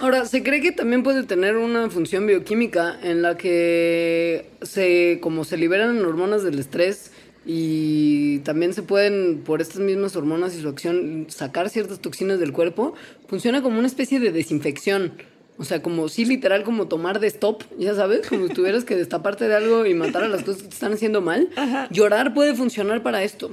Ahora, 0.00 0.24
se 0.24 0.42
cree 0.42 0.60
que 0.60 0.72
también 0.72 1.02
puede 1.02 1.24
tener 1.24 1.56
una 1.56 1.90
función 1.90 2.26
bioquímica 2.26 2.98
en 3.02 3.22
la 3.22 3.36
que 3.36 4.46
se, 4.62 5.18
como 5.20 5.44
se 5.44 5.56
liberan 5.56 6.02
hormonas 6.04 6.42
del 6.42 6.58
estrés 6.58 7.12
y 7.44 8.38
también 8.40 8.72
se 8.72 8.82
pueden, 8.82 9.42
por 9.44 9.60
estas 9.60 9.78
mismas 9.78 10.16
hormonas 10.16 10.54
y 10.54 10.60
su 10.60 10.68
acción, 10.68 11.26
sacar 11.28 11.68
ciertas 11.70 12.00
toxinas 12.00 12.38
del 12.38 12.52
cuerpo, 12.52 12.94
funciona 13.28 13.62
como 13.62 13.78
una 13.78 13.88
especie 13.88 14.20
de 14.20 14.32
desinfección. 14.32 15.14
O 15.60 15.64
sea, 15.64 15.82
como 15.82 16.08
sí, 16.08 16.24
literal, 16.24 16.64
como 16.64 16.88
tomar 16.88 17.20
de 17.20 17.26
stop, 17.26 17.64
ya 17.78 17.94
sabes, 17.94 18.26
como 18.26 18.46
si 18.48 18.54
tuvieras 18.54 18.84
que 18.86 18.96
destaparte 18.96 19.46
de 19.46 19.54
algo 19.54 19.84
y 19.84 19.92
matar 19.92 20.24
a 20.24 20.28
las 20.28 20.42
cosas 20.42 20.62
que 20.62 20.68
te 20.68 20.74
están 20.74 20.94
haciendo 20.94 21.20
mal. 21.20 21.50
Llorar 21.90 22.32
puede 22.32 22.54
funcionar 22.54 23.02
para 23.02 23.22
esto. 23.22 23.50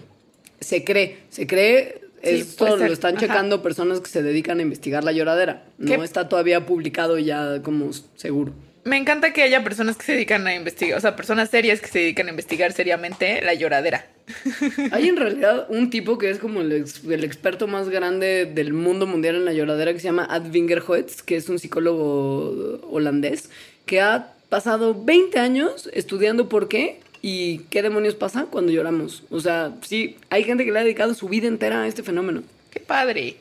Se 0.61 0.85
cree, 0.85 1.17
se 1.27 1.45
cree. 1.47 1.99
Sí, 2.23 2.29
esto 2.29 2.77
lo 2.77 2.85
están 2.85 3.17
Ajá. 3.17 3.25
checando 3.25 3.61
personas 3.61 3.99
que 3.99 4.09
se 4.09 4.23
dedican 4.23 4.59
a 4.59 4.61
investigar 4.61 5.03
la 5.03 5.11
lloradera. 5.11 5.65
¿Qué? 5.85 5.97
No 5.97 6.03
está 6.05 6.29
todavía 6.29 6.65
publicado 6.65 7.19
ya 7.19 7.61
como 7.61 7.91
seguro. 8.15 8.53
Me 8.87 8.95
encanta 8.95 9.33
que 9.33 9.43
haya 9.43 9.63
personas 9.65 9.97
que 9.97 10.05
se 10.05 10.13
dedican 10.13 10.47
a 10.47 10.55
investigar, 10.55 10.97
o 10.97 11.01
sea, 11.01 11.15
personas 11.17 11.49
serias 11.49 11.81
que 11.81 11.87
se 11.87 11.99
dedican 11.99 12.27
a 12.27 12.29
investigar 12.29 12.71
seriamente 12.71 13.41
la 13.41 13.53
lloradera. 13.53 14.05
Hay 14.91 15.09
en 15.09 15.17
realidad 15.17 15.65
un 15.69 15.89
tipo 15.89 16.17
que 16.17 16.29
es 16.29 16.39
como 16.39 16.61
el, 16.61 16.71
ex- 16.71 17.03
el 17.03 17.25
experto 17.25 17.67
más 17.67 17.89
grande 17.89 18.45
del 18.45 18.71
mundo 18.71 19.05
mundial 19.05 19.35
en 19.35 19.43
la 19.45 19.51
lloradera 19.51 19.91
que 19.91 19.99
se 19.99 20.05
llama 20.05 20.25
Ad 20.29 20.51
Vingerhoets, 20.51 21.21
que 21.21 21.35
es 21.35 21.49
un 21.49 21.59
psicólogo 21.59 22.79
holandés, 22.89 23.49
que 23.85 23.99
ha 23.99 24.33
pasado 24.47 24.95
20 25.03 25.37
años 25.37 25.89
estudiando 25.93 26.47
por 26.47 26.69
qué 26.69 27.01
y 27.21 27.59
qué 27.69 27.81
demonios 27.81 28.15
pasa 28.15 28.45
cuando 28.49 28.71
lloramos. 28.71 29.23
O 29.31 29.41
sea, 29.41 29.73
sí, 29.81 30.15
hay 30.29 30.45
gente 30.45 30.63
que 30.63 30.71
le 30.71 30.79
ha 30.79 30.83
dedicado 30.83 31.13
su 31.13 31.27
vida 31.27 31.47
entera 31.47 31.83
a 31.83 31.87
este 31.87 32.03
fenómeno. 32.03 32.41
Qué 32.71 32.79
padre. 32.79 33.35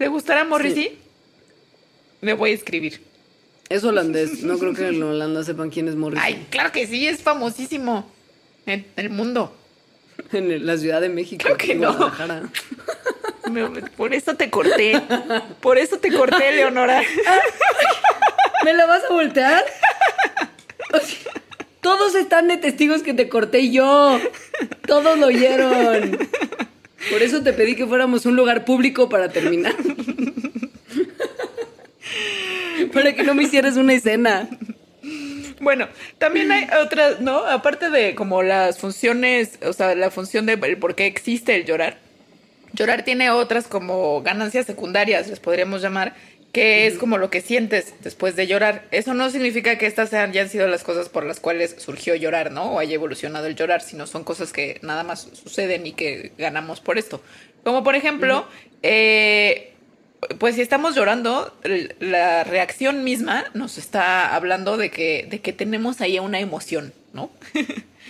¿Le 0.00 0.08
gustará 0.08 0.44
Morrissey? 0.44 0.98
Le 2.20 2.32
voy 2.32 2.50
a 2.50 2.54
escribir. 2.54 3.00
Es 3.68 3.84
holandés, 3.84 4.42
no 4.44 4.58
creo 4.58 4.72
que 4.72 4.88
en 4.88 5.02
Holanda 5.02 5.44
sepan 5.44 5.68
quién 5.68 5.88
es 5.88 5.94
Morrissey. 5.94 6.24
Ay, 6.24 6.46
claro 6.50 6.72
que 6.72 6.86
sí, 6.86 7.06
es 7.06 7.22
famosísimo 7.22 8.10
en 8.64 8.86
el 8.96 9.10
mundo. 9.10 9.54
En 10.32 10.66
la 10.66 10.76
Ciudad 10.76 11.00
de 11.00 11.08
México. 11.08 11.42
Creo 11.44 11.56
que 11.56 11.74
no. 11.74 12.12
Por 13.96 14.14
eso 14.14 14.34
te 14.36 14.50
corté. 14.50 15.00
Por 15.60 15.78
eso 15.78 15.98
te 15.98 16.12
corté, 16.12 16.52
Leonora. 16.52 17.02
¿Me 18.64 18.74
la 18.74 18.86
vas 18.86 19.04
a 19.04 19.12
voltear? 19.12 19.64
O 20.92 20.98
sea, 20.98 21.32
todos 21.80 22.14
están 22.14 22.48
de 22.48 22.56
testigos 22.56 23.02
que 23.02 23.14
te 23.14 23.28
corté 23.28 23.70
yo. 23.70 24.20
Todos 24.86 25.18
lo 25.18 25.26
oyeron. 25.26 26.18
Por 27.10 27.22
eso 27.22 27.42
te 27.42 27.52
pedí 27.52 27.76
que 27.76 27.86
fuéramos 27.86 28.26
un 28.26 28.36
lugar 28.36 28.64
público 28.64 29.08
para 29.08 29.30
terminar. 29.30 29.74
Para 32.92 33.14
que 33.14 33.22
no 33.22 33.34
me 33.34 33.44
hicieras 33.44 33.76
una 33.76 33.94
escena. 33.94 34.48
Bueno, 35.60 35.88
también 36.18 36.52
hay 36.52 36.68
otras, 36.82 37.20
¿no? 37.20 37.44
Aparte 37.44 37.90
de 37.90 38.14
como 38.14 38.42
las 38.42 38.78
funciones, 38.78 39.58
o 39.64 39.72
sea, 39.72 39.94
la 39.94 40.10
función 40.10 40.46
de 40.46 40.56
por 40.56 40.94
qué 40.94 41.06
existe 41.06 41.54
el 41.56 41.64
llorar. 41.64 41.98
Llorar 42.72 43.04
tiene 43.04 43.30
otras 43.30 43.66
como 43.66 44.22
ganancias 44.22 44.66
secundarias, 44.66 45.28
les 45.28 45.40
podríamos 45.40 45.82
llamar, 45.82 46.14
que 46.52 46.86
es 46.86 46.98
como 46.98 47.18
lo 47.18 47.30
que 47.30 47.40
sientes 47.40 47.94
después 48.02 48.36
de 48.36 48.46
llorar. 48.46 48.86
Eso 48.90 49.14
no 49.14 49.30
significa 49.30 49.78
que 49.78 49.86
estas 49.86 50.10
sean, 50.10 50.32
ya 50.32 50.42
han 50.42 50.48
sido 50.48 50.68
las 50.68 50.84
cosas 50.84 51.08
por 51.08 51.24
las 51.24 51.40
cuales 51.40 51.76
surgió 51.78 52.14
llorar, 52.14 52.52
¿no? 52.52 52.72
O 52.72 52.78
haya 52.78 52.94
evolucionado 52.94 53.46
el 53.46 53.56
llorar, 53.56 53.80
sino 53.80 54.06
son 54.06 54.24
cosas 54.24 54.52
que 54.52 54.78
nada 54.82 55.02
más 55.02 55.28
suceden 55.32 55.86
y 55.86 55.92
que 55.92 56.32
ganamos 56.38 56.80
por 56.80 56.98
esto. 56.98 57.22
Como 57.64 57.82
por 57.82 57.96
ejemplo, 57.96 58.46
eh, 58.82 59.72
pues 60.38 60.56
si 60.56 60.62
estamos 60.62 60.94
llorando, 60.94 61.52
la 62.00 62.44
reacción 62.44 63.04
misma 63.04 63.44
nos 63.54 63.78
está 63.78 64.34
hablando 64.34 64.76
de 64.76 64.90
que, 64.90 65.26
de 65.30 65.40
que 65.40 65.52
tenemos 65.52 66.00
ahí 66.00 66.18
una 66.18 66.40
emoción, 66.40 66.92
¿no? 67.12 67.30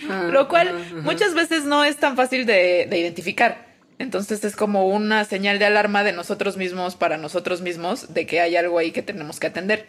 Ah, 0.09 0.27
Lo 0.31 0.47
cual 0.47 1.01
muchas 1.03 1.33
veces 1.33 1.65
no 1.65 1.83
es 1.83 1.97
tan 1.97 2.15
fácil 2.15 2.45
de, 2.45 2.87
de 2.89 2.99
identificar. 2.99 3.69
Entonces 3.99 4.43
es 4.45 4.55
como 4.55 4.87
una 4.87 5.25
señal 5.25 5.59
de 5.59 5.65
alarma 5.65 6.03
de 6.03 6.13
nosotros 6.13 6.55
mismos 6.55 6.95
para 6.95 7.17
nosotros 7.17 7.61
mismos 7.61 8.13
de 8.13 8.25
que 8.25 8.39
hay 8.39 8.55
algo 8.55 8.79
ahí 8.79 8.91
que 8.91 9.01
tenemos 9.01 9.39
que 9.39 9.47
atender. 9.47 9.87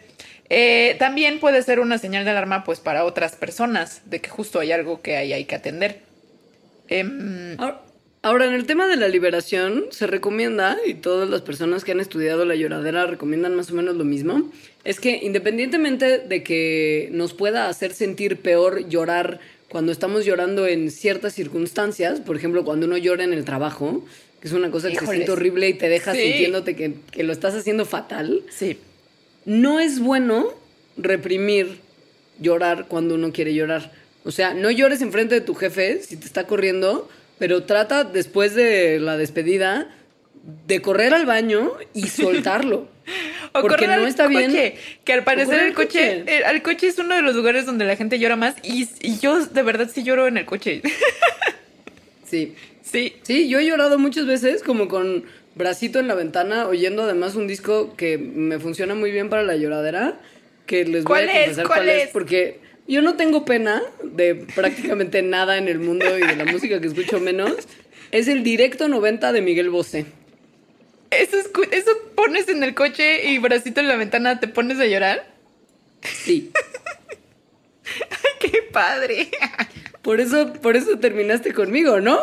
Eh, 0.49 0.97
también 0.99 1.39
puede 1.39 1.63
ser 1.63 1.79
una 1.79 1.97
señal 1.97 2.25
de 2.25 2.31
alarma 2.31 2.65
pues 2.65 2.81
para 2.81 3.05
otras 3.05 3.37
personas 3.37 4.01
de 4.05 4.19
que 4.19 4.29
justo 4.29 4.59
hay 4.59 4.73
algo 4.73 5.01
que 5.01 5.15
hay, 5.15 5.31
hay 5.31 5.45
que 5.45 5.55
atender. 5.55 6.01
Em, 6.89 7.55
Ahora- 8.23 8.45
en 8.45 8.53
el 8.53 8.67
tema 8.67 8.87
de 8.87 8.97
la 8.97 9.07
liberación, 9.07 9.85
se 9.89 10.05
recomienda, 10.05 10.77
y 10.85 10.93
todas 10.93 11.27
las 11.27 11.41
personas 11.41 11.83
que 11.83 11.91
han 11.91 11.99
estudiado 11.99 12.45
la 12.45 12.55
lloradera 12.55 13.07
recomiendan 13.07 13.55
más 13.55 13.71
o 13.71 13.73
menos 13.73 13.95
lo 13.95 14.03
mismo, 14.05 14.51
es 14.83 14.99
que 14.99 15.19
independientemente 15.23 16.19
de 16.19 16.43
que 16.43 17.09
nos 17.13 17.33
pueda 17.33 17.67
hacer 17.67 17.93
sentir 17.93 18.37
peor 18.37 18.87
llorar 18.89 19.39
cuando 19.69 19.91
estamos 19.91 20.23
llorando 20.25 20.67
en 20.67 20.91
ciertas 20.91 21.33
circunstancias, 21.33 22.19
por 22.19 22.35
ejemplo, 22.35 22.63
cuando 22.63 22.85
uno 22.85 22.97
llora 22.97 23.23
en 23.23 23.33
el 23.33 23.43
trabajo, 23.43 24.05
que 24.39 24.47
es 24.47 24.53
una 24.53 24.69
cosa 24.69 24.89
que 24.89 24.95
se 24.97 25.03
Híjoles. 25.03 25.17
siente 25.19 25.31
horrible 25.31 25.69
y 25.69 25.73
te 25.73 25.89
deja 25.89 26.13
Sí. 26.13 26.21
sintiéndote 26.21 26.75
que, 26.75 26.93
que 27.11 27.23
lo 27.23 27.31
estás 27.33 27.55
haciendo 27.55 27.85
fatal, 27.85 28.43
sí. 28.49 28.77
no 29.45 29.79
es 29.79 29.99
bueno 29.99 30.49
reprimir 30.97 31.79
llorar 32.39 32.85
cuando 32.87 33.15
uno 33.15 33.31
quiere 33.31 33.55
llorar. 33.55 33.91
O 34.23 34.31
sea, 34.31 34.53
no 34.53 34.69
llores 34.69 35.01
enfrente 35.01 35.33
de 35.33 35.41
tu 35.41 35.55
jefe 35.55 36.03
si 36.03 36.17
te 36.17 36.25
está 36.27 36.45
corriendo, 36.45 37.09
pero 37.41 37.63
trata 37.63 38.03
después 38.03 38.53
de 38.53 38.99
la 38.99 39.17
despedida 39.17 39.87
de 40.67 40.79
correr 40.79 41.11
al 41.15 41.25
baño 41.25 41.71
y 41.91 42.07
soltarlo. 42.07 42.87
O 43.53 43.61
Porque 43.61 43.69
correr 43.85 43.87
no 43.89 44.03
al 44.03 44.07
está 44.07 44.27
bien. 44.27 44.51
coche, 44.51 44.75
que 45.03 45.13
al 45.13 45.23
parecer 45.23 45.59
el 45.63 45.73
coche, 45.73 46.19
coche. 46.19 46.37
el, 46.37 46.43
al 46.43 46.61
coche 46.61 46.85
es 46.87 46.99
uno 46.99 47.15
de 47.15 47.23
los 47.23 47.35
lugares 47.35 47.65
donde 47.65 47.83
la 47.85 47.95
gente 47.95 48.19
llora 48.19 48.35
más 48.35 48.53
y, 48.61 48.87
y 49.01 49.17
yo 49.17 49.43
de 49.43 49.63
verdad 49.63 49.89
sí 49.91 50.03
lloro 50.03 50.27
en 50.27 50.37
el 50.37 50.45
coche. 50.45 50.83
Sí. 52.25 52.53
sí. 52.83 53.15
Sí, 53.23 53.49
yo 53.49 53.59
he 53.59 53.65
llorado 53.65 53.97
muchas 53.99 54.25
veces 54.27 54.61
como 54.63 54.87
con 54.87 55.25
bracito 55.55 55.99
en 55.99 56.07
la 56.07 56.15
ventana, 56.15 56.67
oyendo 56.67 57.03
además 57.03 57.35
un 57.35 57.47
disco 57.47 57.95
que 57.97 58.17
me 58.19 58.59
funciona 58.59 58.93
muy 58.95 59.11
bien 59.11 59.29
para 59.29 59.43
la 59.43 59.55
lloradera, 59.57 60.19
que 60.65 60.85
les 60.85 61.03
voy 61.03 61.25
¿Cuál 61.25 61.29
a 61.29 61.33
confesar 61.33 61.65
¿Cuál 61.67 61.79
cuál 61.79 61.89
es, 61.89 62.03
es? 62.05 62.09
porque 62.11 62.59
yo 62.87 63.01
no 63.01 63.15
tengo 63.15 63.45
pena 63.45 63.81
de 64.03 64.35
prácticamente 64.35 65.21
nada 65.21 65.57
en 65.57 65.67
el 65.67 65.79
mundo 65.79 66.17
y 66.17 66.21
de 66.25 66.35
la 66.35 66.45
música 66.45 66.79
que 66.81 66.87
escucho 66.87 67.19
menos. 67.19 67.53
Es 68.11 68.27
el 68.27 68.43
directo 68.43 68.87
90 68.87 69.31
de 69.31 69.41
Miguel 69.41 69.69
Bosé. 69.69 70.05
Eso, 71.11 71.37
escu- 71.37 71.67
eso 71.71 71.91
pones 72.15 72.47
en 72.49 72.63
el 72.63 72.73
coche 72.73 73.29
y 73.31 73.37
bracito 73.37 73.79
en 73.79 73.87
la 73.87 73.95
ventana 73.95 74.39
te 74.39 74.47
pones 74.47 74.79
a 74.79 74.85
llorar. 74.85 75.31
Sí. 76.03 76.51
¡Qué 78.39 78.61
padre! 78.71 79.29
Por 80.01 80.19
eso, 80.19 80.51
por 80.53 80.75
eso 80.75 80.97
terminaste 80.99 81.53
conmigo, 81.53 81.99
¿no? 81.99 82.19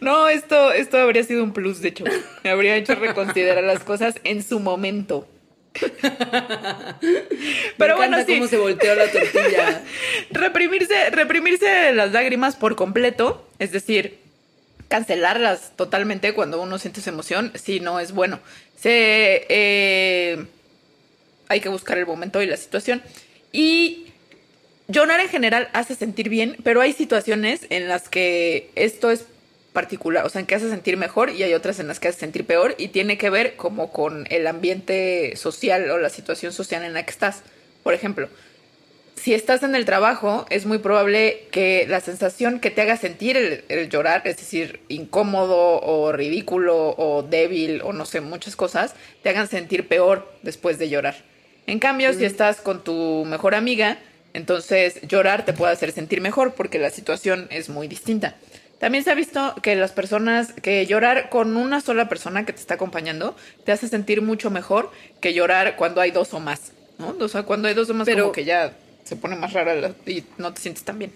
No, 0.00 0.28
esto, 0.28 0.72
esto 0.72 0.96
habría 0.98 1.22
sido 1.22 1.44
un 1.44 1.52
plus, 1.52 1.80
de 1.80 1.88
hecho. 1.90 2.04
Me 2.42 2.50
habría 2.50 2.76
hecho 2.76 2.94
reconsiderar 2.96 3.62
las 3.62 3.84
cosas 3.84 4.16
en 4.24 4.42
su 4.42 4.58
momento. 4.60 5.28
Pero 6.00 7.74
Pero 7.76 7.96
bueno, 7.96 8.18
sí. 8.24 8.34
cómo 8.34 8.48
se 8.48 8.58
volteó 8.58 8.94
la 8.94 9.10
tortilla. 9.10 9.82
reprimirse, 10.30 11.10
reprimirse 11.10 11.92
las 11.92 12.12
lágrimas 12.12 12.56
por 12.56 12.76
completo, 12.76 13.46
es 13.58 13.72
decir, 13.72 14.18
cancelarlas 14.88 15.72
totalmente 15.76 16.34
cuando 16.34 16.60
uno 16.60 16.78
siente 16.78 17.00
esa 17.00 17.10
emoción, 17.10 17.52
sí, 17.54 17.80
no 17.80 18.00
es 18.00 18.12
bueno. 18.12 18.40
Se, 18.78 19.46
eh, 19.48 20.46
hay 21.48 21.60
que 21.60 21.68
buscar 21.68 21.98
el 21.98 22.06
momento 22.06 22.42
y 22.42 22.46
la 22.46 22.56
situación. 22.56 23.02
Y 23.52 24.06
llorar 24.88 25.20
en 25.20 25.28
general 25.28 25.68
hace 25.72 25.94
sentir 25.94 26.28
bien, 26.28 26.56
pero 26.62 26.80
hay 26.80 26.92
situaciones 26.92 27.66
en 27.70 27.88
las 27.88 28.08
que 28.08 28.70
esto 28.74 29.10
es 29.10 29.26
particular, 29.76 30.24
o 30.24 30.30
sea, 30.30 30.40
en 30.40 30.46
que 30.46 30.54
hace 30.54 30.70
sentir 30.70 30.96
mejor 30.96 31.28
y 31.28 31.42
hay 31.42 31.52
otras 31.52 31.78
en 31.80 31.86
las 31.86 32.00
que 32.00 32.08
hace 32.08 32.20
sentir 32.20 32.46
peor 32.46 32.74
y 32.78 32.88
tiene 32.88 33.18
que 33.18 33.28
ver 33.28 33.56
como 33.56 33.92
con 33.92 34.26
el 34.30 34.46
ambiente 34.46 35.36
social 35.36 35.90
o 35.90 35.98
la 35.98 36.08
situación 36.08 36.54
social 36.54 36.82
en 36.82 36.94
la 36.94 37.04
que 37.04 37.10
estás. 37.10 37.42
Por 37.82 37.92
ejemplo, 37.92 38.30
si 39.16 39.34
estás 39.34 39.62
en 39.62 39.74
el 39.74 39.84
trabajo, 39.84 40.46
es 40.48 40.64
muy 40.64 40.78
probable 40.78 41.46
que 41.50 41.84
la 41.90 42.00
sensación 42.00 42.58
que 42.58 42.70
te 42.70 42.80
haga 42.80 42.96
sentir 42.96 43.36
el, 43.36 43.64
el 43.68 43.90
llorar, 43.90 44.22
es 44.24 44.38
decir, 44.38 44.80
incómodo 44.88 45.82
o 45.82 46.10
ridículo 46.10 46.94
o 46.96 47.22
débil 47.22 47.82
o 47.82 47.92
no 47.92 48.06
sé, 48.06 48.22
muchas 48.22 48.56
cosas, 48.56 48.94
te 49.22 49.28
hagan 49.28 49.46
sentir 49.46 49.88
peor 49.88 50.26
después 50.42 50.78
de 50.78 50.88
llorar. 50.88 51.16
En 51.66 51.80
cambio, 51.80 52.14
si 52.14 52.24
estás 52.24 52.62
con 52.62 52.82
tu 52.82 53.26
mejor 53.26 53.54
amiga, 53.54 53.98
entonces 54.32 55.02
llorar 55.02 55.44
te 55.44 55.52
puede 55.52 55.74
hacer 55.74 55.92
sentir 55.92 56.22
mejor 56.22 56.54
porque 56.54 56.78
la 56.78 56.88
situación 56.88 57.46
es 57.50 57.68
muy 57.68 57.88
distinta. 57.88 58.36
También 58.78 59.04
se 59.04 59.10
ha 59.10 59.14
visto 59.14 59.54
que 59.62 59.74
las 59.74 59.92
personas, 59.92 60.52
que 60.52 60.84
llorar 60.86 61.30
con 61.30 61.56
una 61.56 61.80
sola 61.80 62.08
persona 62.08 62.44
que 62.44 62.52
te 62.52 62.60
está 62.60 62.74
acompañando, 62.74 63.34
te 63.64 63.72
hace 63.72 63.88
sentir 63.88 64.20
mucho 64.22 64.50
mejor 64.50 64.90
que 65.20 65.32
llorar 65.32 65.76
cuando 65.76 66.00
hay 66.02 66.10
dos 66.10 66.34
o 66.34 66.40
más, 66.40 66.72
¿no? 66.98 67.14
O 67.18 67.28
sea, 67.28 67.44
cuando 67.44 67.68
hay 67.68 67.74
dos 67.74 67.88
o 67.90 67.94
más 67.94 68.04
Pero- 68.04 68.24
como 68.24 68.32
que 68.32 68.44
ya 68.44 68.76
se 69.04 69.16
pone 69.16 69.34
más 69.36 69.52
rara 69.54 69.74
la- 69.76 69.94
y 70.06 70.24
no 70.38 70.52
te 70.52 70.60
sientes 70.60 70.84
tan 70.84 70.98
bien. 70.98 71.12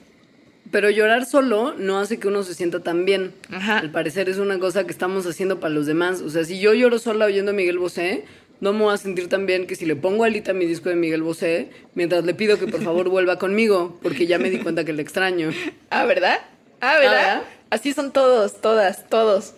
Pero 0.71 0.89
llorar 0.89 1.27
solo 1.27 1.75
no 1.77 1.99
hace 1.99 2.19
que 2.19 2.29
uno 2.29 2.43
se 2.45 2.55
sienta 2.55 2.81
tan 2.81 3.05
bien. 3.05 3.35
Ajá. 3.51 3.79
Al 3.79 3.91
parecer 3.91 4.29
es 4.29 4.39
una 4.39 4.59
cosa 4.59 4.85
que 4.85 4.93
estamos 4.93 5.27
haciendo 5.27 5.59
para 5.59 5.75
los 5.75 5.87
demás. 5.87 6.21
O 6.21 6.31
sea, 6.31 6.45
si 6.45 6.61
yo 6.61 6.73
lloro 6.75 6.99
sola 6.99 7.25
oyendo 7.27 7.51
a 7.51 7.55
Miguel 7.55 7.79
Bosé, 7.79 8.25
no 8.61 8.73
me 8.73 8.85
voy 8.85 8.95
a 8.95 8.97
sentir 8.97 9.29
tan 9.29 9.47
bien 9.47 9.67
que 9.67 9.75
si 9.75 9.85
le 9.85 9.97
pongo 9.97 10.23
a 10.23 10.29
Alita 10.29 10.53
mi 10.53 10.67
disco 10.67 10.89
de 10.89 10.95
Miguel 10.95 11.23
Bosé, 11.23 11.71
mientras 11.95 12.25
le 12.25 12.35
pido 12.35 12.59
que 12.59 12.69
por 12.69 12.83
favor 12.83 13.09
vuelva 13.11 13.39
conmigo, 13.39 13.99
porque 14.03 14.27
ya 14.27 14.39
me 14.39 14.49
di 14.49 14.59
cuenta 14.61 14.85
que 14.85 14.93
le 14.93 15.03
extraño. 15.03 15.51
Ah, 15.91 16.05
¿verdad? 16.05 16.39
Ah, 16.81 16.95
¿verdad? 16.99 17.13
¿verdad? 17.13 17.43
Así 17.71 17.93
son 17.93 18.13
todos, 18.13 18.61
todas, 18.61 19.09
todos. 19.09 19.55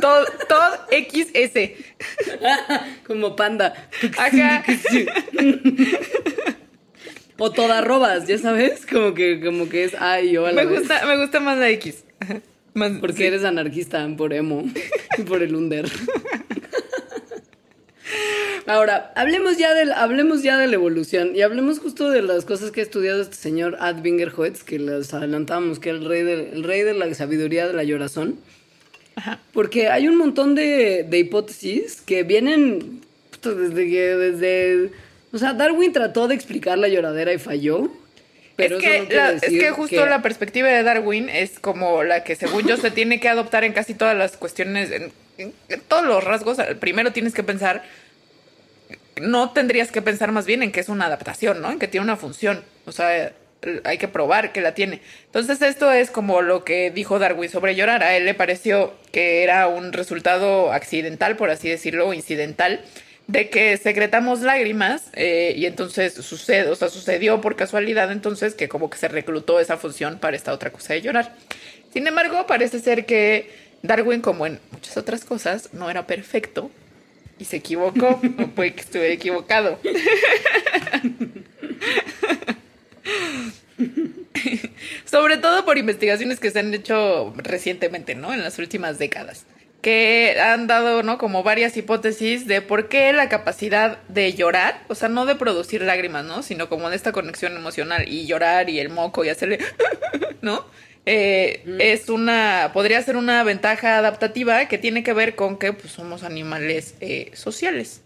Todo, 0.00 0.24
todo 0.48 0.86
XS. 0.90 1.70
Como 3.06 3.36
panda. 3.36 3.74
Ajá. 4.18 4.64
o 7.38 7.50
todas 7.52 7.78
arrobas, 7.78 8.26
ya 8.26 8.38
sabes, 8.38 8.86
como 8.86 9.14
que, 9.14 9.40
como 9.40 9.68
que 9.68 9.84
es 9.84 9.94
A 9.94 10.20
y 10.20 10.36
O 10.36 10.46
a 10.46 10.52
la 10.52 10.62
Me 10.62 10.66
vez. 10.70 10.80
gusta, 10.80 11.06
me 11.06 11.16
gusta 11.16 11.40
más 11.40 11.58
la 11.58 11.68
X. 11.70 12.04
Más, 12.74 12.92
Porque 13.00 13.18
sí. 13.18 13.24
eres 13.24 13.44
anarquista 13.44 14.06
por 14.16 14.32
emo 14.32 14.64
y 15.16 15.22
por 15.28 15.42
el 15.42 15.54
under. 15.54 15.88
Ahora, 18.66 19.12
hablemos 19.16 19.58
ya, 19.58 19.74
del, 19.74 19.92
hablemos 19.92 20.42
ya 20.42 20.56
de 20.58 20.66
la 20.66 20.74
evolución 20.74 21.34
y 21.34 21.42
hablemos 21.42 21.78
justo 21.78 22.10
de 22.10 22.22
las 22.22 22.44
cosas 22.44 22.70
que 22.70 22.80
ha 22.80 22.82
estudiado 22.84 23.20
este 23.20 23.36
señor 23.36 23.76
Advinger 23.80 24.32
Hoetz, 24.34 24.62
que 24.62 24.78
les 24.78 25.12
adelantábamos 25.12 25.78
que 25.78 25.90
era 25.90 25.98
el 25.98 26.04
rey, 26.06 26.22
de, 26.22 26.50
el 26.50 26.64
rey 26.64 26.82
de 26.82 26.94
la 26.94 27.12
sabiduría 27.14 27.66
de 27.66 27.74
la 27.74 27.84
llorazón. 27.84 28.38
Porque 29.52 29.88
hay 29.88 30.08
un 30.08 30.16
montón 30.16 30.54
de, 30.54 31.04
de 31.08 31.18
hipótesis 31.18 32.00
que 32.00 32.22
vienen 32.24 33.00
desde 33.42 33.88
que, 33.88 34.16
desde... 34.16 34.90
O 35.32 35.38
sea, 35.38 35.52
Darwin 35.52 35.92
trató 35.92 36.26
de 36.28 36.34
explicar 36.34 36.78
la 36.78 36.88
lloradera 36.88 37.32
y 37.32 37.38
falló. 37.38 37.90
Pero 38.56 38.78
es, 38.78 38.84
que 38.84 39.00
no 39.00 39.14
la- 39.14 39.32
es 39.32 39.40
que 39.42 39.70
justo 39.70 40.06
la 40.06 40.22
perspectiva 40.22 40.68
de 40.68 40.82
Darwin 40.82 41.28
es 41.28 41.58
como 41.58 42.02
la 42.04 42.22
que 42.24 42.36
según 42.36 42.66
yo 42.66 42.76
se 42.76 42.90
tiene 42.90 43.18
que 43.20 43.28
adoptar 43.28 43.64
en 43.64 43.72
casi 43.72 43.94
todas 43.94 44.16
las 44.16 44.36
cuestiones, 44.36 44.90
en, 44.92 45.12
en- 45.38 45.54
todos 45.88 46.04
los 46.04 46.22
rasgos. 46.24 46.58
Primero 46.80 47.12
tienes 47.12 47.34
que 47.34 47.42
pensar, 47.42 47.82
no 49.20 49.50
tendrías 49.50 49.90
que 49.90 50.02
pensar 50.02 50.32
más 50.32 50.46
bien 50.46 50.62
en 50.62 50.72
que 50.72 50.80
es 50.80 50.88
una 50.88 51.06
adaptación, 51.06 51.60
¿no? 51.62 51.70
En 51.70 51.78
que 51.78 51.88
tiene 51.88 52.04
una 52.04 52.16
función. 52.16 52.62
O 52.86 52.92
sea, 52.92 53.32
hay 53.84 53.98
que 53.98 54.08
probar 54.08 54.52
que 54.52 54.60
la 54.60 54.74
tiene. 54.74 55.00
Entonces 55.26 55.62
esto 55.62 55.90
es 55.92 56.10
como 56.10 56.42
lo 56.42 56.64
que 56.64 56.90
dijo 56.90 57.18
Darwin 57.18 57.48
sobre 57.48 57.74
llorar. 57.74 58.02
A 58.02 58.16
él 58.16 58.24
le 58.24 58.34
pareció 58.34 58.94
que 59.12 59.42
era 59.42 59.68
un 59.68 59.92
resultado 59.92 60.72
accidental, 60.72 61.36
por 61.36 61.50
así 61.50 61.68
decirlo, 61.68 62.12
incidental, 62.12 62.80
de 63.26 63.48
que 63.48 63.76
secretamos 63.78 64.40
lágrimas 64.40 65.04
eh, 65.14 65.54
y 65.56 65.64
entonces 65.64 66.12
sucede, 66.12 66.68
o 66.68 66.74
sea, 66.74 66.88
sucedió 66.90 67.40
por 67.40 67.56
casualidad 67.56 68.12
entonces 68.12 68.54
que 68.54 68.68
como 68.68 68.90
que 68.90 68.98
se 68.98 69.08
reclutó 69.08 69.60
esa 69.60 69.78
función 69.78 70.18
para 70.18 70.36
esta 70.36 70.52
otra 70.52 70.70
cosa 70.70 70.92
de 70.92 71.00
llorar. 71.00 71.32
Sin 71.94 72.06
embargo, 72.06 72.46
parece 72.46 72.80
ser 72.80 73.06
que 73.06 73.63
Darwin, 73.84 74.20
como 74.22 74.46
en 74.46 74.58
muchas 74.72 74.96
otras 74.96 75.24
cosas, 75.26 75.68
no 75.74 75.90
era 75.90 76.06
perfecto 76.06 76.70
y 77.38 77.44
se 77.44 77.56
equivocó, 77.56 78.18
o 78.42 78.46
puede 78.48 78.74
que 78.74 78.80
estuviera 78.80 79.12
equivocado. 79.12 79.78
Sobre 85.04 85.36
todo 85.36 85.66
por 85.66 85.76
investigaciones 85.78 86.40
que 86.40 86.50
se 86.50 86.60
han 86.60 86.72
hecho 86.72 87.34
recientemente, 87.36 88.14
¿no? 88.14 88.32
En 88.32 88.42
las 88.42 88.58
últimas 88.58 88.98
décadas. 88.98 89.44
Que 89.82 90.40
han 90.40 90.66
dado, 90.66 91.02
¿no? 91.02 91.18
Como 91.18 91.42
varias 91.42 91.76
hipótesis 91.76 92.46
de 92.46 92.62
por 92.62 92.88
qué 92.88 93.12
la 93.12 93.28
capacidad 93.28 93.98
de 94.08 94.32
llorar, 94.32 94.80
o 94.88 94.94
sea, 94.94 95.10
no 95.10 95.26
de 95.26 95.34
producir 95.34 95.82
lágrimas, 95.82 96.24
¿no? 96.24 96.42
Sino 96.42 96.70
como 96.70 96.88
de 96.88 96.96
esta 96.96 97.12
conexión 97.12 97.54
emocional 97.54 98.08
y 98.08 98.24
llorar 98.24 98.70
y 98.70 98.80
el 98.80 98.88
moco 98.88 99.26
y 99.26 99.28
hacerle, 99.28 99.58
¿no? 100.40 100.64
Eh, 101.06 101.62
Es 101.78 102.08
una, 102.08 102.70
podría 102.72 103.02
ser 103.02 103.16
una 103.16 103.42
ventaja 103.44 103.98
adaptativa 103.98 104.66
que 104.68 104.78
tiene 104.78 105.02
que 105.02 105.12
ver 105.12 105.34
con 105.34 105.58
que 105.58 105.72
pues, 105.72 105.92
somos 105.92 106.22
animales 106.22 106.94
eh, 107.00 107.30
sociales. 107.34 108.02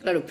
Claro. 0.00 0.24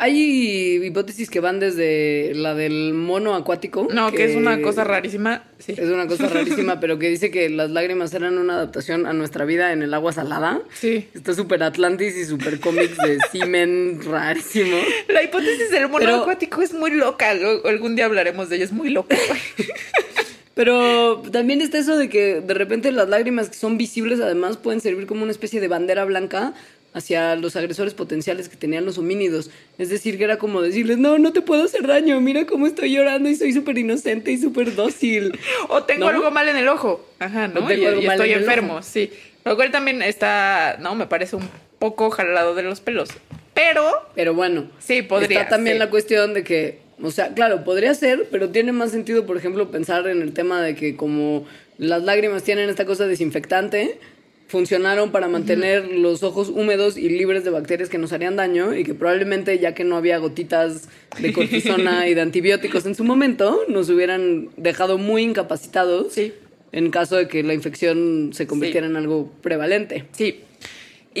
Hay 0.00 0.80
hipótesis 0.84 1.28
que 1.28 1.40
van 1.40 1.58
desde 1.58 2.32
la 2.36 2.54
del 2.54 2.94
mono 2.94 3.34
acuático. 3.34 3.88
No, 3.92 4.12
que, 4.12 4.26
es 4.26 4.36
una 4.36 4.62
cosa 4.62 4.84
rarísima. 4.84 5.48
Sí. 5.58 5.72
Es 5.72 5.88
una 5.88 6.06
cosa 6.06 6.28
rarísima, 6.28 6.78
pero 6.80 7.00
que 7.00 7.08
dice 7.08 7.32
que 7.32 7.50
las 7.50 7.68
lágrimas 7.70 8.14
eran 8.14 8.38
una 8.38 8.54
adaptación 8.54 9.06
a 9.06 9.12
nuestra 9.12 9.44
vida 9.44 9.72
en 9.72 9.82
el 9.82 9.92
agua 9.92 10.12
salada. 10.12 10.62
Sí. 10.72 11.08
Está 11.14 11.34
súper 11.34 11.64
Atlantis 11.64 12.16
y 12.16 12.26
súper 12.26 12.60
cómics 12.60 12.96
de 12.96 13.18
Semen 13.32 14.00
rarísimo. 14.04 14.76
La 15.08 15.24
hipótesis 15.24 15.68
del 15.72 15.88
mono 15.88 15.98
Pero- 16.04 16.20
acuático 16.20 16.62
es 16.62 16.72
muy 16.72 16.92
loca. 16.92 17.30
Algún 17.64 17.96
día 17.96 18.04
hablaremos 18.04 18.48
de 18.50 18.54
ella, 18.54 18.66
es 18.66 18.72
muy 18.72 18.90
loca. 18.90 19.16
Pero 20.58 21.22
también 21.30 21.60
está 21.60 21.78
eso 21.78 21.96
de 21.96 22.08
que 22.08 22.40
de 22.40 22.52
repente 22.52 22.90
las 22.90 23.08
lágrimas 23.08 23.48
que 23.48 23.54
son 23.54 23.78
visibles 23.78 24.18
además 24.20 24.56
pueden 24.56 24.80
servir 24.80 25.06
como 25.06 25.22
una 25.22 25.30
especie 25.30 25.60
de 25.60 25.68
bandera 25.68 26.04
blanca 26.04 26.52
hacia 26.94 27.36
los 27.36 27.54
agresores 27.54 27.94
potenciales 27.94 28.48
que 28.48 28.56
tenían 28.56 28.84
los 28.84 28.98
homínidos. 28.98 29.52
Es 29.78 29.88
decir, 29.88 30.18
que 30.18 30.24
era 30.24 30.36
como 30.38 30.60
decirles, 30.60 30.98
no, 30.98 31.16
no 31.20 31.32
te 31.32 31.42
puedo 31.42 31.62
hacer 31.62 31.86
daño, 31.86 32.20
mira 32.20 32.44
cómo 32.44 32.66
estoy 32.66 32.92
llorando 32.92 33.28
y 33.28 33.36
soy 33.36 33.52
súper 33.52 33.78
inocente 33.78 34.32
y 34.32 34.36
súper 34.38 34.74
dócil. 34.74 35.38
o 35.68 35.84
tengo 35.84 36.06
¿No? 36.06 36.16
algo 36.16 36.32
mal 36.32 36.48
en 36.48 36.56
el 36.56 36.66
ojo. 36.66 37.06
Ajá, 37.20 37.46
¿no? 37.46 37.64
O 37.64 37.68
tengo 37.68 37.80
y, 37.84 37.86
algo 37.86 38.02
y 38.02 38.06
mal 38.06 38.16
estoy 38.16 38.30
en 38.30 38.38
el 38.38 38.42
enfermo, 38.42 38.72
ojo. 38.72 38.82
sí. 38.82 39.12
Lo 39.44 39.54
cual 39.54 39.70
también 39.70 40.02
está, 40.02 40.76
no, 40.80 40.96
me 40.96 41.06
parece 41.06 41.36
un 41.36 41.48
poco 41.78 42.10
jalado 42.10 42.56
de 42.56 42.64
los 42.64 42.80
pelos. 42.80 43.10
Pero, 43.54 43.92
Pero 44.16 44.34
bueno, 44.34 44.68
Sí, 44.80 45.02
podría, 45.02 45.42
Está 45.42 45.50
también 45.50 45.76
sí. 45.76 45.78
la 45.78 45.88
cuestión 45.88 46.34
de 46.34 46.42
que, 46.42 46.80
o 47.02 47.10
sea, 47.10 47.34
claro, 47.34 47.64
podría 47.64 47.94
ser, 47.94 48.26
pero 48.30 48.48
tiene 48.50 48.72
más 48.72 48.90
sentido, 48.90 49.26
por 49.26 49.36
ejemplo, 49.36 49.70
pensar 49.70 50.06
en 50.08 50.22
el 50.22 50.32
tema 50.32 50.62
de 50.62 50.74
que 50.74 50.96
como 50.96 51.46
las 51.78 52.02
lágrimas 52.02 52.42
tienen 52.42 52.68
esta 52.68 52.84
cosa 52.84 53.06
desinfectante, 53.06 53.98
funcionaron 54.48 55.12
para 55.12 55.28
mantener 55.28 55.88
los 55.92 56.22
ojos 56.22 56.48
húmedos 56.48 56.96
y 56.96 57.08
libres 57.10 57.44
de 57.44 57.50
bacterias 57.50 57.90
que 57.90 57.98
nos 57.98 58.12
harían 58.14 58.36
daño 58.36 58.74
y 58.74 58.82
que 58.82 58.94
probablemente 58.94 59.58
ya 59.58 59.74
que 59.74 59.84
no 59.84 59.96
había 59.96 60.16
gotitas 60.18 60.88
de 61.20 61.32
cortisona 61.34 62.08
y 62.08 62.14
de 62.14 62.22
antibióticos 62.22 62.86
en 62.86 62.94
su 62.94 63.04
momento, 63.04 63.60
nos 63.68 63.90
hubieran 63.90 64.48
dejado 64.56 64.96
muy 64.96 65.22
incapacitados 65.22 66.14
Sí. 66.14 66.32
en 66.72 66.90
caso 66.90 67.16
de 67.16 67.28
que 67.28 67.42
la 67.42 67.52
infección 67.52 68.30
se 68.32 68.46
convirtiera 68.46 68.86
en 68.86 68.96
algo 68.96 69.30
prevalente. 69.42 70.04
sí. 70.12 70.40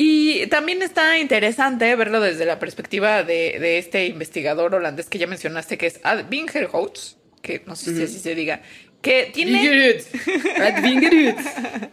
Y 0.00 0.46
también 0.46 0.80
está 0.80 1.18
interesante 1.18 1.96
verlo 1.96 2.20
desde 2.20 2.44
la 2.44 2.60
perspectiva 2.60 3.24
de, 3.24 3.58
de 3.58 3.78
este 3.78 4.06
investigador 4.06 4.72
holandés 4.72 5.08
que 5.08 5.18
ya 5.18 5.26
mencionaste, 5.26 5.76
que 5.76 5.88
es 5.88 5.98
Ad 6.04 6.26
Bingerhoutz, 6.28 7.16
que 7.42 7.64
no 7.66 7.74
sé 7.74 7.96
si 7.96 8.04
así 8.04 8.20
se 8.20 8.36
diga, 8.36 8.62
que 9.02 9.28
tiene... 9.34 9.98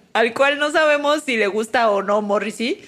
al 0.14 0.34
cual 0.36 0.60
no 0.60 0.72
sabemos 0.72 1.24
si 1.24 1.36
le 1.36 1.48
gusta 1.48 1.90
o 1.90 2.04
no 2.04 2.22
Morrissey. 2.22 2.80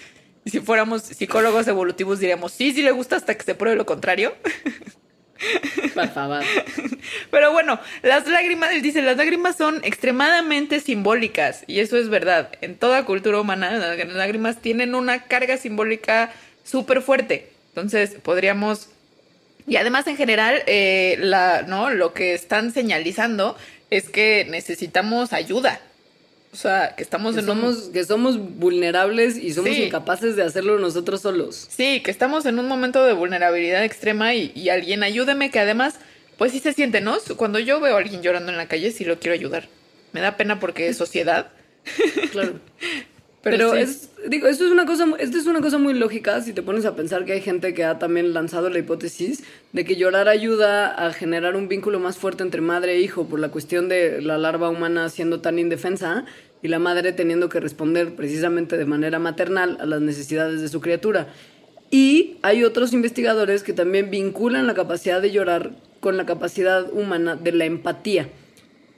Si 0.46 0.60
fuéramos 0.60 1.02
psicólogos 1.02 1.68
evolutivos 1.68 2.20
diríamos 2.20 2.52
sí, 2.52 2.72
sí 2.72 2.84
le 2.84 2.92
gusta 2.92 3.16
hasta 3.16 3.36
que 3.36 3.44
se 3.44 3.56
pruebe 3.56 3.76
lo 3.76 3.88
contrario. 3.88 4.36
Por 5.94 6.10
favor. 6.10 6.44
Pero 7.32 7.52
bueno, 7.52 7.80
las 8.02 8.28
lágrimas, 8.28 8.72
él 8.72 8.82
dice, 8.82 9.02
las 9.02 9.18
lágrimas 9.18 9.58
son 9.58 9.84
extremadamente 9.84 10.80
simbólicas 10.80 11.64
y 11.68 11.80
eso 11.80 11.98
es 11.98 12.10
verdad. 12.10 12.50
En 12.62 12.76
toda 12.76 13.06
cultura 13.06 13.40
humana 13.40 13.72
las 13.72 14.14
lágrimas 14.14 14.62
tienen 14.62 14.96
una 14.96 15.24
carga 15.24 15.58
simbólica 15.58 16.32
súper 16.64 17.02
fuerte. 17.02 17.52
Entonces 17.70 18.16
podríamos... 18.22 18.90
Y 19.68 19.76
además 19.76 20.08
en 20.08 20.16
general, 20.16 20.64
eh, 20.66 21.18
la, 21.20 21.64
¿no? 21.64 21.90
lo 21.90 22.14
que 22.14 22.34
están 22.34 22.72
señalizando 22.72 23.58
es 23.90 24.10
que 24.10 24.46
necesitamos 24.50 25.34
ayuda. 25.34 25.82
O 26.54 26.56
sea, 26.56 26.96
que 26.96 27.04
estamos 27.04 27.36
Que 27.36 27.42
en 27.42 27.50
un- 27.50 27.56
somos, 27.58 27.78
que 27.90 28.04
somos 28.04 28.38
vulnerables 28.40 29.38
y 29.38 29.54
somos 29.54 29.76
Sí. 29.76 29.84
incapaces 29.84 30.36
de 30.36 30.44
hacerlo 30.44 30.80
nosotros 30.80 31.22
solos. 31.22 31.68
Sí, 31.70 32.02
que 32.02 32.10
estamos 32.12 32.46
en 32.46 32.58
un 32.58 32.68
momento 32.68 33.04
de 33.04 33.14
vulnerabilidad 33.14 33.84
extrema 33.84 34.34
y, 34.34 34.52
y 34.56 34.70
alguien 34.70 35.04
ayúdeme, 35.04 35.52
que 35.52 35.60
además, 35.60 35.96
pues 36.38 36.52
sí 36.54 36.60
se 36.60 36.74
siente, 36.74 37.02
¿no? 37.02 37.18
Cuando 37.36 37.60
yo 37.60 37.80
veo 37.80 37.96
a 37.96 38.00
alguien 38.00 38.22
llorando 38.22 38.52
en 38.52 38.58
la 38.58 38.68
calle, 38.68 38.92
sí 38.92 39.04
lo 39.06 39.20
quiero 39.20 39.34
ayudar. 39.36 39.68
Me 40.14 40.22
da 40.22 40.38
pena 40.38 40.60
porque 40.60 40.88
es 40.88 40.98
sociedad. 40.98 41.50
Claro. 42.32 42.60
Pero 43.50 43.72
Pero, 43.72 43.86
sí. 43.86 43.92
es, 43.92 44.10
digo, 44.30 44.48
esto 44.48 44.66
es 44.66 44.72
una 44.72 44.86
cosa, 44.86 45.06
esto 45.20 45.38
es 45.38 45.46
una 45.46 45.62
cosa 45.62 45.78
muy 45.78 45.94
lógica 45.94 46.42
si 46.42 46.54
te 46.54 46.62
pones 46.62 46.86
a 46.86 46.96
pensar 46.96 47.26
que 47.26 47.34
hay 47.34 47.42
gente 47.42 47.74
que 47.74 47.84
ha 47.84 48.00
también 48.00 48.34
lanzado 48.34 48.70
la 48.70 48.80
hipótesis 48.80 49.44
de 49.74 49.86
que 49.86 49.96
llorar 49.96 50.28
ayuda 50.28 50.88
a 50.88 51.14
generar 51.14 51.56
un 51.56 51.68
vínculo 51.68 52.00
más 52.00 52.18
fuerte 52.18 52.44
entre 52.44 52.62
madre 52.62 52.94
e 52.94 53.00
hijo 53.00 53.26
por 53.26 53.40
la 53.40 53.50
cuestión 53.50 53.90
de 53.90 54.22
la 54.22 54.38
larva 54.38 54.70
humana 54.70 55.10
siendo 55.10 55.40
tan 55.42 55.60
indefensa 55.60 56.26
y 56.62 56.68
la 56.68 56.80
madre 56.80 57.14
teniendo 57.14 57.50
que 57.50 57.60
responder 57.60 58.16
precisamente 58.16 58.78
de 58.78 58.86
manera 58.86 59.20
maternal 59.20 59.78
a 59.80 59.86
las 59.86 60.02
necesidades 60.02 60.62
de 60.62 60.68
su 60.68 60.82
criatura. 60.82 61.28
Y 61.90 62.38
hay 62.42 62.64
otros 62.64 62.94
investigadores 62.94 63.64
que 63.64 63.74
también 63.74 64.10
vinculan 64.10 64.68
la 64.68 64.74
capacidad 64.74 65.22
de 65.22 65.32
llorar 65.32 65.72
con 66.00 66.18
la 66.18 66.26
capacidad 66.26 66.92
humana 66.92 67.36
de 67.36 67.52
la 67.52 67.66
empatía. 67.66 68.30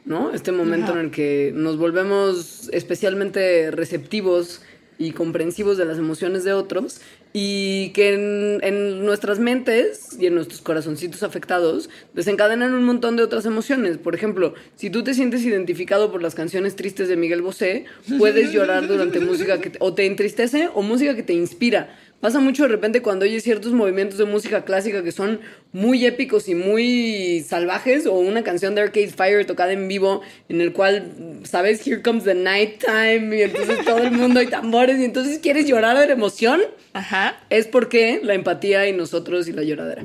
¿No? 0.09 0.33
Este 0.33 0.51
momento 0.51 0.91
Ajá. 0.91 0.99
en 0.99 1.05
el 1.05 1.11
que 1.11 1.53
nos 1.55 1.77
volvemos 1.77 2.69
especialmente 2.73 3.71
receptivos 3.71 4.61
y 4.97 5.11
comprensivos 5.11 5.77
de 5.77 5.85
las 5.85 5.97
emociones 5.97 6.43
de 6.43 6.51
otros 6.51 6.99
y 7.31 7.91
que 7.93 8.15
en, 8.15 8.59
en 8.63 9.05
nuestras 9.05 9.39
mentes 9.39 10.17
y 10.19 10.25
en 10.25 10.35
nuestros 10.35 10.61
corazoncitos 10.61 11.23
afectados 11.23 11.89
desencadenan 12.13 12.73
un 12.73 12.83
montón 12.83 13.15
de 13.15 13.23
otras 13.23 13.45
emociones. 13.45 13.97
Por 13.97 14.13
ejemplo, 14.15 14.55
si 14.75 14.89
tú 14.89 15.03
te 15.03 15.13
sientes 15.13 15.45
identificado 15.45 16.11
por 16.11 16.21
las 16.21 16.35
canciones 16.35 16.75
tristes 16.75 17.07
de 17.07 17.15
Miguel 17.15 17.41
Bosé, 17.41 17.85
puedes 18.17 18.51
llorar 18.51 18.87
durante 18.87 19.19
música 19.21 19.61
que 19.61 19.69
te- 19.69 19.77
o 19.79 19.93
te 19.93 20.05
entristece 20.05 20.69
o 20.73 20.81
música 20.81 21.15
que 21.15 21.23
te 21.23 21.33
inspira. 21.33 21.95
Pasa 22.21 22.41
mucho 22.41 22.63
de 22.63 22.69
repente 22.69 23.01
cuando 23.01 23.23
oyes 23.23 23.43
ciertos 23.43 23.71
movimientos 23.71 24.17
de 24.17 24.25
música 24.25 24.65
clásica 24.65 25.03
que 25.03 25.13
son 25.13 25.39
muy 25.71 26.05
épicos 26.05 26.49
y 26.49 26.55
muy 26.55 27.45
salvajes, 27.47 28.05
o 28.05 28.13
una 28.13 28.43
canción 28.43 28.75
de 28.75 28.81
Arcade 28.81 29.07
Fire 29.07 29.45
tocada 29.45 29.71
en 29.71 29.87
vivo, 29.87 30.21
en 30.49 30.59
el 30.59 30.73
cual, 30.73 31.13
¿sabes? 31.43 31.87
Here 31.87 32.01
comes 32.01 32.25
the 32.25 32.35
night 32.35 32.83
time, 32.83 33.37
y 33.37 33.43
entonces 33.43 33.85
todo 33.85 33.99
el 33.99 34.11
mundo 34.11 34.41
hay 34.41 34.47
tambores, 34.47 34.99
y 34.99 35.05
entonces 35.05 35.39
quieres 35.39 35.65
llorar 35.65 35.97
de 35.97 36.11
emoción. 36.11 36.61
Ajá. 36.91 37.39
Es 37.49 37.67
porque 37.67 38.19
la 38.21 38.33
empatía 38.33 38.85
y 38.89 38.91
nosotros 38.91 39.47
y 39.47 39.53
la 39.53 39.63
lloradera. 39.63 40.03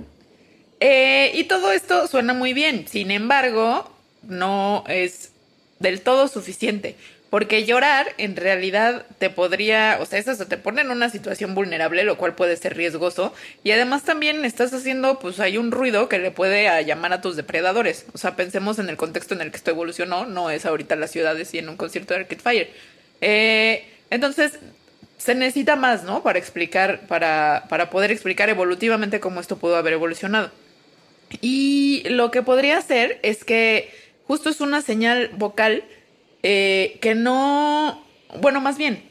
Eh, 0.79 1.33
y 1.35 1.45
todo 1.45 1.73
esto 1.73 2.07
suena 2.07 2.33
muy 2.33 2.53
bien, 2.53 2.87
sin 2.87 3.11
embargo, 3.11 3.91
no 4.23 4.85
es 4.87 5.33
del 5.81 6.01
todo 6.01 6.29
suficiente. 6.29 6.95
Porque 7.35 7.65
llorar 7.65 8.15
en 8.17 8.37
realidad 8.37 9.07
te 9.19 9.29
podría, 9.29 9.99
o 10.01 10.07
sea, 10.07 10.21
eso 10.21 10.37
te 10.47 10.57
pone 10.57 10.83
en 10.83 10.93
una 10.93 11.11
situación 11.11 11.57
vulnerable, 11.57 12.05
lo 12.05 12.17
cual 12.17 12.37
puede 12.37 12.57
ser 12.57 12.77
riesgoso. 12.77 13.35
Y 13.65 13.73
además 13.73 14.05
también 14.05 14.45
estás 14.45 14.73
haciendo, 14.73 15.19
pues 15.19 15.41
hay 15.41 15.59
un 15.59 15.73
ruido 15.73 16.09
que 16.09 16.21
le 16.21 16.31
puede 16.31 16.69
a 16.69 16.81
llamar 16.83 17.13
a 17.13 17.21
tus 17.21 17.35
depredadores. 17.35 18.07
O 18.13 18.19
sea, 18.19 18.37
pensemos 18.37 18.79
en 18.79 18.89
el 18.89 18.97
contexto 18.97 19.35
en 19.35 19.41
el 19.41 19.51
que 19.51 19.57
esto 19.57 19.73
evolucionó, 19.73 20.27
no 20.27 20.49
es 20.49 20.65
ahorita 20.65 20.95
las 20.95 21.11
ciudades 21.11 21.53
y 21.55 21.59
en 21.59 21.69
un 21.69 21.77
concierto 21.77 22.15
de 22.15 22.21
Arcade 22.21 22.41
Fire. 22.41 22.71
Eh, 23.21 23.85
entonces, 24.11 24.61
se 25.19 25.35
necesita 25.35 25.75
más, 25.75 26.05
¿no? 26.05 26.23
Para 26.23 26.39
explicar, 26.39 27.01
para, 27.09 27.65
para 27.69 27.91
poder 27.91 28.13
explicar 28.13 28.49
evolutivamente 28.49 29.19
cómo 29.19 29.41
esto 29.41 29.57
pudo 29.57 29.75
haber 29.75 29.95
evolucionado. 29.95 30.53
Y 31.41 32.05
lo 32.11 32.31
que 32.31 32.43
podría 32.43 32.79
hacer 32.79 33.19
es 33.25 33.45
que 33.45 33.93
justo 34.29 34.51
es 34.51 34.61
una 34.61 34.83
señal 34.83 35.31
vocal 35.37 35.83
eh, 36.45 36.99
que 37.01 37.15
no, 37.15 38.05
bueno, 38.41 38.61
más 38.61 38.77
bien, 38.77 39.03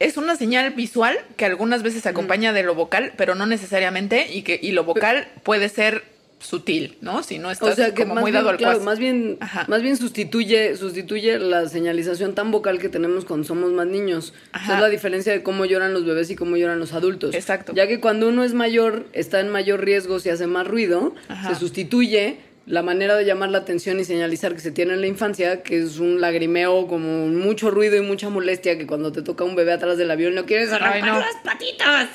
es 0.00 0.16
una 0.16 0.34
señal 0.34 0.72
visual 0.72 1.16
que 1.36 1.44
algunas 1.44 1.84
veces 1.84 2.04
acompaña 2.04 2.52
de 2.52 2.64
lo 2.64 2.74
vocal, 2.74 3.12
pero 3.16 3.36
no 3.36 3.46
necesariamente, 3.46 4.26
y 4.32 4.42
que 4.42 4.58
y 4.60 4.72
lo 4.72 4.82
vocal 4.82 5.28
puede 5.44 5.68
ser 5.68 6.02
sutil, 6.40 6.98
¿no? 7.00 7.22
Si 7.22 7.38
no 7.38 7.52
estás 7.52 7.70
O 7.70 7.76
sea, 7.76 7.94
que 7.94 8.02
como 8.02 8.16
muy 8.16 8.32
bien, 8.32 8.34
dado 8.34 8.50
al 8.50 8.56
claro, 8.56 8.80
más 8.80 8.98
bien, 8.98 9.38
Ajá. 9.40 9.66
más 9.68 9.82
bien 9.82 9.96
sustituye, 9.96 10.76
sustituye 10.76 11.38
la 11.38 11.68
señalización 11.68 12.34
tan 12.34 12.50
vocal 12.50 12.80
que 12.80 12.88
tenemos 12.88 13.24
cuando 13.24 13.46
somos 13.46 13.70
más 13.70 13.86
niños. 13.86 14.34
O 14.52 14.56
Ajá. 14.56 14.74
es 14.74 14.80
la 14.80 14.88
diferencia 14.88 15.32
de 15.32 15.44
cómo 15.44 15.64
lloran 15.64 15.94
los 15.94 16.04
bebés 16.04 16.28
y 16.30 16.34
cómo 16.34 16.56
lloran 16.56 16.80
los 16.80 16.92
adultos. 16.92 17.36
Exacto. 17.36 17.72
Ya 17.72 17.86
que 17.86 18.00
cuando 18.00 18.28
uno 18.28 18.42
es 18.42 18.52
mayor, 18.52 19.06
está 19.12 19.38
en 19.38 19.48
mayor 19.48 19.84
riesgo 19.84 20.18
si 20.18 20.28
hace 20.28 20.48
más 20.48 20.66
ruido, 20.66 21.14
Ajá. 21.28 21.54
se 21.54 21.60
sustituye 21.60 22.38
la 22.66 22.82
manera 22.82 23.16
de 23.16 23.24
llamar 23.24 23.50
la 23.50 23.58
atención 23.58 24.00
y 24.00 24.04
señalizar 24.04 24.54
que 24.54 24.60
se 24.60 24.70
tiene 24.70 24.94
en 24.94 25.00
la 25.00 25.06
infancia, 25.06 25.62
que 25.62 25.82
es 25.82 25.98
un 25.98 26.20
lagrimeo 26.20 26.86
como 26.86 27.26
mucho 27.28 27.70
ruido 27.70 27.96
y 27.96 28.00
mucha 28.00 28.30
molestia, 28.30 28.78
que 28.78 28.86
cuando 28.86 29.12
te 29.12 29.22
toca 29.22 29.44
un 29.44 29.54
bebé 29.54 29.72
atrás 29.72 29.98
del 29.98 30.10
avión 30.10 30.34
no 30.34 30.46
quieres 30.46 30.72
arrancar 30.72 31.02
Ay, 31.02 31.02
no. 31.02 31.18
las 31.18 31.36
patitas. 31.44 32.08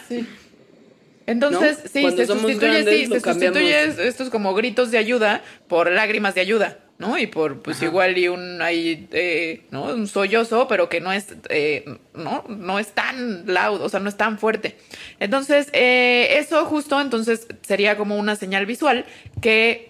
Entonces, 1.27 1.79
¿No? 1.83 1.89
sí, 1.91 2.01
Cuando 2.01 2.17
se 2.17 2.27
sustituye, 2.27 2.71
grandes, 2.71 2.99
sí, 2.99 3.05
se 3.05 3.19
sustituye 3.19 4.07
estos 4.07 4.31
como 4.31 4.55
gritos 4.55 4.89
de 4.89 4.97
ayuda 4.97 5.43
por 5.67 5.91
lágrimas 5.91 6.33
de 6.33 6.41
ayuda, 6.41 6.79
¿no? 6.97 7.19
Y 7.19 7.27
por, 7.27 7.61
pues 7.61 7.83
igual 7.83 8.17
y 8.17 8.29
un, 8.29 8.63
ahí, 8.63 9.07
eh, 9.11 9.61
¿no? 9.69 9.83
Un 9.83 10.07
sollozo, 10.07 10.67
pero 10.67 10.89
que 10.89 11.01
no 11.01 11.13
es, 11.13 11.27
eh, 11.49 11.85
¿no? 12.15 12.45
No 12.47 12.79
es 12.79 12.87
tan 12.93 13.45
loud, 13.45 13.79
o 13.81 13.89
sea, 13.89 13.99
no 13.99 14.09
es 14.09 14.17
tan 14.17 14.39
fuerte. 14.39 14.77
Entonces, 15.19 15.67
eh, 15.73 16.39
eso 16.39 16.65
justo, 16.65 16.99
entonces, 16.99 17.45
sería 17.61 17.95
como 17.95 18.17
una 18.17 18.35
señal 18.35 18.65
visual 18.65 19.05
que 19.39 19.88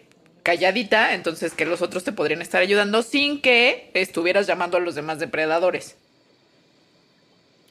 calladita, 0.50 1.14
entonces 1.14 1.54
que 1.54 1.66
los 1.66 1.84
otros 1.84 2.04
te 2.04 2.12
podrían 2.12 2.42
estar 2.42 2.60
ayudando 2.60 3.04
sin 3.04 3.40
que 3.40 3.92
estuvieras 3.94 4.48
llamando 4.48 4.78
a 4.78 4.80
los 4.80 4.96
demás 4.96 5.20
depredadores. 5.20 5.96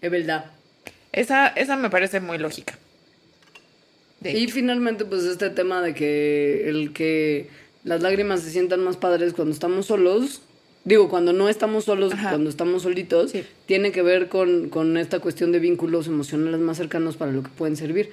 Es 0.00 0.10
verdad. 0.12 0.44
Esa, 1.10 1.48
esa 1.48 1.76
me 1.76 1.90
parece 1.90 2.20
muy 2.20 2.38
lógica. 2.38 2.78
De 4.20 4.30
Y 4.38 4.46
finalmente, 4.48 5.04
pues 5.04 5.24
este 5.24 5.50
tema 5.50 5.82
de 5.82 5.92
que 5.92 6.68
el 6.68 6.92
que 6.92 7.48
las 7.82 8.00
lágrimas 8.00 8.42
se 8.42 8.50
sientan 8.52 8.84
más 8.84 8.96
padres 8.96 9.32
cuando 9.32 9.52
estamos 9.52 9.86
solos, 9.86 10.42
digo, 10.84 11.08
cuando 11.08 11.32
no 11.32 11.48
estamos 11.48 11.84
solos, 11.84 12.12
Ajá. 12.12 12.30
cuando 12.30 12.48
estamos 12.48 12.82
solitos, 12.82 13.32
Sí. 13.32 13.44
tiene 13.66 13.90
que 13.90 14.02
ver 14.02 14.28
con, 14.28 14.68
con 14.68 14.96
esta 14.98 15.18
cuestión 15.18 15.50
de 15.50 15.58
vínculos 15.58 16.06
emocionales 16.06 16.60
más 16.60 16.76
cercanos 16.76 17.16
para 17.16 17.32
lo 17.32 17.42
que 17.42 17.48
pueden 17.50 17.76
servir. 17.76 18.12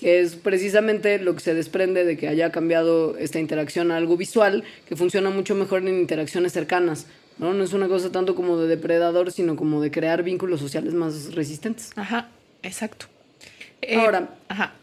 Que 0.00 0.20
es 0.20 0.34
precisamente 0.34 1.18
lo 1.18 1.34
que 1.34 1.40
se 1.40 1.54
desprende 1.54 2.04
de 2.04 2.16
que 2.16 2.26
haya 2.28 2.50
cambiado 2.50 3.16
esta 3.18 3.38
interacción 3.38 3.90
a 3.92 3.96
algo 3.98 4.16
visual, 4.16 4.64
que 4.88 4.96
funciona 4.96 5.28
mucho 5.30 5.54
mejor 5.54 5.82
en 5.82 5.88
interacciones 6.00 6.52
cercanas. 6.52 7.06
¿no? 7.38 7.54
no 7.54 7.64
es 7.64 7.72
una 7.72 7.88
cosa 7.88 8.10
tanto 8.12 8.34
como 8.34 8.58
de 8.58 8.68
depredador, 8.68 9.30
sino 9.32 9.56
como 9.56 9.80
de 9.80 9.90
crear 9.90 10.22
vínculos 10.22 10.60
sociales 10.60 10.92
más 10.94 11.34
resistentes. 11.34 11.90
Ajá, 11.96 12.28
exacto. 12.62 13.06
Eh, 13.82 13.96
Ahora, 13.96 14.28
Ajá. 14.48 14.74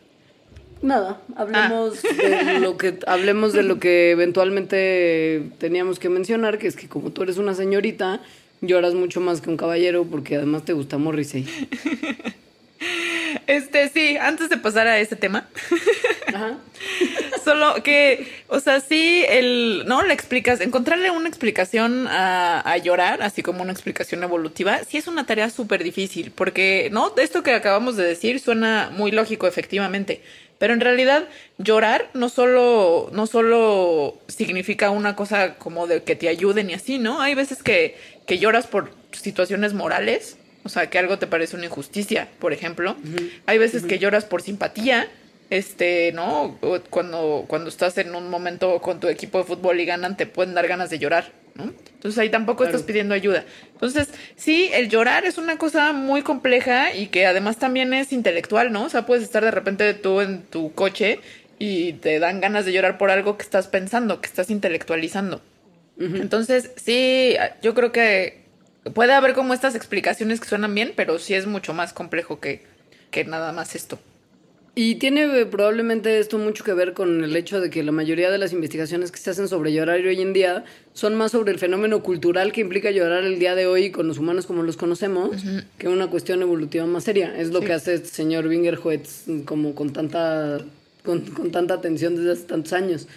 Nada, 0.82 1.22
Ah. 1.36 1.42
hablemos 1.42 2.02
de 2.04 2.60
lo 2.60 2.78
que 2.78 3.00
hablemos 3.08 3.54
de 3.54 3.64
lo 3.64 3.80
que 3.80 4.12
eventualmente 4.12 5.50
teníamos 5.58 5.98
que 5.98 6.10
mencionar, 6.10 6.60
que 6.60 6.68
es 6.68 6.76
que 6.76 6.88
como 6.88 7.10
tú 7.12 7.24
eres 7.24 7.38
una 7.38 7.56
señorita, 7.56 8.22
lloras 8.62 8.94
mucho 8.94 9.20
más 9.20 9.42
que 9.42 9.50
un 9.50 9.58
caballero 9.58 10.06
porque 10.06 10.36
además 10.36 10.66
te 10.66 10.74
gusta 10.74 10.98
Morrissey. 11.00 11.46
Este, 13.48 13.90
sí, 13.90 14.18
antes 14.18 14.50
de 14.50 14.58
pasar 14.58 14.88
a 14.88 15.00
este 15.00 15.16
tema, 15.16 15.48
Ajá. 16.28 16.58
solo 17.44 17.82
que, 17.84 18.28
o 18.48 18.60
sea, 18.60 18.80
sí, 18.80 19.24
el, 19.28 19.84
¿no? 19.86 20.02
Le 20.04 20.14
explicas, 20.14 20.62
encontrarle 20.62 21.12
una 21.12 21.30
explicación 21.30 22.08
a, 22.08 22.60
a 22.62 22.78
llorar, 22.78 23.22
así 23.22 23.42
como 23.42 23.62
una 23.62 23.72
explicación 23.72 24.24
evolutiva, 24.24 24.80
sí 24.84 24.98
es 24.98 25.08
una 25.08 25.26
tarea 25.26 25.50
súper 25.50 25.84
difícil, 25.84 26.32
porque, 26.32 26.90
¿no? 26.92 27.14
Esto 27.18 27.44
que 27.44 27.54
acabamos 27.54 27.96
de 27.98 28.04
decir 28.04 28.40
suena 28.40 28.90
muy 28.92 29.12
lógico, 29.12 29.48
efectivamente, 29.48 30.22
pero 30.58 30.74
en 30.74 30.82
realidad 30.82 31.28
llorar 31.58 32.10
no 32.14 32.30
solo, 32.30 33.10
no 33.14 33.28
solo 33.28 34.18
significa 34.28 34.90
una 34.90 35.16
cosa 35.16 35.56
como 35.56 35.88
de 35.88 36.04
que 36.04 36.16
te 36.16 36.30
ayuden 36.30 36.70
y 36.70 36.74
así, 36.74 36.98
¿no? 36.98 37.22
Hay 37.22 37.36
veces 37.36 37.62
que, 37.62 37.96
que 38.26 38.40
lloras 38.40 38.68
por 38.68 38.92
situaciones 39.12 39.74
morales, 39.74 40.38
o 40.68 40.70
sea, 40.70 40.90
que 40.90 41.00
algo 41.00 41.18
te 41.18 41.26
parece 41.28 41.56
una 41.56 41.66
injusticia, 41.66 42.28
por 42.40 42.54
ejemplo. 42.54 42.96
Hay 43.48 43.58
veces 43.58 43.84
que 43.84 43.98
lloras 44.00 44.26
por 44.26 44.42
simpatía, 44.42 45.08
este, 45.50 46.12
¿no? 46.12 46.58
O 46.62 46.80
Cuando, 46.90 47.46
cuando 47.48 47.70
estás 47.70 47.98
en 47.98 48.14
un 48.14 48.30
momento 48.30 48.80
con 48.82 49.00
tu 49.00 49.08
equipo 49.08 49.40
de 49.40 49.44
fútbol 49.46 49.80
y 49.80 49.86
ganan, 49.86 50.16
te 50.18 50.26
pueden 50.28 50.54
dar 50.54 50.68
ganas 50.68 50.90
de 50.90 51.00
llorar, 51.00 51.32
¿no? 51.56 51.74
Entonces 51.96 52.20
ahí 52.20 52.30
tampoco 52.30 52.58
Claro. 52.64 52.76
estás 52.76 52.86
pidiendo 52.86 53.16
ayuda. 53.16 53.46
Entonces, 53.74 54.10
sí, 54.36 54.70
el 54.74 54.90
llorar 54.90 55.26
es 55.26 55.38
una 55.38 55.58
cosa 55.58 55.94
muy 55.94 56.22
compleja 56.22 56.94
y 56.94 57.08
que 57.08 57.26
además 57.26 57.58
también 57.58 57.94
es 57.94 58.12
intelectual, 58.14 58.72
¿no? 58.72 58.84
O 58.84 58.90
sea, 58.90 59.06
puedes 59.06 59.24
estar 59.24 59.44
de 59.44 59.52
repente 59.52 59.94
tú 59.94 60.22
en 60.22 60.44
tu 60.44 60.74
coche 60.74 61.20
y 61.60 61.94
te 61.94 62.20
dan 62.20 62.40
ganas 62.42 62.66
de 62.66 62.74
llorar 62.74 62.98
por 63.00 63.10
algo 63.10 63.38
que 63.38 63.44
estás 63.44 63.68
pensando, 63.68 64.22
que 64.22 64.28
estás 64.28 64.50
intelectualizando. 64.52 65.42
Entonces, 66.00 66.70
sí, 66.76 67.36
yo 67.64 67.74
creo 67.74 67.92
que 67.92 68.42
puede 68.94 69.14
haber 69.14 69.34
como 69.34 69.54
estas 69.54 69.76
explicaciones 69.76 70.40
que 70.40 70.48
suenan 70.48 70.74
bien, 70.76 70.94
pero 70.96 71.20
sí 71.20 71.34
es 71.34 71.46
mucho 71.48 71.74
más 71.74 71.94
complejo 71.94 72.40
que, 72.40 72.64
que 73.12 73.24
nada 73.26 73.52
más 73.52 73.76
esto. 73.76 74.00
Y 74.80 74.96
tiene 74.96 75.24
eh, 75.40 75.46
probablemente 75.48 76.20
esto 76.20 76.38
mucho 76.38 76.64
que 76.64 76.72
ver 76.74 76.94
con 76.94 77.24
el 77.24 77.36
hecho 77.36 77.60
de 77.60 77.72
que 77.72 77.82
la 77.82 77.92
mayoría 77.92 78.30
de 78.30 78.38
las 78.38 78.54
investigaciones 78.54 79.12
que 79.12 79.18
se 79.18 79.32
hacen 79.32 79.48
sobre 79.48 79.74
llorar 79.74 80.00
hoy 80.02 80.22
en 80.22 80.34
día 80.34 80.66
son 80.94 81.16
más 81.16 81.32
sobre 81.32 81.52
el 81.52 81.58
fenómeno 81.58 82.04
cultural 82.04 82.52
que 82.52 82.62
implica 82.62 82.92
llorar 82.92 83.24
el 83.24 83.40
día 83.40 83.56
de 83.56 83.66
hoy 83.66 83.90
con 83.90 84.08
los 84.08 84.20
humanos 84.20 84.46
como 84.46 84.62
los 84.62 84.78
conocemos 84.78 85.32
que 85.80 85.88
una 85.88 86.08
cuestión 86.12 86.44
evolutiva 86.44 86.86
más 86.86 87.06
seria. 87.06 87.36
Es 87.40 87.50
lo 87.50 87.62
Sí. 87.62 87.66
que 87.66 87.74
hace 87.74 87.96
este 87.96 88.10
señor 88.10 88.46
Wingerhoetz 88.46 89.24
como 89.46 89.74
con 89.74 89.94
tanta, 89.94 90.60
con, 91.04 91.22
con 91.22 91.50
tanta 91.50 91.74
atención 91.74 92.16
desde 92.16 92.34
hace 92.34 92.44
tantos 92.44 92.74
años. 92.74 93.08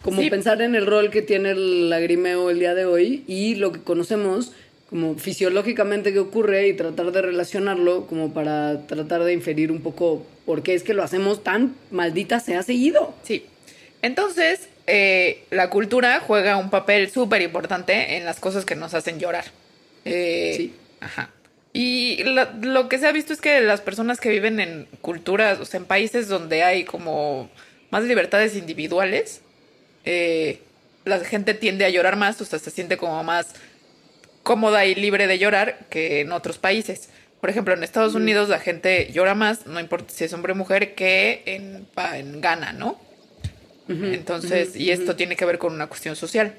Como 0.00 0.22
Sí. 0.22 0.30
pensar 0.30 0.62
en 0.62 0.74
el 0.74 0.86
rol 0.86 1.10
que 1.10 1.20
tiene 1.20 1.50
el 1.50 1.90
lagrimeo 1.90 2.48
el 2.48 2.58
día 2.58 2.74
de 2.74 2.86
hoy 2.86 3.22
y 3.26 3.56
lo 3.56 3.70
que 3.72 3.80
conocemos 3.82 4.52
como 4.90 5.16
fisiológicamente 5.16 6.12
que 6.12 6.20
ocurre 6.20 6.68
y 6.68 6.74
tratar 6.74 7.10
de 7.12 7.22
relacionarlo 7.22 8.06
como 8.06 8.32
para 8.32 8.86
tratar 8.86 9.24
de 9.24 9.32
inferir 9.32 9.72
un 9.72 9.80
poco 9.80 10.24
por 10.44 10.62
qué 10.62 10.74
es 10.74 10.82
que 10.82 10.94
lo 10.94 11.02
hacemos 11.02 11.42
tan 11.42 11.74
maldita 11.90 12.38
se 12.40 12.54
ha 12.54 12.62
seguido. 12.62 13.14
Sí. 13.24 13.46
Entonces, 14.02 14.68
eh, 14.86 15.44
la 15.50 15.70
cultura 15.70 16.20
juega 16.20 16.56
un 16.56 16.70
papel 16.70 17.10
súper 17.10 17.42
importante 17.42 18.16
en 18.16 18.24
las 18.24 18.38
cosas 18.38 18.64
que 18.64 18.76
nos 18.76 18.94
hacen 18.94 19.18
llorar. 19.18 19.44
Eh, 20.04 20.54
Sí. 20.56 20.74
Ajá. 21.00 21.30
Y 21.72 22.22
lo 22.62 22.88
que 22.88 22.98
se 22.98 23.06
ha 23.06 23.12
visto 23.12 23.34
es 23.34 23.40
que 23.42 23.60
las 23.60 23.82
personas 23.82 24.18
que 24.18 24.30
viven 24.30 24.60
en 24.60 24.86
culturas, 25.02 25.60
o 25.60 25.66
sea, 25.66 25.78
en 25.78 25.84
países 25.84 26.26
donde 26.26 26.62
hay 26.62 26.84
como 26.84 27.50
más 27.90 28.04
libertades 28.04 28.56
individuales, 28.56 29.42
eh, 30.06 30.60
la 31.04 31.20
gente 31.20 31.52
tiende 31.52 31.84
a 31.84 31.90
llorar 31.90 32.16
más, 32.16 32.40
o 32.40 32.46
sea, 32.46 32.58
se 32.58 32.70
siente 32.70 32.96
como 32.96 33.22
más 33.24 33.54
cómoda 34.46 34.86
y 34.86 34.94
libre 34.94 35.26
de 35.26 35.40
llorar 35.40 35.86
que 35.90 36.20
en 36.20 36.30
otros 36.30 36.56
países. 36.56 37.10
Por 37.40 37.50
ejemplo, 37.50 37.74
en 37.74 37.82
Estados 37.82 38.14
Unidos 38.14 38.48
la 38.48 38.60
gente 38.60 39.10
llora 39.12 39.34
más, 39.34 39.66
no 39.66 39.80
importa 39.80 40.14
si 40.14 40.22
es 40.22 40.32
hombre 40.32 40.52
o 40.52 40.54
mujer, 40.54 40.94
que 40.94 41.42
en, 41.46 41.88
en 42.14 42.40
Ghana, 42.40 42.72
¿no? 42.72 42.98
Entonces, 43.88 44.76
y 44.76 44.90
esto 44.90 45.16
tiene 45.16 45.34
que 45.34 45.44
ver 45.44 45.58
con 45.58 45.74
una 45.74 45.88
cuestión 45.88 46.14
social. 46.14 46.54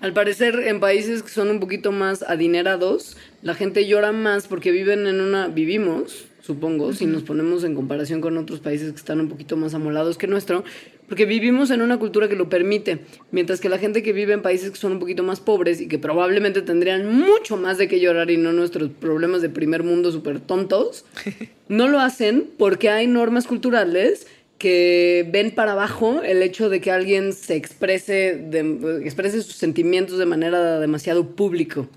Al 0.00 0.12
parecer, 0.12 0.60
en 0.66 0.78
países 0.78 1.24
que 1.24 1.30
son 1.30 1.50
un 1.50 1.58
poquito 1.58 1.90
más 1.90 2.22
adinerados, 2.22 3.16
la 3.42 3.54
gente 3.54 3.86
llora 3.86 4.12
más 4.12 4.46
porque 4.46 4.70
viven 4.70 5.08
en 5.08 5.20
una, 5.20 5.48
vivimos, 5.48 6.26
supongo, 6.40 6.92
si 6.92 7.06
nos 7.06 7.24
ponemos 7.24 7.64
en 7.64 7.74
comparación 7.74 8.20
con 8.20 8.36
otros 8.38 8.60
países 8.60 8.92
que 8.92 8.98
están 8.98 9.20
un 9.20 9.28
poquito 9.28 9.56
más 9.56 9.74
amolados 9.74 10.18
que 10.18 10.28
nuestro, 10.28 10.62
porque 11.08 11.24
vivimos 11.24 11.70
en 11.70 11.82
una 11.82 11.98
cultura 11.98 12.28
que 12.28 12.36
lo 12.36 12.48
permite, 12.48 13.00
mientras 13.30 13.60
que 13.60 13.68
la 13.68 13.78
gente 13.78 14.02
que 14.02 14.12
vive 14.12 14.32
en 14.32 14.42
países 14.42 14.70
que 14.70 14.76
son 14.76 14.92
un 14.92 14.98
poquito 14.98 15.22
más 15.22 15.40
pobres 15.40 15.80
y 15.80 15.88
que 15.88 15.98
probablemente 15.98 16.62
tendrían 16.62 17.06
mucho 17.06 17.56
más 17.56 17.78
de 17.78 17.88
qué 17.88 18.00
llorar 18.00 18.30
y 18.30 18.36
no 18.36 18.52
nuestros 18.52 18.90
problemas 18.90 19.42
de 19.42 19.48
primer 19.48 19.82
mundo 19.82 20.12
súper 20.12 20.40
tontos, 20.40 21.04
no 21.68 21.88
lo 21.88 22.00
hacen 22.00 22.48
porque 22.58 22.90
hay 22.90 23.06
normas 23.06 23.46
culturales 23.46 24.26
que 24.58 25.28
ven 25.30 25.50
para 25.50 25.72
abajo 25.72 26.22
el 26.22 26.42
hecho 26.42 26.70
de 26.70 26.80
que 26.80 26.90
alguien 26.90 27.32
se 27.32 27.56
exprese, 27.56 28.36
de, 28.36 29.00
exprese 29.04 29.42
sus 29.42 29.56
sentimientos 29.56 30.18
de 30.18 30.26
manera 30.26 30.80
demasiado 30.80 31.36
público, 31.36 31.88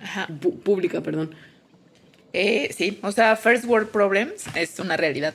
pública, 0.64 1.02
perdón. 1.02 1.34
Eh, 2.32 2.70
sí, 2.76 3.00
o 3.02 3.12
sea, 3.12 3.36
first 3.36 3.66
world 3.66 3.90
problems 3.90 4.46
es 4.56 4.78
una 4.80 4.98
realidad. 4.98 5.34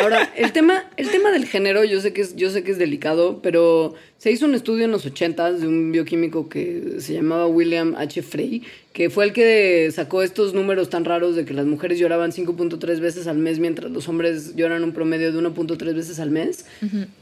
Ahora, 0.00 0.30
el 0.36 0.52
tema, 0.52 0.84
el 0.96 1.10
tema 1.10 1.30
del 1.30 1.46
género, 1.46 1.84
yo 1.84 2.00
sé 2.00 2.12
que 2.12 2.20
es, 2.20 2.36
yo 2.36 2.50
sé 2.50 2.62
que 2.62 2.72
es 2.72 2.78
delicado, 2.78 3.40
pero 3.42 3.94
se 4.18 4.30
hizo 4.30 4.44
un 4.44 4.54
estudio 4.54 4.84
en 4.84 4.90
los 4.90 5.06
80 5.06 5.52
de 5.52 5.66
un 5.66 5.90
bioquímico 5.90 6.48
que 6.48 6.96
se 6.98 7.14
llamaba 7.14 7.46
William 7.46 7.94
H. 7.96 8.22
Frey, 8.22 8.62
que 8.92 9.08
fue 9.08 9.24
el 9.24 9.32
que 9.32 9.90
sacó 9.90 10.22
estos 10.22 10.52
números 10.52 10.90
tan 10.90 11.06
raros 11.06 11.34
de 11.34 11.46
que 11.46 11.54
las 11.54 11.64
mujeres 11.64 11.98
lloraban 11.98 12.30
5.3 12.30 13.00
veces 13.00 13.26
al 13.26 13.38
mes, 13.38 13.58
mientras 13.58 13.90
los 13.90 14.06
hombres 14.08 14.54
lloran 14.54 14.84
un 14.84 14.92
promedio 14.92 15.32
de 15.32 15.38
1.3 15.38 15.94
veces 15.94 16.20
al 16.20 16.30
mes, 16.30 16.66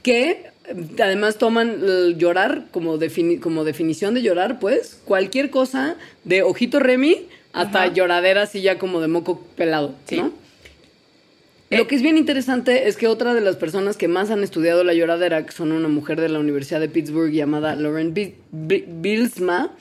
que 0.03 0.30
eh, 0.30 0.47
además 1.01 1.38
toman 1.38 2.18
llorar 2.18 2.66
como, 2.72 2.99
como 3.41 3.64
definición 3.64 4.14
de 4.14 4.22
llorar, 4.22 4.59
pues, 4.59 5.01
cualquier 5.05 5.51
cosa 5.51 5.97
de 6.24 6.43
ojito 6.43 6.80
Remy 6.80 7.28
hasta 7.53 7.86
lloradera 7.88 8.42
así 8.42 8.62
ya 8.62 8.78
como 8.78 9.01
de 9.01 9.09
moco 9.09 9.42
pelado, 9.57 9.94
¿no? 10.12 10.32
Eh, 11.70 11.78
Lo 11.78 11.86
que 11.86 11.94
es 11.94 12.03
bien 12.03 12.18
interesante 12.18 12.88
es 12.88 12.96
que 12.96 13.07
otra 13.07 13.32
de 13.32 13.40
las 13.40 13.57
personas 13.57 13.96
que 13.96 14.09
más 14.09 14.30
han 14.30 14.42
estudiado 14.42 14.82
la 14.82 14.92
lloradera, 14.92 15.46
que 15.46 15.53
son 15.53 15.70
una 15.70 15.88
mujer 15.88 16.20
de 16.20 16.28
la 16.28 16.40
Universidad 16.40 16.80
de 16.80 16.88
Pittsburgh 16.88 17.30
llamada 17.30 17.76
Lauren 17.76 18.12
Bilsma, 18.51 19.72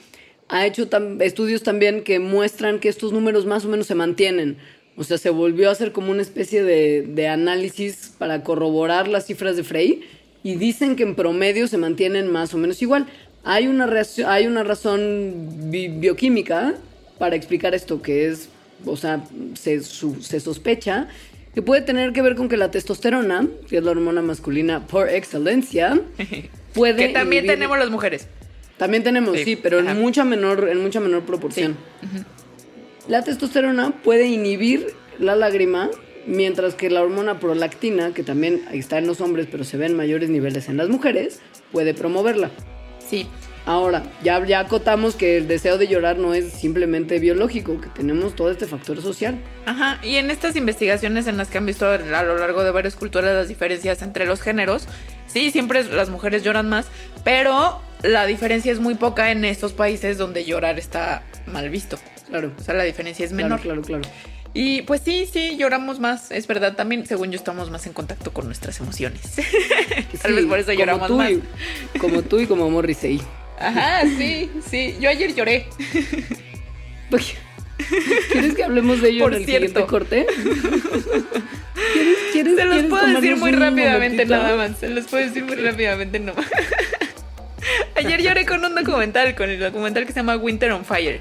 ha 0.48 0.66
hecho 0.66 0.88
estudios 1.20 1.62
también 1.62 2.02
que 2.02 2.20
muestran 2.20 2.78
que 2.78 2.88
estos 2.88 3.12
números 3.12 3.46
más 3.46 3.64
o 3.64 3.68
menos 3.68 3.86
se 3.86 3.94
mantienen. 3.96 4.56
O 4.96 5.04
sea, 5.04 5.18
se 5.18 5.30
volvió 5.30 5.68
a 5.68 5.72
hacer 5.72 5.92
como 5.92 6.10
una 6.10 6.22
especie 6.22 6.62
de, 6.62 7.02
de 7.02 7.28
análisis 7.28 8.12
para 8.18 8.42
corroborar 8.44 9.08
las 9.08 9.26
cifras 9.26 9.56
de 9.56 9.64
Frey 9.64 10.02
y 10.42 10.56
dicen 10.56 10.94
que 10.94 11.02
en 11.02 11.14
promedio 11.14 11.66
se 11.66 11.78
mantienen 11.78 12.30
más 12.30 12.54
o 12.54 12.58
menos 12.58 12.82
igual. 12.82 13.06
Hay 13.42 13.66
una, 13.66 13.88
hay 14.26 14.46
una 14.46 14.62
razón 14.62 15.70
bioquímica 15.70 16.74
para 17.20 17.36
explicar 17.36 17.74
esto, 17.74 18.00
que 18.00 18.26
es, 18.26 18.48
o 18.86 18.96
sea, 18.96 19.22
se, 19.54 19.82
se 19.82 20.40
sospecha 20.40 21.06
que 21.54 21.60
puede 21.60 21.82
tener 21.82 22.14
que 22.14 22.22
ver 22.22 22.34
con 22.34 22.48
que 22.48 22.56
la 22.56 22.70
testosterona, 22.70 23.46
que 23.68 23.76
es 23.76 23.84
la 23.84 23.90
hormona 23.90 24.22
masculina 24.22 24.86
por 24.86 25.10
excelencia, 25.10 26.00
puede... 26.74 27.08
que 27.08 27.12
también 27.12 27.46
tenemos 27.46 27.78
las 27.78 27.90
mujeres. 27.90 28.26
También 28.78 29.02
tenemos, 29.02 29.38
sí, 29.38 29.56
pero 29.56 29.80
en 29.80 30.00
mucha 30.00 30.24
menor, 30.24 30.66
en 30.70 30.80
mucha 30.80 30.98
menor 30.98 31.24
proporción. 31.24 31.76
La 33.08 33.22
testosterona 33.22 33.90
puede 34.02 34.26
inhibir 34.28 34.94
la 35.18 35.36
lágrima, 35.36 35.90
mientras 36.26 36.74
que 36.74 36.88
la 36.88 37.02
hormona 37.02 37.38
prolactina, 37.38 38.14
que 38.14 38.22
también 38.22 38.62
está 38.72 38.96
en 38.96 39.06
los 39.06 39.20
hombres, 39.20 39.48
pero 39.50 39.64
se 39.64 39.76
ve 39.76 39.84
en 39.84 39.94
mayores 39.94 40.30
niveles 40.30 40.70
en 40.70 40.78
las 40.78 40.88
mujeres, 40.88 41.40
puede 41.72 41.92
promoverla. 41.92 42.50
Sí. 43.06 43.26
Ahora, 43.70 44.02
ya, 44.24 44.44
ya 44.44 44.58
acotamos 44.58 45.14
que 45.14 45.36
el 45.36 45.46
deseo 45.46 45.78
de 45.78 45.86
llorar 45.86 46.18
no 46.18 46.34
es 46.34 46.52
simplemente 46.52 47.20
biológico, 47.20 47.80
que 47.80 47.88
tenemos 47.90 48.34
todo 48.34 48.50
este 48.50 48.66
factor 48.66 49.00
social. 49.00 49.38
Ajá, 49.64 50.00
y 50.02 50.16
en 50.16 50.28
estas 50.32 50.56
investigaciones 50.56 51.28
en 51.28 51.36
las 51.36 51.50
que 51.50 51.58
han 51.58 51.66
visto 51.66 51.86
a 51.86 51.98
lo 51.98 52.36
largo 52.36 52.64
de 52.64 52.72
varias 52.72 52.96
culturas 52.96 53.32
las 53.32 53.46
diferencias 53.46 54.02
entre 54.02 54.26
los 54.26 54.40
géneros, 54.40 54.88
sí, 55.28 55.52
siempre 55.52 55.84
las 55.84 56.10
mujeres 56.10 56.42
lloran 56.42 56.68
más, 56.68 56.88
pero 57.22 57.80
la 58.02 58.26
diferencia 58.26 58.72
es 58.72 58.80
muy 58.80 58.96
poca 58.96 59.30
en 59.30 59.44
estos 59.44 59.72
países 59.72 60.18
donde 60.18 60.44
llorar 60.44 60.80
está 60.80 61.22
mal 61.46 61.70
visto. 61.70 61.96
Claro. 62.26 62.50
O 62.58 62.62
sea, 62.64 62.74
la 62.74 62.82
diferencia 62.82 63.24
es 63.24 63.30
menor. 63.30 63.60
Claro, 63.60 63.82
claro, 63.82 64.00
claro. 64.02 64.16
Y 64.52 64.82
pues 64.82 65.02
sí, 65.04 65.28
sí, 65.32 65.56
lloramos 65.56 66.00
más, 66.00 66.32
es 66.32 66.48
verdad. 66.48 66.74
También, 66.74 67.06
según 67.06 67.30
yo, 67.30 67.36
estamos 67.36 67.70
más 67.70 67.86
en 67.86 67.92
contacto 67.92 68.32
con 68.32 68.46
nuestras 68.46 68.80
emociones. 68.80 69.20
Tal 70.22 70.32
vez 70.32 70.46
por 70.46 70.58
eso 70.58 70.72
lloramos 70.72 71.08
más. 71.08 71.30
como 72.00 72.22
tú 72.22 72.40
y 72.40 72.46
como 72.48 72.68
Morrissey. 72.68 73.20
Ajá, 73.60 74.02
sí, 74.18 74.50
sí. 74.68 74.96
Yo 75.00 75.10
ayer 75.10 75.34
lloré. 75.34 75.66
¿Quieres 78.32 78.54
que 78.54 78.64
hablemos 78.64 79.00
de 79.00 79.10
ello 79.10 79.24
Por 79.24 79.34
en 79.34 79.40
el 79.40 79.44
cierto. 79.46 79.66
siguiente 79.66 79.90
corte? 79.90 80.26
¿Quieres, 81.92 82.16
quieres, 82.32 82.56
Se 82.56 82.64
los 82.64 82.84
puedo 82.84 83.06
decir 83.06 83.36
muy 83.36 83.52
rápidamente 83.52 84.26
nada 84.26 84.56
más. 84.56 84.78
Se 84.78 84.88
los 84.88 85.06
puedo 85.06 85.24
decir 85.24 85.44
muy 85.44 85.56
rápidamente 85.56 86.18
no. 86.18 86.32
Ayer 87.96 88.22
lloré 88.22 88.46
con 88.46 88.64
un 88.64 88.74
documental, 88.74 89.34
con 89.34 89.50
el 89.50 89.60
documental 89.60 90.06
que 90.06 90.12
se 90.12 90.20
llama 90.20 90.36
Winter 90.36 90.72
on 90.72 90.84
Fire. 90.84 91.20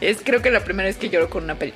Es 0.00 0.18
creo 0.24 0.40
que 0.40 0.50
la 0.50 0.64
primera 0.64 0.86
vez 0.86 0.96
que 0.96 1.10
lloro 1.10 1.28
con 1.28 1.44
una 1.44 1.56
peli. 1.56 1.74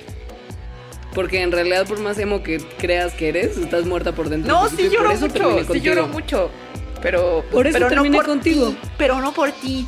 Porque 1.13 1.41
en 1.41 1.51
realidad, 1.51 1.87
por 1.87 1.99
más 1.99 2.17
emo 2.17 2.43
que 2.43 2.57
creas 2.77 3.13
que 3.13 3.29
eres, 3.29 3.57
estás 3.57 3.85
muerta 3.85 4.13
por 4.13 4.29
dentro. 4.29 4.51
No, 4.51 4.67
sí 4.69 4.89
lloro 4.89 5.15
mucho, 5.15 5.73
sí 5.73 5.81
lloro 5.81 6.07
mucho. 6.07 6.51
Pero, 7.05 7.45
por 7.51 7.67
eso 7.67 7.77
pero 7.77 7.87
terminé 7.87 8.17
no 8.17 8.23
por 8.23 8.25
contigo. 8.25 8.69
Ti, 8.69 8.77
pero 8.97 9.21
no 9.21 9.31
por 9.31 9.51
ti. 9.51 9.85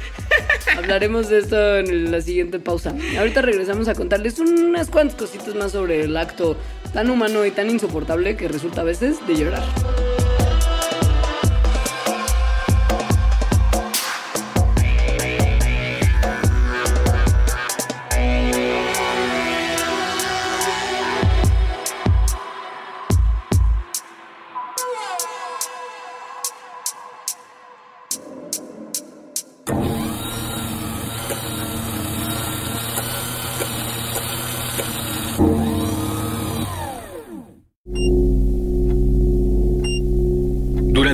Hablaremos 0.78 1.28
de 1.28 1.40
esto 1.40 1.76
en 1.76 2.10
la 2.10 2.22
siguiente 2.22 2.58
pausa. 2.58 2.94
Ahorita 3.18 3.42
regresamos 3.42 3.86
a 3.88 3.94
contarles 3.94 4.38
unas 4.38 4.88
cuantas 4.88 5.16
cositas 5.16 5.54
más 5.54 5.72
sobre 5.72 6.04
el 6.04 6.16
acto 6.16 6.56
tan 6.94 7.10
humano 7.10 7.44
y 7.44 7.50
tan 7.50 7.68
insoportable 7.68 8.34
que 8.34 8.48
resulta 8.48 8.80
a 8.80 8.84
veces 8.84 9.18
de 9.26 9.36
llorar. 9.36 9.62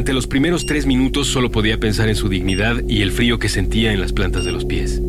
Durante 0.09 0.21
los 0.21 0.27
primeros 0.27 0.65
tres 0.65 0.87
minutos 0.87 1.27
solo 1.27 1.51
podía 1.51 1.79
pensar 1.79 2.09
en 2.09 2.17
su 2.17 2.31
dignidad 2.31 2.83
y 2.89 3.03
el 3.03 3.13
frío 3.13 3.39
que 3.39 3.51
sentía 3.51 3.93
en 3.93 4.01
las 4.01 4.15
plantas 4.15 4.47
de 4.47 4.53
los 4.53 4.65
pies. 4.65 5.03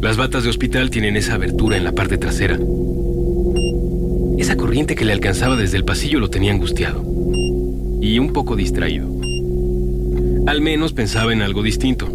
Las 0.00 0.16
batas 0.16 0.44
de 0.44 0.48
hospital 0.48 0.88
tienen 0.88 1.14
esa 1.14 1.34
abertura 1.34 1.76
en 1.76 1.84
la 1.84 1.92
parte 1.92 2.16
trasera. 2.16 2.58
Esa 4.38 4.56
corriente 4.56 4.94
que 4.94 5.04
le 5.04 5.12
alcanzaba 5.12 5.56
desde 5.56 5.76
el 5.76 5.84
pasillo 5.84 6.20
lo 6.20 6.30
tenía 6.30 6.54
angustiado 6.54 7.04
y 8.00 8.18
un 8.18 8.32
poco 8.32 8.56
distraído. 8.56 9.06
Al 10.46 10.62
menos 10.62 10.94
pensaba 10.94 11.34
en 11.34 11.42
algo 11.42 11.62
distinto. 11.62 12.08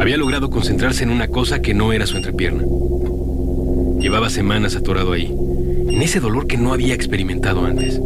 Había 0.00 0.16
logrado 0.16 0.50
concentrarse 0.50 1.04
en 1.04 1.10
una 1.10 1.28
cosa 1.28 1.62
que 1.62 1.74
no 1.74 1.92
era 1.92 2.08
su 2.08 2.16
entrepierna. 2.16 2.64
Llevaba 4.00 4.30
semanas 4.30 4.74
atorado 4.74 5.12
ahí, 5.12 5.26
en 5.26 6.02
ese 6.02 6.18
dolor 6.18 6.48
que 6.48 6.56
no 6.56 6.72
había 6.72 6.92
experimentado 6.92 7.64
antes. 7.64 8.00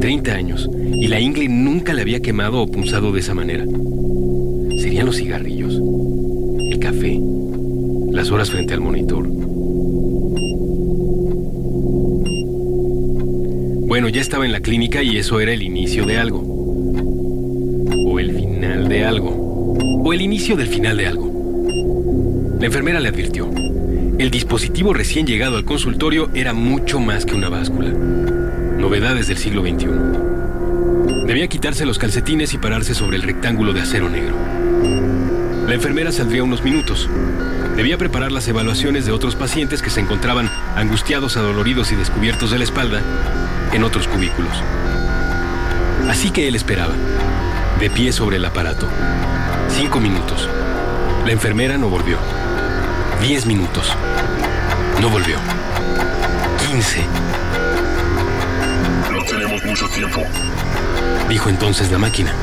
30 0.00 0.32
años, 0.32 0.68
y 0.94 1.08
la 1.08 1.20
ingle 1.20 1.48
nunca 1.48 1.92
le 1.92 2.02
había 2.02 2.20
quemado 2.20 2.62
o 2.62 2.66
punzado 2.66 3.12
de 3.12 3.20
esa 3.20 3.34
manera. 3.34 3.64
Serían 4.80 5.06
los 5.06 5.16
cigarrillos, 5.16 5.80
el 6.70 6.78
café, 6.78 7.20
las 8.12 8.30
horas 8.30 8.50
frente 8.50 8.74
al 8.74 8.80
monitor. 8.80 9.26
Bueno, 13.88 14.08
ya 14.08 14.20
estaba 14.20 14.44
en 14.44 14.52
la 14.52 14.60
clínica 14.60 15.02
y 15.02 15.16
eso 15.16 15.40
era 15.40 15.52
el 15.52 15.62
inicio 15.62 16.04
de 16.04 16.18
algo. 16.18 16.40
O 18.06 18.20
el 18.20 18.32
final 18.32 18.88
de 18.88 19.04
algo. 19.04 19.30
O 20.04 20.12
el 20.12 20.20
inicio 20.20 20.56
del 20.56 20.68
final 20.68 20.98
de 20.98 21.06
algo. 21.06 22.56
La 22.60 22.66
enfermera 22.66 23.00
le 23.00 23.08
advirtió. 23.08 23.50
El 24.18 24.30
dispositivo 24.30 24.92
recién 24.92 25.26
llegado 25.26 25.56
al 25.56 25.64
consultorio 25.64 26.28
era 26.34 26.52
mucho 26.52 27.00
más 27.00 27.24
que 27.24 27.34
una 27.34 27.48
báscula. 27.48 27.92
Novedades 28.78 29.26
del 29.26 29.38
siglo 29.38 29.62
XXI. 29.62 31.26
Debía 31.26 31.48
quitarse 31.48 31.84
los 31.84 31.98
calcetines 31.98 32.54
y 32.54 32.58
pararse 32.58 32.94
sobre 32.94 33.16
el 33.16 33.24
rectángulo 33.24 33.72
de 33.72 33.80
acero 33.80 34.08
negro. 34.08 34.36
La 35.66 35.74
enfermera 35.74 36.12
saldría 36.12 36.44
unos 36.44 36.62
minutos. 36.62 37.10
Debía 37.76 37.98
preparar 37.98 38.30
las 38.30 38.46
evaluaciones 38.46 39.04
de 39.04 39.10
otros 39.10 39.34
pacientes 39.34 39.82
que 39.82 39.90
se 39.90 39.98
encontraban 39.98 40.48
angustiados, 40.76 41.36
adoloridos 41.36 41.90
y 41.90 41.96
descubiertos 41.96 42.52
de 42.52 42.58
la 42.58 42.64
espalda 42.64 43.02
en 43.72 43.82
otros 43.82 44.06
cubículos. 44.06 44.62
Así 46.08 46.30
que 46.30 46.46
él 46.46 46.54
esperaba, 46.54 46.94
de 47.80 47.90
pie 47.90 48.12
sobre 48.12 48.36
el 48.36 48.44
aparato. 48.44 48.86
Cinco 49.70 49.98
minutos. 49.98 50.48
La 51.26 51.32
enfermera 51.32 51.76
no 51.78 51.88
volvió. 51.88 52.16
Diez 53.20 53.44
minutos. 53.44 53.92
No 55.00 55.10
volvió. 55.10 55.36
Quince. 56.64 57.02
Tenemos 59.28 59.62
mucho 59.64 59.88
tiempo. 59.88 60.22
Dijo 61.28 61.50
entonces 61.50 61.90
la 61.90 61.98
máquina. 61.98 62.34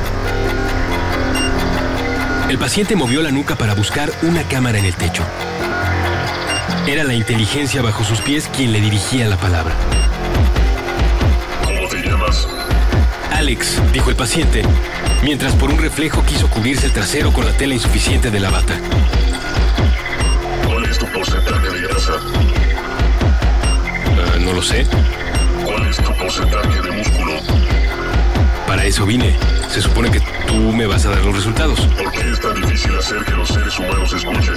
El 2.48 2.58
paciente 2.58 2.94
movió 2.94 3.22
la 3.22 3.32
nuca 3.32 3.56
para 3.56 3.74
buscar 3.74 4.12
una 4.22 4.42
cámara 4.44 4.78
en 4.78 4.84
el 4.84 4.94
techo. 4.94 5.24
Era 6.86 7.02
la 7.02 7.14
inteligencia 7.14 7.82
bajo 7.82 8.04
sus 8.04 8.20
pies 8.20 8.48
quien 8.56 8.72
le 8.72 8.80
dirigía 8.80 9.26
la 9.28 9.36
palabra. 9.36 9.74
¿Cómo 11.64 11.88
te 11.88 11.96
llamas? 12.02 12.46
Alex, 13.32 13.80
dijo 13.92 14.10
el 14.10 14.16
paciente, 14.16 14.62
mientras 15.24 15.54
por 15.54 15.70
un 15.70 15.78
reflejo 15.78 16.24
quiso 16.24 16.48
cubrirse 16.48 16.86
el 16.86 16.92
trasero 16.92 17.32
con 17.32 17.44
la 17.44 17.52
tela 17.52 17.74
insuficiente 17.74 18.30
de 18.30 18.38
la 18.38 18.50
bata. 18.50 18.74
¿Cuál 20.64 20.84
es 20.84 20.98
tu 20.98 21.06
porcentaje 21.06 21.68
de 21.68 21.80
grasa? 21.88 22.12
Ah, 24.18 24.38
no 24.38 24.52
lo 24.52 24.62
sé. 24.62 24.86
¿Cuál 26.16 26.28
es 26.28 26.34
tu 26.34 26.44
porcentaje 26.44 26.82
de 26.82 26.90
músculo? 26.92 27.32
Para 28.66 28.84
eso 28.84 29.06
vine. 29.06 29.36
Se 29.68 29.82
supone 29.82 30.10
que 30.10 30.20
tú 30.46 30.72
me 30.72 30.86
vas 30.86 31.04
a 31.06 31.10
dar 31.10 31.24
los 31.24 31.34
resultados. 31.34 31.80
¿Por 31.80 32.10
qué 32.12 32.30
es 32.30 32.40
tan 32.40 32.54
difícil 32.54 32.96
hacer 32.96 33.24
que 33.24 33.32
los 33.32 33.48
seres 33.48 33.78
humanos 33.78 34.12
escuchen? 34.12 34.54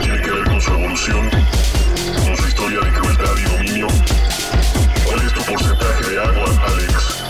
¿Tiene 0.00 0.20
que 0.22 0.30
ver 0.30 0.44
con 0.44 0.60
su 0.60 0.72
evolución? 0.72 1.30
¿Con 2.24 2.36
su 2.36 2.48
historia 2.48 2.80
de 2.80 2.92
crueldad 2.92 3.36
y 3.36 3.56
dominio? 3.56 3.86
¿Cuál 5.04 5.26
es 5.26 5.32
tu 5.32 5.42
porcentaje 5.44 6.10
de 6.10 6.20
agua, 6.20 6.66
Alex? 6.68 7.24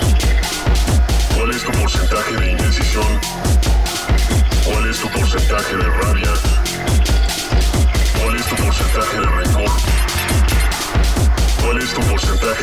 ¿Cuál 1.37 1.51
es 1.51 1.65
tu 1.65 1.73
porcentaje 1.73 2.37
de 2.37 2.51
indecisión? 2.53 3.21
¿Cuál 4.65 4.91
es 4.91 5.01
tu 5.01 5.09
porcentaje 5.09 5.77
de 5.77 5.85
rabia? 5.85 6.46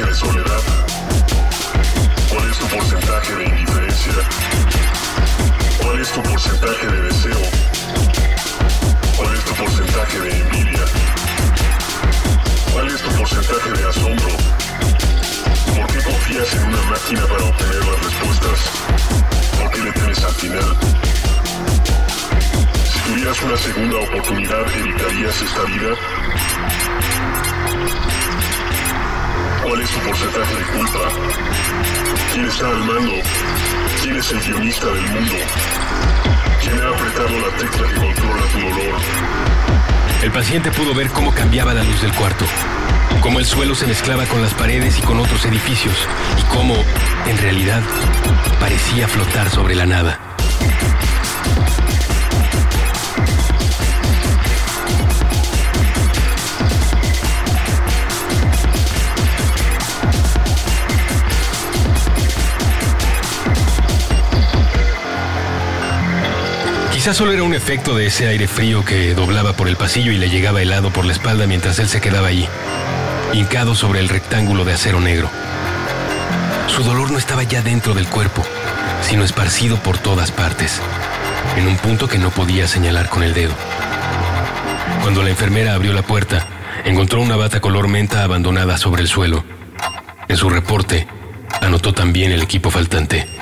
Porcentaje 0.04 0.08
de 0.08 0.16
soledad? 0.16 0.62
¿Cuál 2.30 2.50
es 2.50 2.58
tu 2.58 2.68
porcentaje 2.68 3.36
de 3.36 3.46
indiferencia? 3.46 4.14
¿Cuál 5.82 6.00
es 6.00 6.12
tu 6.12 6.22
porcentaje 6.24 6.88
de 6.88 7.02
deseo? 7.02 7.42
¿Cuál 9.18 9.34
es 9.34 9.46
tu 9.46 9.54
porcentaje 9.54 10.20
de 10.20 10.32
envidia? 10.42 10.86
¿Cuál 12.72 12.88
es 12.88 13.02
tu 13.02 13.10
porcentaje 13.12 13.72
de 13.72 13.90
asombro? 13.90 14.38
¿Por 15.76 15.88
qué 15.88 16.04
confías 16.04 16.54
en 16.54 16.64
una 16.64 16.82
máquina 16.84 17.26
para 17.28 17.44
obtener 17.44 17.86
las 17.86 18.04
respuestas? 18.04 18.60
¿Por 19.60 19.72
qué 19.72 19.82
le 19.82 19.92
temes 19.92 20.24
al 20.24 20.34
final? 20.34 20.78
Si 22.92 23.00
tuvieras 23.12 23.42
una 23.42 23.58
segunda 23.58 23.98
oportunidad, 23.98 24.76
¿evitarías 24.76 25.42
esta 25.42 25.64
vida? 25.64 26.83
¿Cuál 29.64 29.82
es 29.82 29.90
tu 29.90 30.00
porcentaje 30.00 30.56
de 30.56 30.64
culpa? 30.78 31.00
¿Quién 32.34 32.46
está 32.46 32.68
al 32.68 32.80
mando? 32.80 33.14
¿Quién 34.02 34.16
es 34.18 34.32
el 34.32 34.40
guionista 34.42 34.86
del 34.88 35.02
mundo? 35.04 35.34
¿Quién 36.62 36.82
ha 36.82 36.90
apretado 36.90 37.40
la 37.40 37.58
tecla 37.58 37.88
que 37.88 37.96
controla 37.96 38.44
tu 38.52 38.60
dolor? 38.60 39.02
El 40.22 40.32
paciente 40.32 40.72
pudo 40.72 40.94
ver 40.94 41.08
cómo 41.10 41.34
cambiaba 41.34 41.74
la 41.74 41.84
luz 41.84 42.02
del 42.02 42.12
cuarto, 42.14 42.46
cómo 43.22 43.40
el 43.40 43.46
suelo 43.46 43.74
se 43.74 43.88
mezclaba 43.88 44.26
con 44.26 44.42
las 44.42 44.54
paredes 44.54 45.00
y 45.00 45.02
con 45.02 45.20
otros 45.20 45.46
edificios, 45.46 45.96
y 46.40 46.44
cómo, 46.54 46.76
en 47.26 47.38
realidad, 47.38 47.82
parecía 48.60 49.08
flotar 49.08 49.50
sobre 49.50 49.76
la 49.76 49.86
nada. 49.86 50.33
Quizás 67.04 67.18
solo 67.18 67.34
era 67.34 67.44
un 67.44 67.54
efecto 67.54 67.98
de 67.98 68.06
ese 68.06 68.30
aire 68.30 68.48
frío 68.48 68.86
que 68.86 69.14
doblaba 69.14 69.58
por 69.58 69.68
el 69.68 69.76
pasillo 69.76 70.14
y 70.14 70.18
le 70.18 70.30
llegaba 70.30 70.62
helado 70.62 70.90
por 70.90 71.04
la 71.04 71.12
espalda 71.12 71.46
mientras 71.48 71.78
él 71.80 71.90
se 71.90 72.00
quedaba 72.00 72.30
allí, 72.30 72.48
hincado 73.34 73.76
sobre 73.76 74.00
el 74.00 74.08
rectángulo 74.08 74.64
de 74.64 74.72
acero 74.72 75.02
negro. 75.02 75.30
Su 76.68 76.82
dolor 76.82 77.12
no 77.12 77.18
estaba 77.18 77.44
ya 77.44 77.62
dentro 77.62 77.94
del 77.94 78.08
cuerpo, 78.08 78.42
sino 79.02 79.26
esparcido 79.26 79.76
por 79.84 79.98
todas 79.98 80.32
partes, 80.32 80.80
en 81.58 81.68
un 81.68 81.76
punto 81.76 82.08
que 82.08 82.18
no 82.18 82.30
podía 82.30 82.70
señalar 82.70 83.10
con 83.10 83.22
el 83.22 83.34
dedo. 83.34 83.54
Cuando 85.02 85.24
la 85.24 85.30
enfermera 85.30 85.74
abrió 85.74 85.92
la 85.92 86.04
puerta, 86.04 86.48
encontró 86.86 87.20
una 87.20 87.36
bata 87.36 87.60
color 87.60 87.90
menta 87.90 88.24
abandonada 88.24 88.78
sobre 88.78 89.02
el 89.02 89.10
suelo. 89.10 89.44
En 90.30 90.38
su 90.38 90.50
reporte, 90.50 91.06
anotó 91.60 91.94
también 91.94 92.32
el 92.32 92.42
equipo 92.42 92.72
faltante. 92.72 93.33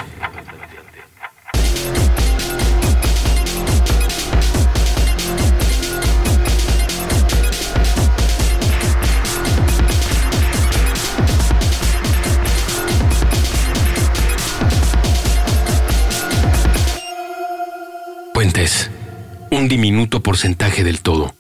Un 19.61 19.67
diminuto 19.67 20.23
porcentaje 20.23 20.83
del 20.83 21.01
todo. 21.01 21.35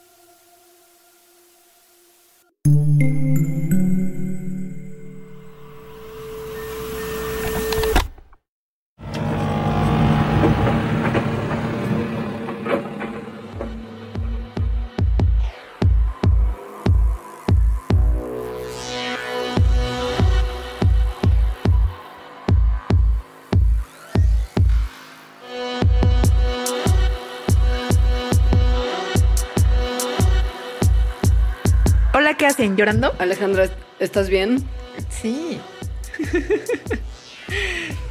¿Llorando? 32.81 33.13
Alejandra, 33.19 33.69
¿estás 33.99 34.27
bien? 34.27 34.63
Sí. 35.07 35.59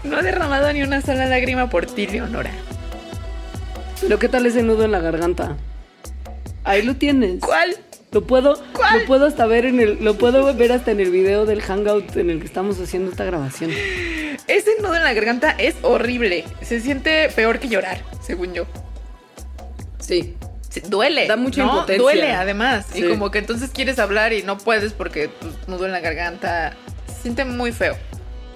no 0.05 0.17
ha 0.17 0.23
derramado 0.23 0.73
ni 0.73 0.85
una 0.85 1.03
sola 1.03 1.27
lágrima 1.27 1.69
por 1.69 1.87
ti, 1.87 2.07
Leonora. 2.07 2.53
Pero 4.01 4.21
¿qué 4.21 4.29
tal 4.29 4.47
ese 4.47 4.63
nudo 4.63 4.85
en 4.85 4.93
la 4.93 5.01
garganta? 5.01 5.57
Ahí 6.63 6.83
lo 6.83 6.95
tienes. 6.95 7.41
¿Cuál? 7.41 7.79
Lo 8.13 8.29
puedo, 8.29 8.63
¿Cuál? 8.73 9.01
lo 9.01 9.07
puedo 9.07 9.27
hasta 9.27 9.45
ver 9.47 9.65
en 9.67 9.81
el, 9.81 10.05
lo 10.05 10.17
puedo 10.17 10.55
ver 10.55 10.71
hasta 10.71 10.93
en 10.93 11.01
el 11.01 11.11
video 11.11 11.47
del 11.47 11.63
hangout 11.63 12.17
en 12.17 12.31
el 12.31 12.39
que 12.39 12.47
estamos 12.47 12.79
haciendo 12.79 13.11
esta 13.11 13.25
grabación. 13.25 13.73
Ese 14.47 14.71
nudo 14.81 14.95
en 14.95 15.03
la 15.03 15.15
garganta 15.15 15.51
es 15.51 15.75
horrible. 15.83 16.45
Se 16.63 16.79
siente 16.79 17.29
peor 17.31 17.59
que 17.59 17.67
llorar, 17.67 18.05
según 18.23 18.55
yo. 18.55 18.67
Sí. 19.99 20.37
Sí, 20.71 20.81
duele. 20.89 21.27
Da 21.27 21.37
mucha 21.37 21.63
¿no? 21.65 21.73
impotencia. 21.73 22.03
Duele, 22.03 22.33
además. 22.33 22.87
Y 22.95 23.03
Sí. 23.03 23.09
como 23.09 23.31
que 23.31 23.39
entonces 23.39 23.71
quieres 23.71 23.99
hablar 23.99 24.33
y 24.33 24.43
no 24.43 24.57
puedes 24.57 24.93
porque 24.93 25.29
pues, 25.29 25.53
nudo 25.69 25.85
en 25.87 25.93
la 25.93 26.01
garganta. 26.01 26.75
Se 27.07 27.23
siente 27.23 27.45
muy 27.45 27.73
feo. 27.73 27.97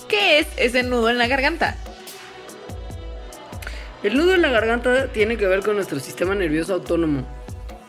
¿Qué 0.08 0.38
es 0.38 0.46
ese 0.56 0.82
nudo 0.82 1.10
en 1.10 1.18
la 1.18 1.26
garganta? 1.26 1.76
El 4.02 4.16
nudo 4.16 4.34
en 4.34 4.42
la 4.42 4.50
garganta 4.50 5.08
tiene 5.08 5.36
que 5.36 5.46
ver 5.46 5.60
con 5.60 5.76
nuestro 5.76 5.98
sistema 5.98 6.34
nervioso 6.34 6.74
autónomo. 6.74 7.26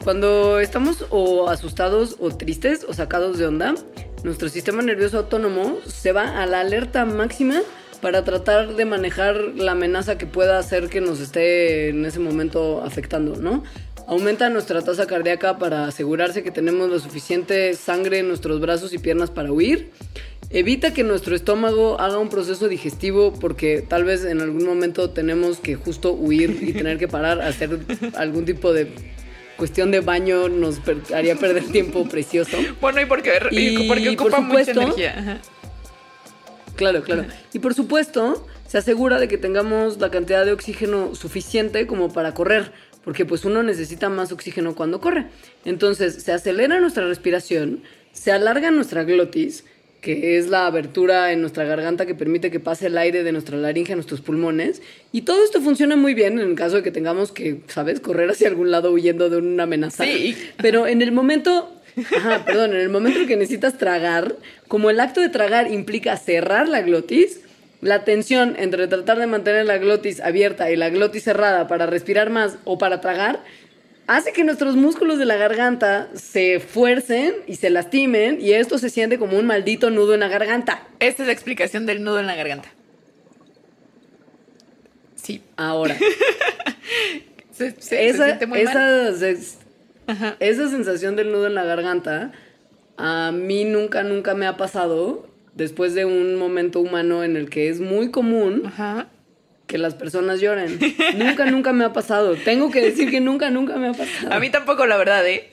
Cuando 0.03 0.59
estamos 0.59 1.05
o 1.09 1.49
asustados 1.49 2.15
o 2.19 2.29
tristes 2.29 2.85
o 2.87 2.93
sacados 2.93 3.37
de 3.37 3.47
onda, 3.47 3.75
nuestro 4.23 4.49
sistema 4.49 4.81
nervioso 4.81 5.17
autónomo 5.19 5.79
se 5.85 6.13
va 6.13 6.41
a 6.41 6.45
la 6.45 6.61
alerta 6.61 7.05
máxima 7.05 7.61
para 8.01 8.23
tratar 8.23 8.75
de 8.75 8.85
manejar 8.85 9.35
la 9.55 9.71
amenaza 9.73 10.17
que 10.17 10.25
pueda 10.25 10.57
hacer 10.59 10.89
que 10.89 11.01
nos 11.01 11.19
esté 11.19 11.89
en 11.89 12.05
ese 12.05 12.19
momento 12.19 12.81
afectando, 12.83 13.35
¿no? 13.35 13.63
Aumenta 14.07 14.49
nuestra 14.49 14.81
tasa 14.83 15.07
cardíaca 15.07 15.57
para 15.57 15.85
asegurarse 15.87 16.43
que 16.43 16.51
tenemos 16.51 16.89
la 16.89 16.99
suficiente 16.99 17.73
sangre 17.73 18.19
en 18.19 18.27
nuestros 18.27 18.61
brazos 18.61 18.93
y 18.93 18.99
piernas 18.99 19.31
para 19.31 19.51
huir. 19.51 19.89
Evita 20.51 20.93
que 20.93 21.03
nuestro 21.03 21.35
estómago 21.35 21.99
haga 21.99 22.19
un 22.19 22.29
proceso 22.29 22.67
digestivo 22.67 23.33
porque 23.33 23.83
tal 23.87 24.03
vez 24.03 24.23
en 24.23 24.41
algún 24.41 24.63
momento 24.65 25.09
tenemos 25.09 25.57
que 25.57 25.75
justo 25.75 26.13
huir 26.13 26.59
y 26.61 26.73
tener 26.73 26.99
que 26.99 27.07
parar 27.07 27.41
a 27.41 27.47
hacer 27.47 27.79
algún 28.15 28.45
tipo 28.45 28.71
de 28.71 28.91
cuestión 29.57 29.89
de 29.89 30.01
baño 30.01 30.49
nos 30.49 30.79
per- 30.81 31.01
haría 31.15 31.35
perder 31.35 31.63
tiempo 31.71 32.07
precioso. 32.07 32.57
Bueno, 32.79 33.01
y 33.01 33.05
porque, 33.05 33.31
y 33.51 33.87
porque 33.87 34.11
por 34.11 34.27
ocupa 34.27 34.39
mucha 34.41 34.65
supuesto- 34.65 34.81
energía. 34.81 35.15
Ajá. 35.17 35.37
Claro, 36.75 37.01
claro. 37.03 37.25
Y 37.53 37.59
por 37.59 37.73
supuesto, 37.73 38.45
se 38.67 38.77
asegura 38.77 39.17
de 39.19 39.29
que 39.29 39.37
tengamos 39.37 39.97
la 39.99 40.11
cantidad 40.11 40.45
de 40.45 40.51
oxígeno 40.51 41.15
suficiente 41.15 41.87
como 41.87 42.11
para 42.11 42.33
correr, 42.33 42.73
porque 43.05 43.23
pues 43.23 43.45
uno 43.45 43.63
necesita 43.63 44.09
más 44.09 44.31
oxígeno 44.31 44.75
cuando 44.75 44.99
corre. 44.99 45.27
Entonces, 45.63 46.15
se 46.15 46.33
acelera 46.33 46.79
nuestra 46.79 47.07
respiración, 47.07 47.83
se 48.11 48.31
alarga 48.31 48.71
nuestra 48.71 49.03
glotis, 49.03 49.63
que 50.01 50.37
es 50.37 50.49
la 50.49 50.67
abertura 50.67 51.31
en 51.31 51.41
nuestra 51.41 51.63
garganta 51.63 52.05
que 52.05 52.13
permite 52.13 52.51
que 52.51 52.59
pase 52.59 52.87
el 52.87 52.97
aire 52.97 53.23
de 53.23 53.31
nuestra 53.31 53.57
laringe 53.57 53.93
a 53.93 53.95
nuestros 53.95 54.21
pulmones. 54.21 54.81
Y 55.11 55.21
todo 55.21 55.43
esto 55.43 55.61
funciona 55.61 55.95
muy 55.95 56.13
bien 56.13 56.39
en 56.39 56.49
el 56.49 56.55
caso 56.55 56.77
de 56.77 56.83
que 56.83 56.91
tengamos 56.91 57.31
que, 57.31 57.61
¿sabes?, 57.67 57.99
correr 57.99 58.29
hacia 58.29 58.47
algún 58.47 58.71
lado 58.71 58.91
huyendo 58.91 59.29
de 59.29 59.37
una 59.37 59.63
amenaza. 59.63 60.03
Sí. 60.03 60.35
Pero 60.57 60.85
en 60.85 61.01
el 61.01 61.11
momento, 61.11 61.73
ajá, 62.15 62.43
perdón, 62.45 62.73
en 62.73 62.81
el 62.81 62.89
momento 62.89 63.19
en 63.19 63.27
que 63.27 63.35
necesitas 63.35 63.77
tragar, 63.77 64.35
como 64.67 64.89
el 64.89 64.99
acto 64.99 65.21
de 65.21 65.29
tragar 65.29 65.71
implica 65.71 66.17
cerrar 66.17 66.67
la 66.67 66.81
glotis, 66.81 67.39
la 67.85 68.03
tensión 68.03 68.55
entre 68.57 68.87
tratar 68.87 69.19
de 69.19 69.27
mantener 69.27 69.65
la 69.65 69.77
glotis 69.77 70.19
abierta 70.19 70.71
y 70.71 70.75
la 70.75 70.89
glotis 70.89 71.23
cerrada 71.23 71.67
para 71.67 71.85
respirar 71.85 72.29
más 72.29 72.57
o 72.65 72.77
para 72.77 72.99
tragar 72.99 73.41
hace 74.07 74.33
que 74.33 74.43
nuestros 74.43 74.75
músculos 74.75 75.17
de 75.17 75.25
la 75.25 75.35
garganta 75.35 76.09
se 76.13 76.59
fuercen 76.59 77.33
y 77.47 77.55
se 77.55 77.69
lastimen 77.69 78.39
y 78.41 78.53
esto 78.53 78.77
se 78.77 78.89
siente 78.89 79.17
como 79.17 79.37
un 79.37 79.45
maldito 79.45 79.89
nudo 79.91 80.13
en 80.13 80.19
la 80.19 80.27
garganta. 80.27 80.87
Esta 80.99 81.23
es 81.23 81.27
la 81.27 81.33
explicación 81.33 81.85
del 81.85 82.03
nudo 82.03 82.19
en 82.19 82.27
la 82.27 82.35
garganta. 82.35 82.69
Sí. 85.15 85.41
Ahora, 85.57 85.95
Se, 87.51 87.71
se- 87.71 87.81
se 87.81 88.07
esa, 88.09 88.25
siente 88.25 88.47
muy 88.47 88.63
mal. 88.63 88.75
esa, 89.13 89.17
se- 89.17 89.57
esa 90.39 90.69
sensación 90.69 91.15
del 91.15 91.31
nudo 91.31 91.47
en 91.47 91.55
la 91.55 91.63
garganta 91.63 92.31
a 92.97 93.31
mí 93.31 93.63
nunca, 93.65 94.03
nunca 94.03 94.33
me 94.35 94.45
ha 94.45 94.57
pasado 94.57 95.27
después 95.55 95.93
de 95.93 96.05
un 96.05 96.35
momento 96.35 96.79
humano 96.79 97.23
en 97.23 97.35
el 97.35 97.49
que 97.49 97.69
es 97.69 97.79
muy 97.79 98.11
común 98.11 98.63
Ajá. 98.65 99.07
que 99.65 99.77
las 99.77 99.95
personas 99.95 100.39
lloren. 100.39 100.79
nunca, 101.17 101.45
nunca 101.45 101.73
me 101.73 101.85
ha 101.85 101.93
pasado. 101.93 102.35
Tengo 102.35 102.69
que 102.69 102.81
decir 102.81 103.09
que 103.09 103.21
nunca, 103.21 103.49
nunca 103.49 103.77
me 103.77 103.87
ha 103.87 103.93
pasado. 103.93 104.33
A 104.33 104.39
mí 104.39 104.49
tampoco, 104.51 104.85
la 104.85 104.97
verdad, 104.97 105.27
¿eh? 105.27 105.49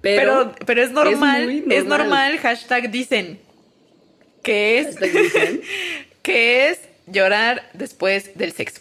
Pero, 0.00 0.52
pero, 0.66 0.82
es 0.82 0.90
normal, 0.90 1.64
es 1.70 1.84
normal, 1.84 2.36
hashtag 2.38 2.90
dicen, 2.90 3.38
que 4.42 4.80
es, 4.80 4.98
dicen. 4.98 5.62
que 6.22 6.68
es 6.68 6.80
llorar 7.06 7.70
después 7.72 8.36
del 8.36 8.50
sexo. 8.50 8.80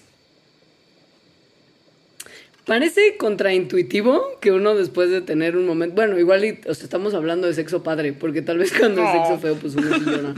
Parece 2.66 3.18
contraintuitivo 3.18 4.40
que 4.40 4.52
uno 4.52 4.76
después 4.76 5.10
de 5.10 5.22
tener 5.22 5.58
un 5.58 5.66
momento, 5.66 5.96
bueno, 5.96 6.20
igual 6.20 6.46
y, 6.46 6.60
o 6.68 6.74
sea, 6.74 6.84
estamos 6.84 7.14
hablando 7.14 7.48
de 7.48 7.54
sexo 7.54 7.82
padre, 7.84 8.14
porque 8.14 8.42
tal 8.42 8.58
vez 8.60 8.72
cuando 8.78 9.02
es 9.02 9.08
No. 9.08 9.14
sexo 9.14 9.40
feo, 9.40 9.56
pues 9.56 9.76
uno 9.76 9.96
sí 9.98 10.06
llora. 10.06 10.34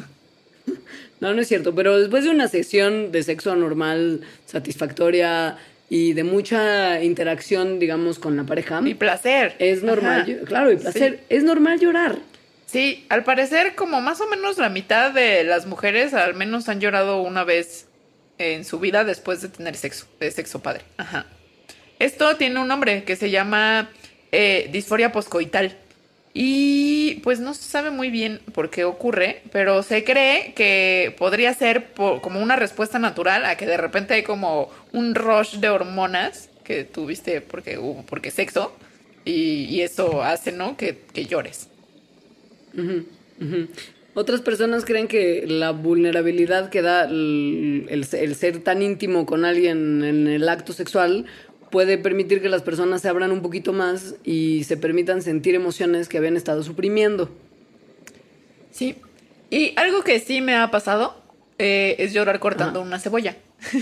No, 1.19 1.33
no 1.33 1.41
es 1.41 1.47
cierto, 1.47 1.73
pero 1.75 1.99
después 1.99 2.23
de 2.25 2.29
una 2.31 2.47
sesión 2.47 3.11
de 3.11 3.23
sexo 3.23 3.55
normal, 3.55 4.21
satisfactoria 4.45 5.57
y 5.89 6.13
de 6.13 6.23
mucha 6.23 7.01
interacción, 7.03 7.79
digamos, 7.79 8.19
con 8.19 8.35
la 8.35 8.43
pareja, 8.45 8.81
Y 8.83 8.93
placer. 8.93 9.55
es 9.59 9.83
normal, 9.83 10.41
claro, 10.45 10.71
y 10.71 10.77
placer, 10.77 11.23
es 11.29 11.43
normal 11.43 11.79
llorar. 11.79 12.17
Sí, 12.65 13.05
al 13.09 13.23
parecer 13.23 13.75
como 13.75 14.01
más 14.01 14.19
o 14.19 14.27
menos 14.27 14.57
la 14.57 14.69
mitad 14.69 15.11
de 15.11 15.43
las 15.43 15.67
mujeres 15.67 16.13
al 16.13 16.33
menos 16.33 16.67
han 16.69 16.79
llorado 16.81 17.21
una 17.21 17.43
vez 17.43 17.85
en 18.39 18.65
su 18.65 18.79
vida 18.79 19.03
después 19.03 19.41
de 19.41 19.49
tener 19.49 19.75
sexo, 19.75 20.07
de 20.19 20.31
sexo 20.31 20.61
padre. 20.63 20.81
Ajá. 20.97 21.27
Esto 22.03 22.35
tiene 22.35 22.59
un 22.59 22.67
nombre 22.67 23.05
que 23.05 23.15
se 23.15 23.29
llama 23.29 23.89
eh, 24.33 24.67
disforia 24.73 25.13
poscoital. 25.13 25.77
Y 26.33 27.21
pues 27.23 27.39
no 27.39 27.53
se 27.53 27.63
sabe 27.63 27.91
muy 27.91 28.09
bien 28.09 28.41
por 28.53 28.69
qué 28.69 28.83
ocurre, 28.83 29.41
pero 29.53 29.83
se 29.83 30.03
cree 30.03 30.53
que 30.53 31.15
podría 31.17 31.53
ser 31.53 31.91
como 31.93 32.41
una 32.41 32.57
respuesta 32.57 32.99
natural 32.99 33.45
a 33.45 33.55
que 33.55 33.65
de 33.65 33.77
repente 33.77 34.15
hay 34.15 34.23
como 34.23 34.69
un 34.91 35.15
rush 35.15 35.59
de 35.59 35.69
hormonas 35.69 36.49
que 36.65 36.83
tuviste 36.83 37.39
porque 37.39 37.77
hubo, 37.77 38.03
porque 38.05 38.31
sexo, 38.31 38.75
y, 39.23 39.79
eso 39.79 40.23
hace, 40.23 40.51
¿no? 40.51 40.75
Que, 40.75 41.03
que 41.13 41.25
llores. 41.25 41.69
Otras 44.13 44.41
personas 44.41 44.83
creen 44.83 45.07
que 45.07 45.45
la 45.47 45.71
vulnerabilidad 45.71 46.69
que 46.69 46.81
da 46.81 47.05
el 47.05 48.35
ser 48.37 48.59
tan 48.59 48.81
íntimo 48.81 49.25
con 49.25 49.45
alguien 49.45 50.03
en 50.03 50.27
el 50.27 50.49
acto 50.49 50.73
sexual 50.73 51.27
puede 51.73 51.97
permitir 51.97 52.39
que 52.39 52.49
las 52.49 52.61
personas 52.61 53.01
se 53.01 53.09
abran 53.09 53.31
un 53.31 53.41
poquito 53.41 53.73
más 53.73 54.13
y 54.23 54.63
se 54.65 54.77
permitan 54.77 55.23
sentir 55.23 55.55
emociones 55.55 56.07
que 56.07 56.19
habían 56.19 56.37
estado 56.37 56.61
suprimiendo. 56.61 57.31
Sí. 58.71 58.97
Y 59.49 59.73
algo 59.75 60.03
que 60.03 60.19
sí 60.19 60.39
me 60.41 60.55
ha 60.55 60.69
pasado 60.69 61.19
eh, 61.57 61.95
es 61.97 62.13
llorar 62.13 62.39
cortando 62.39 62.79
una 62.79 62.99
cebolla. 62.99 63.35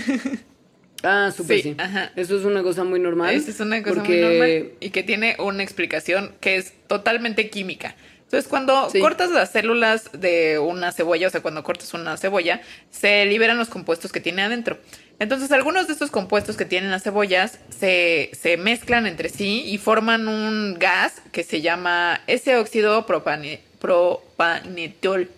Ah, 1.04 1.32
súper 1.36 1.56
Sí, 1.56 1.62
sí. 1.70 1.74
ajá. 1.78 2.12
Eso 2.14 2.38
es 2.38 2.44
una 2.44 2.62
cosa 2.62 2.84
muy 2.84 3.00
normal. 3.00 3.34
Esa 3.34 3.50
es 3.50 3.58
una 3.58 3.82
cosa 3.82 3.96
porque- 3.96 4.12
muy 4.12 4.20
normal 4.38 4.70
y 4.78 4.90
que 4.90 5.02
tiene 5.02 5.34
una 5.40 5.64
explicación 5.64 6.32
que 6.40 6.54
es 6.54 6.74
totalmente 6.86 7.50
química. 7.50 7.96
Entonces, 8.22 8.48
cuando 8.48 8.88
Sí. 8.88 9.00
cortas 9.00 9.30
las 9.32 9.50
células 9.50 10.10
de 10.12 10.60
una 10.60 10.92
cebolla, 10.92 11.26
o 11.26 11.30
sea, 11.30 11.42
cuando 11.42 11.64
cortas 11.64 11.92
una 11.92 12.16
cebolla, 12.18 12.62
se 12.92 13.26
liberan 13.26 13.58
los 13.58 13.68
compuestos 13.68 14.12
que 14.12 14.20
tiene 14.20 14.42
adentro. 14.42 14.78
Entonces, 15.22 15.52
algunos 15.52 15.86
de 15.86 15.92
estos 15.92 16.10
compuestos 16.10 16.56
que 16.56 16.64
tienen 16.64 16.90
las 16.90 17.04
cebollas 17.04 17.58
se, 17.78 18.30
se 18.40 18.56
mezclan 18.56 19.06
entre 19.06 19.28
sí 19.28 19.62
y 19.66 19.78
forman 19.78 20.26
un 20.28 20.74
gas 20.78 21.14
que 21.32 21.44
se 21.44 21.60
llama 21.60 22.20
S-óxido 22.26 23.06
propane- 23.06 23.60
propanetol. 23.78 25.30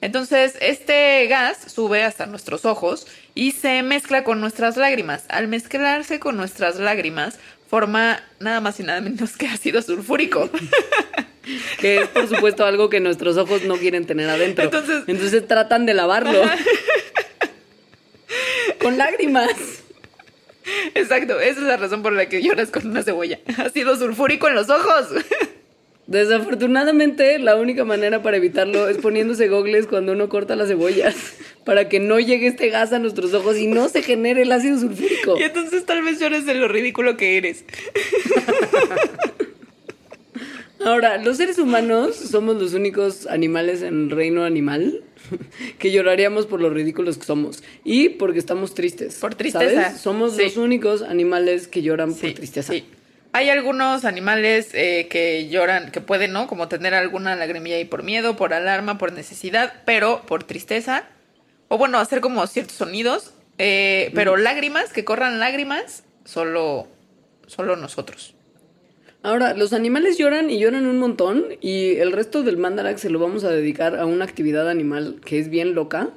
Entonces, 0.00 0.54
este 0.60 1.26
gas 1.26 1.58
sube 1.72 2.02
hasta 2.02 2.26
nuestros 2.26 2.64
ojos 2.64 3.06
y 3.34 3.52
se 3.52 3.82
mezcla 3.82 4.24
con 4.24 4.40
nuestras 4.40 4.76
lágrimas. 4.76 5.24
Al 5.28 5.48
mezclarse 5.48 6.18
con 6.20 6.36
nuestras 6.36 6.76
lágrimas, 6.78 7.38
forma 7.68 8.20
nada 8.40 8.60
más 8.60 8.78
y 8.80 8.84
nada 8.84 9.00
menos 9.00 9.36
que 9.36 9.46
ácido 9.48 9.82
sulfúrico. 9.82 10.48
Que 11.78 11.98
es, 12.00 12.08
por 12.08 12.26
supuesto, 12.28 12.64
algo 12.64 12.90
que 12.90 12.98
nuestros 12.98 13.36
ojos 13.36 13.62
no 13.62 13.76
quieren 13.76 14.04
tener 14.04 14.28
adentro. 14.28 14.64
Entonces- 14.64 15.04
Entonces 15.06 15.46
tratan 15.46 15.86
de 15.86 15.94
lavarlo. 15.94 16.42
Con 18.86 18.98
lágrimas. 18.98 19.50
Exacto, 20.94 21.40
esa 21.40 21.58
es 21.58 21.66
la 21.66 21.76
razón 21.76 22.04
por 22.04 22.12
la 22.12 22.28
que 22.28 22.40
lloras 22.40 22.70
con 22.70 22.86
una 22.86 23.02
cebolla. 23.02 23.40
Ácido 23.58 23.96
sulfúrico 23.96 24.46
en 24.46 24.54
los 24.54 24.70
ojos. 24.70 25.08
Desafortunadamente, 26.06 27.40
la 27.40 27.56
única 27.56 27.84
manera 27.84 28.22
para 28.22 28.36
evitarlo 28.36 28.88
es 28.88 28.98
poniéndose 28.98 29.48
gogles 29.48 29.88
cuando 29.88 30.12
uno 30.12 30.28
corta 30.28 30.54
las 30.54 30.68
cebollas, 30.68 31.16
para 31.64 31.88
que 31.88 31.98
no 31.98 32.20
llegue 32.20 32.46
este 32.46 32.68
gas 32.68 32.92
a 32.92 33.00
nuestros 33.00 33.34
ojos 33.34 33.56
y 33.58 33.66
no 33.66 33.88
se 33.88 34.02
genere 34.02 34.42
el 34.42 34.52
ácido 34.52 34.78
sulfúrico. 34.78 35.36
Y 35.36 35.42
entonces 35.42 35.84
tal 35.84 36.04
vez 36.04 36.20
llores 36.20 36.46
de 36.46 36.54
lo 36.54 36.68
ridículo 36.68 37.16
que 37.16 37.38
eres. 37.38 37.64
Ahora, 40.84 41.18
los 41.18 41.38
seres 41.38 41.58
humanos 41.58 42.14
somos 42.14 42.54
los 42.54 42.72
únicos 42.72 43.26
animales 43.26 43.82
en 43.82 44.04
el 44.04 44.10
reino 44.10 44.44
animal 44.44 45.02
que 45.78 45.90
lloraríamos 45.92 46.46
por 46.46 46.60
lo 46.60 46.70
ridículos 46.70 47.18
que 47.18 47.24
somos 47.24 47.62
y 47.84 48.10
porque 48.10 48.38
estamos 48.38 48.74
tristes. 48.74 49.16
Por 49.16 49.34
tristeza. 49.34 49.82
¿sabes? 49.84 50.00
Somos 50.00 50.36
Sí. 50.36 50.42
los 50.44 50.56
únicos 50.56 51.02
animales 51.02 51.68
que 51.68 51.82
lloran 51.82 52.12
Sí, 52.14 52.20
por 52.28 52.32
tristeza. 52.34 52.72
sí. 52.72 52.84
Hay 53.32 53.50
algunos 53.50 54.04
animales 54.06 54.70
eh, 54.72 55.08
que 55.10 55.48
lloran, 55.50 55.90
que 55.90 56.00
pueden, 56.00 56.32
¿no? 56.32 56.46
Como 56.46 56.68
tener 56.68 56.94
alguna 56.94 57.36
lagrimilla 57.36 57.76
ahí 57.76 57.84
por 57.84 58.02
miedo, 58.02 58.34
por 58.36 58.54
alarma, 58.54 58.96
por 58.96 59.12
necesidad, 59.12 59.82
pero 59.84 60.22
por 60.26 60.44
tristeza. 60.44 61.04
O 61.68 61.76
bueno, 61.76 61.98
hacer 61.98 62.20
como 62.20 62.46
ciertos 62.46 62.76
sonidos. 62.76 63.32
eh, 63.58 64.10
pero 64.14 64.36
lágrimas, 64.38 64.92
que 64.92 65.04
corran 65.04 65.38
lágrimas, 65.38 66.04
solo, 66.24 66.88
solo 67.46 67.76
nosotros. 67.76 68.34
Ahora, 69.26 69.54
los 69.54 69.72
animales 69.72 70.18
lloran 70.18 70.50
y 70.50 70.60
lloran 70.60 70.86
un 70.86 70.98
montón 71.00 71.46
y 71.60 71.96
el 71.96 72.12
resto 72.12 72.44
del 72.44 72.58
Mandarax 72.58 73.00
se 73.00 73.10
lo 73.10 73.18
vamos 73.18 73.42
a 73.42 73.50
dedicar 73.50 73.96
a 73.98 74.06
una 74.06 74.24
actividad 74.24 74.70
animal 74.70 75.16
que 75.24 75.40
es 75.40 75.50
bien 75.50 75.74
loca, 75.74 76.10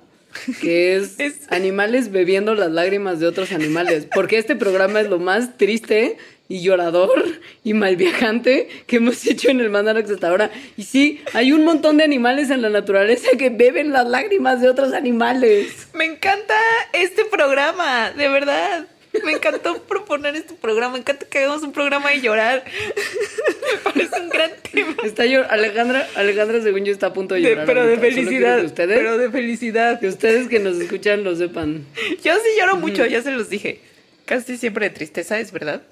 que 0.62 0.96
es, 0.96 1.20
Es- 1.20 1.52
animales 1.52 2.12
bebiendo 2.12 2.54
las 2.54 2.70
lágrimas 2.72 3.20
de 3.20 3.26
otros 3.26 3.52
animales, 3.52 4.08
porque 4.14 4.38
este 4.38 4.56
programa 4.56 5.02
es 5.02 5.10
lo 5.10 5.18
más 5.18 5.58
triste 5.58 6.18
y 6.48 6.62
llorador 6.62 7.24
y 7.64 7.74
malviajante 7.74 8.68
que 8.86 8.98
hemos 8.98 9.26
hecho 9.26 9.50
en 9.50 9.60
el 9.60 9.72
Mandarax 9.72 10.12
hasta 10.12 10.30
ahora. 10.30 10.52
Y 10.78 10.84
sí, 10.84 11.20
hay 11.34 11.52
un 11.52 11.64
montón 11.66 11.98
de 11.98 12.04
animales 12.04 12.52
en 12.52 12.62
la 12.62 12.70
naturaleza 12.70 13.30
que 13.40 13.50
beben 13.50 13.92
las 13.92 14.08
lágrimas 14.08 14.62
de 14.62 14.70
otros 14.70 14.94
animales. 14.94 15.88
Me 15.96 16.06
encanta 16.06 16.54
este 16.94 17.26
programa, 17.26 18.12
de 18.12 18.30
verdad. 18.30 18.86
Me 19.24 19.32
encantó 19.34 19.82
proponer 19.84 20.36
este 20.36 20.54
programa. 20.54 20.94
Me 20.94 21.00
encanta 21.00 21.26
que 21.26 21.40
hagamos 21.40 21.64
un 21.64 21.72
programa 21.72 22.10
de 22.12 22.22
llorar. 22.22 22.64
Me 22.66 23.78
parece 23.92 24.20
un 24.22 24.30
gran 24.30 24.52
tema. 24.72 24.96
Está 25.04 25.26
llor- 25.26 25.48
Alejandra, 25.50 26.08
Alejandra 26.16 26.62
según 26.62 26.86
yo 26.86 26.94
está 26.94 27.08
a 27.08 27.14
punto 27.14 27.34
de 27.36 27.42
De- 27.42 27.50
llorar. 27.50 27.66
pero 27.66 27.86
de 27.86 27.96
ahorita. 27.96 28.08
Felicidad. 28.16 28.64
ustedes, 28.64 28.98
Pero 28.98 29.18
de 29.18 29.30
felicidad. 29.32 30.00
que 30.00 30.08
ustedes 30.08 30.48
que 30.48 30.60
nos 30.60 30.78
escuchan 30.80 31.24
lo 31.24 31.36
sepan. 31.36 31.86
Yo 32.24 32.36
sí 32.36 32.50
lloro 32.60 32.78
mucho, 32.78 33.06
ya 33.06 33.22
se 33.22 33.32
los 33.32 33.50
dije. 33.50 33.82
Casi 34.26 34.58
siempre 34.58 34.90
de 34.90 34.96
tristeza, 34.96 35.40
es 35.40 35.52
verdad. 35.52 35.82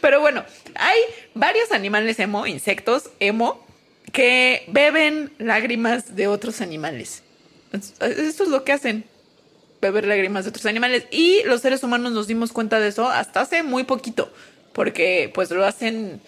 Pero 0.00 0.20
bueno, 0.20 0.44
hay 0.74 0.98
varios 1.34 1.72
animales 1.72 2.18
emo, 2.20 2.46
insectos 2.46 3.10
emo, 3.18 3.66
que 4.12 4.64
beben 4.68 5.32
lágrimas 5.38 6.14
de 6.14 6.28
otros 6.28 6.60
animales. 6.60 7.22
Esto 7.72 8.44
es 8.44 8.48
lo 8.48 8.64
que 8.64 8.72
hacen, 8.72 9.04
beber 9.80 10.06
lágrimas 10.06 10.44
de 10.44 10.50
otros 10.50 10.66
animales. 10.66 11.06
Y 11.10 11.42
los 11.44 11.60
seres 11.60 11.82
humanos 11.82 12.12
nos 12.12 12.26
dimos 12.26 12.52
cuenta 12.52 12.80
de 12.80 12.88
eso 12.88 13.08
hasta 13.08 13.40
hace 13.40 13.62
muy 13.62 13.84
poquito, 13.84 14.32
porque 14.72 15.30
pues 15.34 15.50
lo 15.50 15.64
hacen, 15.64 16.20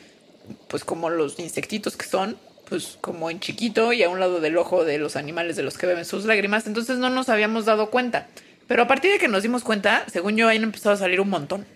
pues 0.68 0.84
como 0.84 1.11
los 1.11 1.38
insectitos 1.38 1.96
que 1.96 2.07
son, 2.07 2.36
pues 2.68 2.98
como 3.01 3.30
en 3.30 3.40
chiquito 3.40 3.92
y 3.92 4.03
a 4.03 4.09
un 4.09 4.20
lado 4.20 4.40
del 4.40 4.57
ojo 4.57 4.84
de 4.84 4.98
los 4.98 5.16
animales 5.16 5.57
de 5.57 5.62
los 5.62 5.76
que 5.76 5.86
beben 5.86 6.05
sus 6.05 6.24
lágrimas, 6.24 6.66
entonces 6.66 6.98
no 6.98 7.11
nos 7.11 7.28
habíamos 7.28 7.64
dado 7.64 7.90
cuenta. 7.90 8.28
Pero 8.68 8.84
a 8.84 8.86
partir 8.86 9.11
de 9.11 9.18
que 9.18 9.26
nos 9.26 9.42
dimos 9.42 9.64
cuenta, 9.64 10.05
según 10.11 10.36
yo, 10.36 10.48
han 10.48 10.62
empezado 10.62 10.94
a 10.94 10.98
salir 10.98 11.20
un 11.20 11.28
montón. 11.28 11.66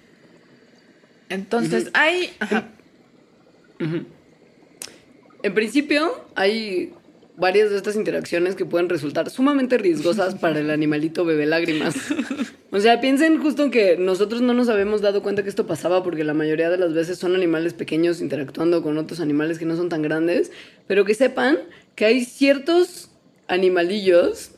Entonces, 1.29 1.91
hay... 1.93 2.37
ajá. 2.39 2.69
En 5.43 5.53
principio, 5.53 6.25
hay 6.37 6.95
varias 7.37 7.71
de 7.71 7.77
estas 7.77 7.97
interacciones 7.97 8.55
que 8.55 8.65
pueden 8.65 8.89
resultar 8.89 9.29
sumamente 9.31 9.79
riesgosas 9.79 10.35
para 10.41 10.61
el 10.61 10.71
animalito 10.71 11.25
bebé 11.25 11.47
lágrimas. 11.47 11.95
O 12.71 12.81
sea, 12.81 13.01
piensen 13.01 13.41
justo 13.41 13.71
que 13.71 13.97
nosotros 13.97 14.41
no 14.41 14.55
nos 14.55 14.69
habíamos 14.69 15.01
dado 15.01 15.23
cuenta 15.23 15.43
que 15.43 15.49
esto 15.49 15.67
pasaba 15.67 16.03
porque 16.03 16.25
la 16.25 16.35
mayoría 16.35 16.71
de 16.71 16.79
las 16.79 16.93
veces 16.93 17.19
son 17.19 17.35
animales 17.35 17.75
pequeños 17.75 18.21
interactuando 18.21 18.83
con 18.83 18.99
otros 18.99 19.21
animales 19.21 19.59
que 19.59 19.65
no 19.65 19.77
son 19.77 19.89
tan 19.89 20.03
grandes, 20.03 20.51
pero 20.87 21.05
que 21.05 21.15
sepan 21.15 21.59
que 21.95 22.05
hay 22.05 22.25
ciertos 22.25 23.11
animalillos, 23.47 24.53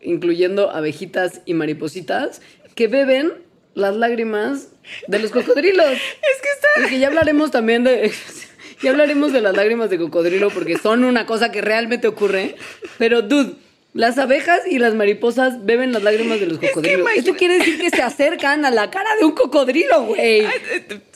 incluyendo 0.00 0.70
abejitas 0.70 1.42
y 1.44 1.54
maripositas, 1.54 2.40
que 2.74 2.88
beben 2.88 3.32
las 3.74 3.96
lágrimas 3.96 4.68
de 5.08 5.18
los 5.18 5.30
cocodrilos. 5.30 5.86
Es 5.92 6.42
que 6.42 6.48
está... 6.54 6.68
Porque 6.76 6.98
ya 6.98 7.08
hablaremos 7.08 7.50
también 7.50 7.84
de. 7.84 8.12
Ya 8.82 8.90
hablaremos 8.90 9.32
de 9.32 9.40
las 9.40 9.56
lágrimas 9.56 9.90
de 9.90 9.98
cocodrilo 9.98 10.50
porque 10.50 10.76
son 10.78 11.04
una 11.04 11.24
cosa 11.26 11.52
que 11.52 11.60
realmente 11.60 12.06
ocurre. 12.08 12.56
Pero, 12.98 13.22
dude, 13.22 13.52
las 13.94 14.18
abejas 14.18 14.60
y 14.68 14.78
las 14.78 14.94
mariposas 14.94 15.64
beben 15.64 15.92
las 15.92 16.02
lágrimas 16.02 16.40
de 16.40 16.46
los 16.46 16.58
cocodrilos. 16.58 17.00
imagina- 17.00 17.20
Esto 17.20 17.36
quiere 17.36 17.58
decir 17.58 17.78
que 17.80 17.90
se 17.90 18.02
acercan 18.02 18.64
a 18.64 18.70
la 18.70 18.90
cara 18.90 19.10
de 19.20 19.24
un 19.26 19.32
cocodrilo, 19.32 20.04
güey. 20.04 20.42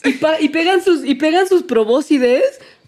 Y, 0.05 0.45
y 0.45 0.49
pegan 0.49 0.83
sus, 0.83 1.03
y 1.03 1.15
pegan 1.15 1.47
sus 1.47 1.63
probóscides 1.63 2.43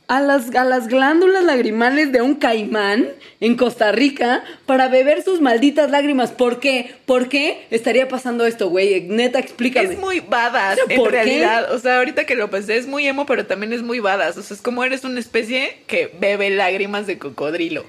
a 0.09 0.19
las, 0.21 0.53
a 0.55 0.65
las 0.65 0.87
glándulas 0.87 1.43
lagrimales 1.43 2.11
de 2.11 2.23
un 2.23 2.33
caimán 2.33 3.09
en 3.39 3.55
Costa 3.55 3.91
Rica 3.91 4.43
para 4.65 4.87
beber 4.87 5.21
sus 5.21 5.39
malditas 5.39 5.91
lágrimas. 5.91 6.31
¿Por 6.31 6.59
qué? 6.59 6.95
¿Por 7.05 7.29
qué 7.29 7.67
estaría 7.69 8.07
pasando 8.07 8.47
esto, 8.47 8.69
güey? 8.69 9.01
Neta, 9.01 9.37
explícame. 9.37 9.93
Es 9.93 9.99
muy 9.99 10.19
badass, 10.19 10.79
en 10.89 10.97
¿Por 10.97 11.11
qué? 11.11 11.15
realidad. 11.15 11.71
O 11.73 11.77
sea, 11.77 11.99
ahorita 11.99 12.25
que 12.25 12.33
lo 12.35 12.49
pensé, 12.49 12.77
es 12.77 12.87
muy 12.87 13.07
emo, 13.07 13.27
pero 13.27 13.45
también 13.45 13.71
es 13.71 13.83
muy 13.83 13.99
badass. 13.99 14.35
O 14.37 14.41
sea, 14.41 14.55
es 14.55 14.61
como 14.63 14.83
eres 14.83 15.03
una 15.03 15.19
especie 15.19 15.83
que 15.85 16.11
bebe 16.19 16.49
lágrimas 16.49 17.05
de 17.05 17.19
cocodrilo. 17.19 17.85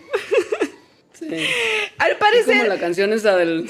Sí. 1.18 1.26
Al 1.98 2.12
Es 2.12 2.16
parecer... 2.18 2.56
como 2.58 2.68
la 2.68 2.78
canción 2.78 3.14
esa 3.14 3.34
del... 3.36 3.66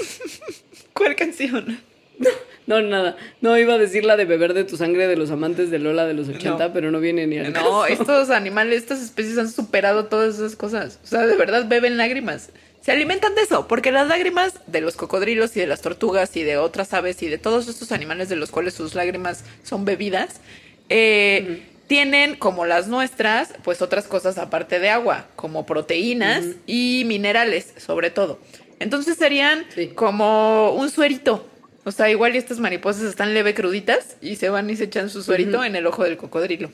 ¿Cuál 0.92 1.14
canción? 1.14 1.80
No, 2.66 2.80
nada. 2.82 3.16
No, 3.40 3.56
iba 3.58 3.74
a 3.74 3.78
decir 3.78 4.04
la 4.04 4.16
de 4.16 4.24
beber 4.26 4.54
de 4.54 4.64
tu 4.64 4.76
sangre 4.76 5.08
de 5.08 5.16
los 5.16 5.30
amantes 5.30 5.70
de 5.70 5.78
Lola 5.78 6.06
de 6.06 6.14
los 6.14 6.28
80, 6.28 6.68
No. 6.68 6.72
pero 6.72 6.90
no 6.90 7.00
viene 7.00 7.26
ni 7.26 7.38
al 7.38 7.52
No, 7.52 7.82
caso. 7.82 7.86
estos 7.86 8.30
animales, 8.30 8.76
estas 8.76 9.02
especies 9.02 9.38
han 9.38 9.50
superado 9.50 10.06
todas 10.06 10.36
esas 10.36 10.54
cosas. 10.56 10.98
O 11.02 11.06
sea, 11.06 11.26
de 11.26 11.36
verdad 11.36 11.66
beben 11.68 11.96
lágrimas. 11.96 12.50
Se 12.80 12.92
alimentan 12.92 13.34
de 13.34 13.42
eso, 13.42 13.66
porque 13.68 13.92
las 13.92 14.08
lágrimas 14.08 14.54
de 14.66 14.80
los 14.80 14.96
cocodrilos 14.96 15.54
y 15.56 15.61
de 15.61 15.66
las 15.66 15.82
tortugas 15.82 16.34
y 16.36 16.42
de 16.44 16.56
otras 16.56 16.94
aves 16.94 17.22
y 17.22 17.28
de 17.28 17.38
todos 17.38 17.68
estos 17.68 17.92
animales 17.92 18.28
de 18.28 18.36
los 18.36 18.50
cuales 18.50 18.72
sus 18.74 18.94
lágrimas 18.94 19.44
son 19.64 19.84
bebidas, 19.84 20.40
eh, 20.88 21.62
tienen, 21.88 22.36
como 22.36 22.66
las 22.66 22.86
nuestras, 22.86 23.52
pues 23.64 23.82
otras 23.82 24.06
cosas 24.06 24.38
aparte 24.38 24.78
de 24.78 24.90
agua, 24.90 25.26
como 25.36 25.66
proteínas 25.66 26.44
y 26.66 27.02
minerales, 27.06 27.74
sobre 27.78 28.11
todo. 28.11 28.38
Entonces 28.78 29.16
serían 29.18 29.64
Sí. 29.74 29.88
como 29.88 30.72
un 30.72 30.88
suerito. 30.88 31.46
O 31.85 31.93
sea, 31.93 32.11
igual 32.11 32.35
y 32.35 32.39
estas 32.39 32.61
mariposas 32.61 33.05
están 33.05 33.33
leve 33.33 33.55
cruditas 33.55 34.16
y 34.20 34.37
se 34.37 34.51
van 34.51 34.68
y 34.68 34.76
se 34.76 34.85
echan 34.85 35.09
su 35.09 35.22
suerito 35.22 35.64
en 35.64 35.76
el 35.76 35.87
ojo 35.87 36.05
del 36.05 36.16
cocodrilo. 36.16 36.70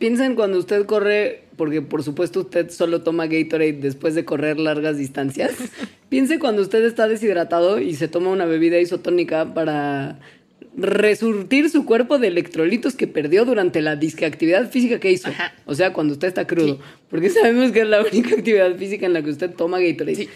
Piensen 0.00 0.34
cuando 0.34 0.58
usted 0.58 0.86
corre, 0.86 1.42
porque 1.56 1.82
por 1.82 2.02
supuesto 2.02 2.40
usted 2.40 2.70
solo 2.70 3.02
toma 3.02 3.26
Gatorade 3.26 3.74
después 3.74 4.14
de 4.14 4.24
correr 4.24 4.58
largas 4.58 4.96
distancias. 4.96 5.52
Piense 6.08 6.38
cuando 6.38 6.62
usted 6.62 6.82
está 6.84 7.06
deshidratado 7.06 7.78
y 7.78 7.94
se 7.94 8.08
toma 8.08 8.30
una 8.30 8.46
bebida 8.46 8.80
isotónica 8.80 9.52
para 9.52 10.18
resurtir 10.76 11.68
su 11.68 11.84
cuerpo 11.84 12.18
de 12.18 12.28
electrolitos 12.28 12.94
que 12.94 13.06
perdió 13.06 13.44
durante 13.44 13.82
la 13.82 13.96
disque 13.96 14.24
actividad 14.24 14.70
física 14.70 14.98
que 14.98 15.12
hizo. 15.12 15.28
Ajá. 15.28 15.52
O 15.66 15.74
sea, 15.74 15.92
cuando 15.92 16.14
usted 16.14 16.28
está 16.28 16.46
crudo. 16.46 16.76
Sí. 16.76 16.80
Porque 17.10 17.28
sabemos 17.28 17.70
que 17.70 17.82
es 17.82 17.88
la 17.88 18.00
única 18.00 18.34
actividad 18.34 18.74
física 18.76 19.06
en 19.06 19.12
la 19.12 19.22
que 19.22 19.30
usted 19.30 19.50
toma 19.50 19.80
Gatorade. 19.80 20.16
Sí. 20.16 20.28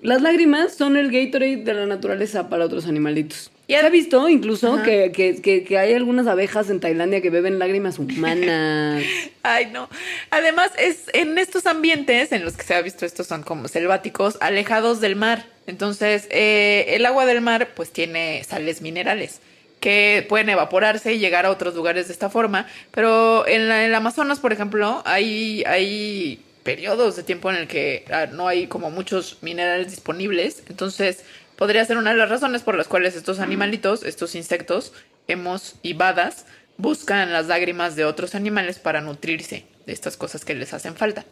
Las 0.00 0.22
lágrimas 0.22 0.74
son 0.74 0.96
el 0.96 1.10
Gatorade 1.10 1.56
de 1.56 1.74
la 1.74 1.86
naturaleza 1.86 2.48
para 2.48 2.64
otros 2.64 2.86
animalitos. 2.86 3.50
Y 3.66 3.72
Se 3.72 3.78
ad- 3.80 3.86
ha 3.86 3.88
visto 3.90 4.28
incluso 4.28 4.80
que- 4.82 5.12
que- 5.12 5.64
que 5.64 5.78
hay 5.78 5.92
algunas 5.92 6.26
abejas 6.26 6.70
en 6.70 6.80
Tailandia 6.80 7.20
que 7.20 7.30
beben 7.30 7.58
lágrimas 7.58 7.98
humanas. 7.98 9.02
Ay, 9.42 9.66
no. 9.72 9.88
Además, 10.30 10.70
es 10.78 11.04
en 11.12 11.36
estos 11.36 11.66
ambientes 11.66 12.32
en 12.32 12.44
los 12.44 12.54
que 12.56 12.62
se 12.62 12.74
ha 12.74 12.80
visto 12.80 13.04
estos 13.04 13.26
son 13.26 13.42
como 13.42 13.68
selváticos, 13.68 14.38
alejados 14.40 15.00
del 15.00 15.16
mar. 15.16 15.44
Entonces, 15.66 16.28
eh, 16.30 16.86
el 16.90 17.04
agua 17.04 17.26
del 17.26 17.40
mar, 17.40 17.68
pues 17.74 17.90
tiene 17.90 18.42
sales 18.44 18.80
minerales 18.80 19.40
que 19.80 20.24
pueden 20.28 20.48
evaporarse 20.48 21.12
y 21.12 21.18
llegar 21.18 21.44
a 21.44 21.50
otros 21.50 21.74
lugares 21.74 22.06
de 22.08 22.12
esta 22.14 22.30
forma. 22.30 22.66
Pero 22.92 23.46
en 23.46 23.68
la- 23.68 23.82
en 23.84 23.90
el 23.90 23.94
Amazonas, 23.94 24.38
por 24.40 24.52
ejemplo, 24.52 25.02
hay, 25.04 25.62
hay 25.66 26.40
periodos 26.68 27.16
de 27.16 27.22
tiempo 27.22 27.48
en 27.48 27.56
el 27.56 27.66
que 27.66 28.04
ah, 28.12 28.26
no 28.26 28.46
hay 28.46 28.66
como 28.66 28.90
muchos 28.90 29.38
minerales 29.40 29.90
disponibles. 29.90 30.62
Entonces, 30.68 31.24
podría 31.56 31.82
ser 31.86 31.96
una 31.96 32.10
de 32.10 32.18
las 32.18 32.28
razones 32.28 32.60
por 32.60 32.76
las 32.76 32.88
cuales 32.88 33.16
estos 33.16 33.40
animalitos, 33.40 34.02
estos 34.02 34.34
insectos, 34.34 34.92
hemos 35.28 35.76
y 35.82 35.94
badas, 35.94 36.44
buscan 36.76 37.32
las 37.32 37.46
lágrimas 37.46 37.96
de 37.96 38.04
otros 38.04 38.34
animales 38.34 38.78
para 38.78 39.00
nutrirse 39.00 39.64
de 39.86 39.92
estas 39.94 40.18
cosas 40.18 40.44
que 40.44 40.54
les 40.54 40.74
hacen 40.74 40.94
falta. 40.94 41.24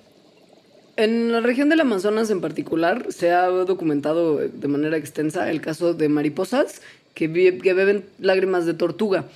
En 0.96 1.30
la 1.30 1.40
región 1.40 1.68
del 1.68 1.80
Amazonas 1.80 2.30
en 2.30 2.40
particular 2.40 3.04
se 3.10 3.30
ha 3.30 3.44
documentado 3.48 4.38
de 4.38 4.68
manera 4.68 4.96
extensa 4.96 5.50
el 5.50 5.60
caso 5.60 5.92
de 5.92 6.08
mariposas 6.08 6.80
que, 7.12 7.28
beben 7.28 8.06
lágrimas 8.18 8.64
de 8.64 8.72
tortuga. 8.72 9.26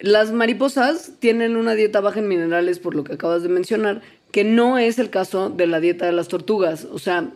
Las 0.00 0.32
mariposas 0.32 1.12
tienen 1.20 1.56
una 1.56 1.74
dieta 1.74 2.00
baja 2.00 2.18
en 2.18 2.26
minerales, 2.26 2.80
por 2.80 2.96
lo 2.96 3.04
que 3.04 3.14
acabas 3.14 3.44
de 3.44 3.48
mencionar, 3.48 4.02
que 4.30 4.44
no 4.44 4.78
es 4.78 4.98
el 4.98 5.10
caso 5.10 5.50
de 5.50 5.66
la 5.66 5.80
dieta 5.80 6.06
de 6.06 6.12
las 6.12 6.28
tortugas. 6.28 6.86
O 6.92 6.98
sea, 6.98 7.30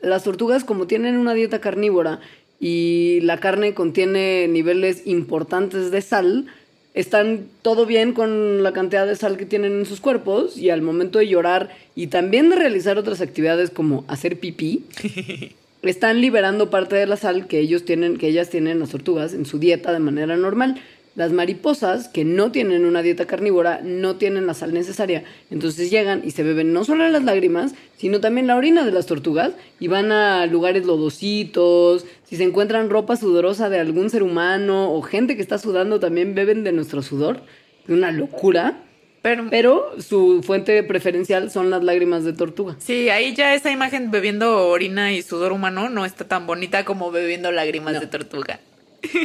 las 0.00 0.24
tortugas 0.24 0.64
como 0.64 0.86
tienen 0.86 1.16
una 1.16 1.34
dieta 1.34 1.60
carnívora 1.60 2.20
y 2.60 3.20
la 3.22 3.38
carne 3.38 3.74
contiene 3.74 4.46
niveles 4.48 5.06
importantes 5.06 5.90
de 5.90 6.00
sal, 6.00 6.46
están 6.94 7.46
todo 7.62 7.86
bien 7.86 8.12
con 8.12 8.62
la 8.62 8.72
cantidad 8.72 9.06
de 9.06 9.16
sal 9.16 9.36
que 9.36 9.46
tienen 9.46 9.72
en 9.78 9.86
sus 9.86 10.00
cuerpos 10.00 10.56
y 10.58 10.70
al 10.70 10.82
momento 10.82 11.18
de 11.18 11.28
llorar 11.28 11.70
y 11.94 12.08
también 12.08 12.50
de 12.50 12.56
realizar 12.56 12.98
otras 12.98 13.20
actividades 13.20 13.70
como 13.70 14.04
hacer 14.08 14.38
pipí, 14.38 14.84
están 15.82 16.20
liberando 16.20 16.70
parte 16.70 16.96
de 16.96 17.06
la 17.06 17.16
sal 17.16 17.46
que 17.46 17.58
ellos 17.58 17.84
tienen, 17.84 18.18
que 18.18 18.28
ellas 18.28 18.50
tienen 18.50 18.78
las 18.78 18.90
tortugas 18.90 19.32
en 19.32 19.46
su 19.46 19.58
dieta 19.58 19.92
de 19.92 19.98
manera 19.98 20.36
normal. 20.36 20.80
Las 21.14 21.30
mariposas, 21.32 22.08
que 22.08 22.24
no 22.24 22.50
tienen 22.52 22.86
una 22.86 23.02
dieta 23.02 23.26
carnívora, 23.26 23.80
no 23.84 24.16
tienen 24.16 24.46
la 24.46 24.54
sal 24.54 24.72
necesaria. 24.72 25.24
Entonces 25.50 25.90
llegan 25.90 26.22
y 26.24 26.30
se 26.30 26.42
beben 26.42 26.72
no 26.72 26.84
solo 26.84 27.06
las 27.08 27.22
lágrimas, 27.22 27.74
sino 27.98 28.20
también 28.20 28.46
la 28.46 28.56
orina 28.56 28.84
de 28.84 28.92
las 28.92 29.04
tortugas 29.06 29.52
y 29.78 29.88
van 29.88 30.10
a 30.10 30.46
lugares 30.46 30.86
lodositos. 30.86 32.06
Si 32.24 32.36
se 32.36 32.44
encuentran 32.44 32.88
ropa 32.88 33.16
sudorosa 33.16 33.68
de 33.68 33.78
algún 33.78 34.08
ser 34.08 34.22
humano 34.22 34.90
o 34.92 35.02
gente 35.02 35.36
que 35.36 35.42
está 35.42 35.58
sudando, 35.58 36.00
también 36.00 36.34
beben 36.34 36.64
de 36.64 36.72
nuestro 36.72 37.02
sudor. 37.02 37.42
Una 37.88 38.10
locura. 38.10 38.78
Pero, 39.20 39.46
Pero 39.50 39.92
su 40.00 40.42
fuente 40.42 40.82
preferencial 40.82 41.50
son 41.50 41.70
las 41.70 41.84
lágrimas 41.84 42.24
de 42.24 42.32
tortuga. 42.32 42.74
sí, 42.80 43.08
ahí 43.08 43.34
ya 43.36 43.54
esa 43.54 43.70
imagen 43.70 44.10
bebiendo 44.10 44.66
orina 44.66 45.12
y 45.12 45.22
sudor 45.22 45.52
humano 45.52 45.88
no 45.90 46.04
está 46.04 46.26
tan 46.26 46.44
bonita 46.46 46.84
como 46.84 47.12
bebiendo 47.12 47.52
lágrimas 47.52 47.94
No. 47.94 48.00
de 48.00 48.06
tortuga. 48.08 48.58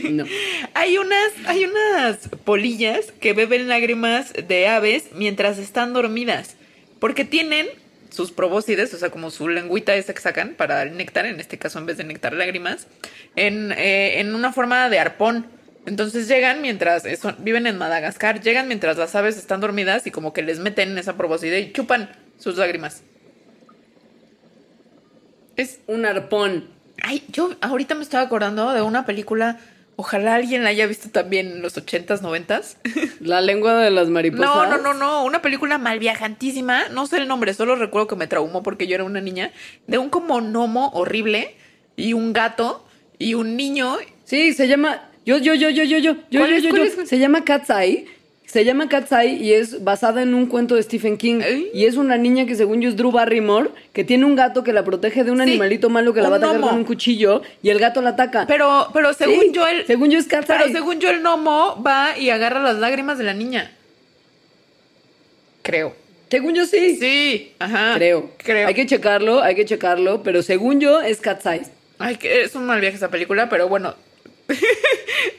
No. 0.09 0.25
Hay 0.73 0.97
unas, 0.97 1.31
hay 1.45 1.65
unas 1.65 2.29
polillas 2.45 3.11
que 3.19 3.33
beben 3.33 3.67
lágrimas 3.67 4.33
de 4.33 4.67
aves 4.67 5.05
mientras 5.15 5.57
están 5.57 5.93
dormidas. 5.93 6.55
Porque 6.99 7.25
tienen 7.25 7.67
sus 8.09 8.31
probóscides, 8.31 8.93
o 8.93 8.97
sea, 8.97 9.09
como 9.11 9.29
su 9.31 9.47
lengüita 9.49 9.95
esa 9.95 10.13
que 10.13 10.21
sacan 10.21 10.55
para 10.55 10.81
el 10.83 10.97
néctar, 10.97 11.25
en 11.25 11.39
este 11.39 11.57
caso 11.59 11.77
en 11.79 11.85
vez 11.85 11.97
de 11.97 12.03
néctar 12.05 12.33
lágrimas, 12.33 12.87
en, 13.35 13.71
eh, 13.73 14.19
en 14.19 14.33
una 14.33 14.51
forma 14.53 14.89
de 14.89 14.97
arpón. 14.99 15.45
Entonces 15.85 16.27
llegan 16.27 16.61
mientras, 16.61 17.05
eh, 17.05 17.15
son- 17.15 17.35
viven 17.39 17.67
en 17.67 17.77
Madagascar, 17.77 18.41
llegan 18.41 18.67
mientras 18.67 18.97
las 18.97 19.13
aves 19.15 19.37
están 19.37 19.61
dormidas 19.61 20.07
y 20.07 20.11
como 20.11 20.33
que 20.33 20.41
les 20.41 20.59
meten 20.59 20.97
esa 20.97 21.17
probóscide 21.17 21.59
y 21.59 21.71
chupan 21.71 22.09
sus 22.39 22.57
lágrimas. 22.57 23.03
Es 25.55 25.79
Un 25.87 26.05
arpón. 26.05 26.69
Ay, 27.03 27.23
yo 27.29 27.51
ahorita 27.61 27.95
me 27.95 28.03
estaba 28.03 28.23
acordando 28.23 28.71
de 28.73 28.81
una 28.81 29.05
película. 29.05 29.59
Ojalá 29.95 30.35
alguien 30.35 30.63
la 30.63 30.69
haya 30.69 30.85
visto 30.85 31.09
también 31.09 31.47
en 31.47 31.61
los 31.61 31.75
ochentas, 31.77 32.21
noventas. 32.21 32.77
La 33.19 33.41
lengua 33.41 33.75
de 33.77 33.89
las 33.89 34.09
mariposas. 34.09 34.45
No, 34.45 34.65
no, 34.67 34.77
no, 34.77 34.93
no. 34.93 35.25
Una 35.25 35.41
película 35.41 35.79
malviajantísima. 35.79 36.89
No 36.89 37.07
sé 37.07 37.17
el 37.17 37.27
nombre, 37.27 37.53
solo 37.55 37.75
recuerdo 37.75 38.07
que 38.07 38.15
me 38.15 38.27
traumó 38.27 38.61
porque 38.61 38.85
yo 38.85 38.95
era 38.95 39.03
una 39.03 39.21
niña. 39.21 39.51
De 39.87 39.97
un 39.97 40.09
como 40.09 40.39
gnomo 40.39 40.89
horrible 40.93 41.55
y 41.95 42.13
un 42.13 42.31
gato 42.31 42.85
y 43.17 43.33
un 43.33 43.57
niño. 43.57 43.97
Sí, 44.23 44.53
se 44.53 44.67
llama. 44.67 45.09
Yo, 45.25 45.37
yo, 45.37 45.55
yo, 45.55 45.69
yo, 45.69 45.83
yo, 45.83 45.97
yo. 45.97 46.15
yo, 46.29 46.39
¿Cuál 46.39 46.51
yo, 46.51 46.57
yo, 46.59 46.69
¿Cuál 46.69 46.95
yo. 46.95 47.05
Se 47.05 47.17
llama 47.17 47.43
Cat's 47.43 47.71
Eye. 47.71 48.07
Se 48.47 48.63
llama 48.63 48.87
Cat's 48.87 49.11
Eye 49.11 49.33
y 49.35 49.51
es 49.53 49.83
basada 49.83 50.21
en 50.21 50.33
un 50.33 50.45
cuento 50.47 50.75
de 50.75 50.81
Stephen 50.81 51.17
King. 51.17 51.41
Ay. 51.43 51.69
Y 51.73 51.83
es 51.85 51.95
una 51.97 52.17
niña 52.17 52.45
que 52.45 52.55
según 52.55 52.81
yo 52.81 52.87
es 52.87 52.95
Drew 52.95 53.11
Barrymore, 53.11 53.71
que 53.91 54.05
tiene 54.05 54.23
un 54.23 54.35
gato 54.37 54.63
que 54.63 54.71
la 54.71 54.85
protege 54.85 55.25
de 55.25 55.31
un 55.31 55.37
Sí, 55.37 55.43
animalito 55.43 55.89
malo 55.89 56.13
que 56.13 56.21
la 56.21 56.27
un 56.27 56.31
va 56.31 56.35
a 56.35 56.39
atacar 56.39 56.55
gnomo. 56.55 56.69
con 56.69 56.77
un 56.79 56.85
cuchillo 56.85 57.41
y 57.61 57.69
el 57.69 57.77
gato 57.79 58.01
la 58.01 58.11
ataca. 58.11 58.45
Pero, 58.47 58.87
pero 58.93 59.13
según 59.13 59.41
Sí, 59.41 59.51
yo, 59.53 59.67
el. 59.67 59.85
según 59.85 60.09
yo 60.09 60.17
es 60.17 60.27
Cat's 60.27 60.47
Pero 60.47 60.63
Eye. 60.65 60.71
según 60.73 60.99
yo, 61.01 61.09
el 61.09 61.19
gnomo 61.21 61.83
va 61.85 62.17
y 62.17 62.29
agarra 62.29 62.63
las 62.63 62.77
lágrimas 62.77 63.17
de 63.17 63.25
la 63.25 63.33
niña. 63.33 63.69
Creo. 65.61 65.93
Según 66.31 66.55
yo 66.55 66.65
sí. 66.65 66.95
Sí, 66.95 67.51
ajá. 67.59 67.95
Creo. 67.95 68.31
Creo. 68.37 68.67
Hay 68.69 68.73
que 68.73 68.85
checarlo, 68.85 69.41
hay 69.41 69.55
que 69.55 69.65
checarlo, 69.65 70.23
pero 70.23 70.41
según 70.41 70.79
yo 70.79 71.01
es 71.01 71.19
Cat's 71.19 71.45
Eye. 71.45 71.63
Ay, 71.99 72.15
que 72.15 72.43
es 72.43 72.55
un 72.55 72.65
mal 72.65 72.79
viaje 72.79 72.95
esa 72.95 73.09
película, 73.09 73.49
pero 73.49 73.67
bueno. 73.67 73.93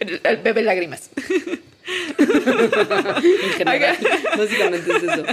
el, 0.00 0.20
el 0.24 0.36
bebé 0.38 0.60
lágrimas. 0.62 1.08
en 2.18 3.52
general. 3.56 3.96
Básicamente 4.36 4.96
es 4.96 5.02
eso. 5.02 5.24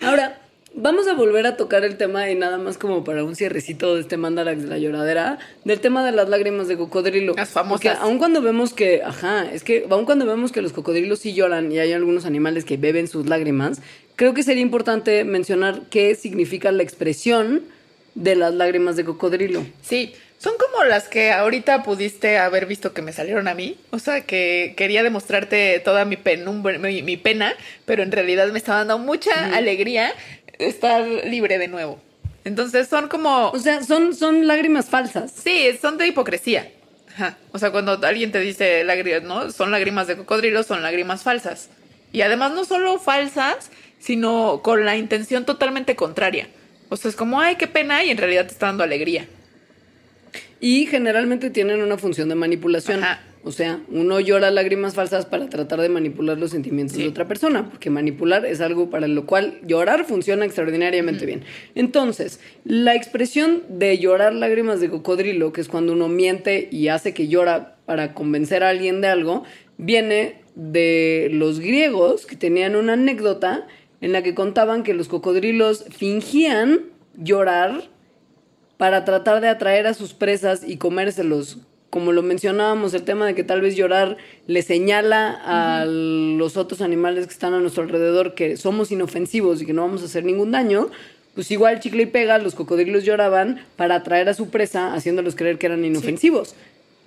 Ahora, 0.00 0.40
vamos 0.74 1.06
a 1.06 1.14
volver 1.14 1.46
a 1.46 1.56
tocar 1.56 1.84
el 1.84 1.96
tema 1.96 2.30
y 2.30 2.34
nada 2.34 2.58
más 2.58 2.78
como 2.78 3.04
para 3.04 3.24
un 3.24 3.36
cierrecito 3.36 3.94
de 3.94 4.00
este 4.00 4.16
Mandarax 4.16 4.62
de 4.62 4.68
la 4.68 4.78
lloradera, 4.78 5.38
del 5.64 5.80
tema 5.80 6.04
de 6.04 6.12
las 6.12 6.28
lágrimas 6.28 6.68
de 6.68 6.76
cocodrilo. 6.76 7.34
Las 7.36 7.50
famosas. 7.50 7.80
Porque 7.82 7.88
aun 7.88 8.18
cuando 8.18 8.42
vemos 8.42 8.72
que, 8.72 9.02
ajá, 9.02 9.50
es 9.52 9.62
que 9.64 9.86
aun 9.90 10.04
cuando 10.04 10.26
vemos 10.26 10.52
que 10.52 10.62
los 10.62 10.72
cocodrilos 10.72 11.20
sí 11.20 11.34
lloran 11.34 11.70
y 11.72 11.78
hay 11.78 11.92
algunos 11.92 12.24
animales 12.24 12.64
que 12.64 12.76
beben 12.76 13.08
sus 13.08 13.26
lágrimas, 13.26 13.80
creo 14.16 14.34
que 14.34 14.42
sería 14.42 14.62
importante 14.62 15.24
mencionar 15.24 15.82
qué 15.90 16.14
significa 16.14 16.72
la 16.72 16.82
expresión 16.82 17.62
de 18.14 18.36
las 18.36 18.54
lágrimas 18.54 18.96
de 18.96 19.04
cocodrilo. 19.04 19.64
Sí, 19.82 20.14
son 20.42 20.54
como 20.58 20.82
las 20.82 21.06
que 21.06 21.30
ahorita 21.30 21.84
pudiste 21.84 22.36
haber 22.38 22.66
visto 22.66 22.92
que 22.92 23.00
me 23.00 23.12
salieron 23.12 23.46
a 23.46 23.54
mí. 23.54 23.78
O 23.90 24.00
sea, 24.00 24.22
que 24.22 24.74
quería 24.76 25.04
demostrarte 25.04 25.78
toda 25.84 26.04
mi, 26.04 26.16
penumbre- 26.16 26.80
mi, 26.80 27.02
mi 27.02 27.16
pena, 27.16 27.54
pero 27.84 28.02
en 28.02 28.10
realidad 28.10 28.48
me 28.48 28.58
estaba 28.58 28.78
dando 28.78 28.98
mucha 28.98 29.54
alegría 29.54 30.12
estar 30.58 31.02
libre 31.06 31.58
de 31.58 31.68
nuevo. 31.68 32.02
Entonces 32.44 32.88
son 32.88 33.06
como... 33.08 33.50
O 33.50 33.58
sea, 33.60 33.84
son, 33.84 34.16
son 34.16 34.48
lágrimas 34.48 34.86
falsas. 34.86 35.30
Sí, 35.30 35.78
son 35.80 35.96
de 35.96 36.08
hipocresía. 36.08 36.72
Ajá. 37.14 37.38
O 37.52 37.58
sea, 37.60 37.70
cuando 37.70 37.92
alguien 38.04 38.32
te 38.32 38.40
dice 38.40 38.82
lágrimas, 38.82 39.22
¿no? 39.22 39.52
Son 39.52 39.70
lágrimas 39.70 40.08
de 40.08 40.16
cocodrilo, 40.16 40.64
son 40.64 40.82
lágrimas 40.82 41.22
falsas. 41.22 41.68
Y 42.10 42.22
además 42.22 42.50
no 42.50 42.64
solo 42.64 42.98
falsas, 42.98 43.70
sino 44.00 44.60
con 44.64 44.84
la 44.84 44.96
intención 44.96 45.44
totalmente 45.44 45.94
contraria. 45.94 46.48
O 46.88 46.96
sea, 46.96 47.10
es 47.10 47.16
como, 47.16 47.40
ay, 47.40 47.54
qué 47.54 47.68
pena, 47.68 48.02
y 48.02 48.10
en 48.10 48.18
realidad 48.18 48.46
te 48.46 48.52
está 48.52 48.66
dando 48.66 48.82
alegría. 48.82 49.28
Y 50.62 50.86
generalmente 50.86 51.50
tienen 51.50 51.82
una 51.82 51.98
función 51.98 52.28
de 52.28 52.36
manipulación. 52.36 53.02
Ajá. 53.02 53.20
O 53.44 53.50
sea, 53.50 53.80
uno 53.88 54.20
llora 54.20 54.52
lágrimas 54.52 54.94
falsas 54.94 55.26
para 55.26 55.48
tratar 55.48 55.80
de 55.80 55.88
manipular 55.88 56.38
los 56.38 56.52
sentimientos 56.52 56.96
Sí. 56.96 57.02
de 57.02 57.08
otra 57.08 57.26
persona, 57.26 57.68
porque 57.68 57.90
manipular 57.90 58.46
es 58.46 58.60
algo 58.60 58.88
para 58.88 59.08
lo 59.08 59.26
cual 59.26 59.58
llorar 59.66 60.04
funciona 60.04 60.44
extraordinariamente 60.44 61.26
bien. 61.26 61.42
Entonces, 61.74 62.38
la 62.64 62.94
expresión 62.94 63.64
de 63.68 63.98
llorar 63.98 64.32
lágrimas 64.32 64.80
de 64.80 64.88
cocodrilo, 64.90 65.52
que 65.52 65.60
es 65.60 65.66
cuando 65.66 65.92
uno 65.94 66.06
miente 66.08 66.68
y 66.70 66.86
hace 66.86 67.12
que 67.12 67.26
llora 67.26 67.78
para 67.84 68.14
convencer 68.14 68.62
a 68.62 68.68
alguien 68.68 69.00
de 69.00 69.08
algo, 69.08 69.42
viene 69.76 70.36
de 70.54 71.28
los 71.32 71.58
griegos 71.58 72.26
que 72.26 72.36
tenían 72.36 72.76
una 72.76 72.92
anécdota 72.92 73.66
en 74.00 74.12
la 74.12 74.22
que 74.22 74.36
contaban 74.36 74.84
que 74.84 74.94
los 74.94 75.08
cocodrilos 75.08 75.84
fingían 75.90 76.82
llorar 77.16 77.90
para 78.82 79.04
tratar 79.04 79.40
de 79.40 79.46
atraer 79.46 79.86
a 79.86 79.94
sus 79.94 80.12
presas 80.12 80.62
y 80.66 80.76
comérselos. 80.76 81.58
Como 81.88 82.10
lo 82.10 82.20
mencionábamos, 82.20 82.94
el 82.94 83.04
tema 83.04 83.24
de 83.24 83.36
que 83.36 83.44
tal 83.44 83.60
vez 83.60 83.76
llorar 83.76 84.16
le 84.48 84.60
señala 84.62 85.40
a 85.44 85.84
los 85.84 86.56
otros 86.56 86.80
animales 86.80 87.28
que 87.28 87.32
están 87.32 87.54
a 87.54 87.60
nuestro 87.60 87.84
alrededor 87.84 88.34
que 88.34 88.56
somos 88.56 88.90
inofensivos 88.90 89.62
y 89.62 89.66
que 89.66 89.72
no 89.72 89.82
vamos 89.82 90.02
a 90.02 90.06
hacer 90.06 90.24
ningún 90.24 90.50
daño, 90.50 90.90
pues 91.36 91.52
igual 91.52 91.78
chicle 91.78 92.02
y 92.02 92.06
pega, 92.06 92.38
los 92.38 92.56
cocodrilos 92.56 93.04
lloraban 93.04 93.64
para 93.76 93.94
atraer 93.94 94.28
a 94.28 94.34
su 94.34 94.50
presa, 94.50 94.94
haciéndolos 94.94 95.36
creer 95.36 95.58
que 95.58 95.66
eran 95.66 95.84
inofensivos. 95.84 96.56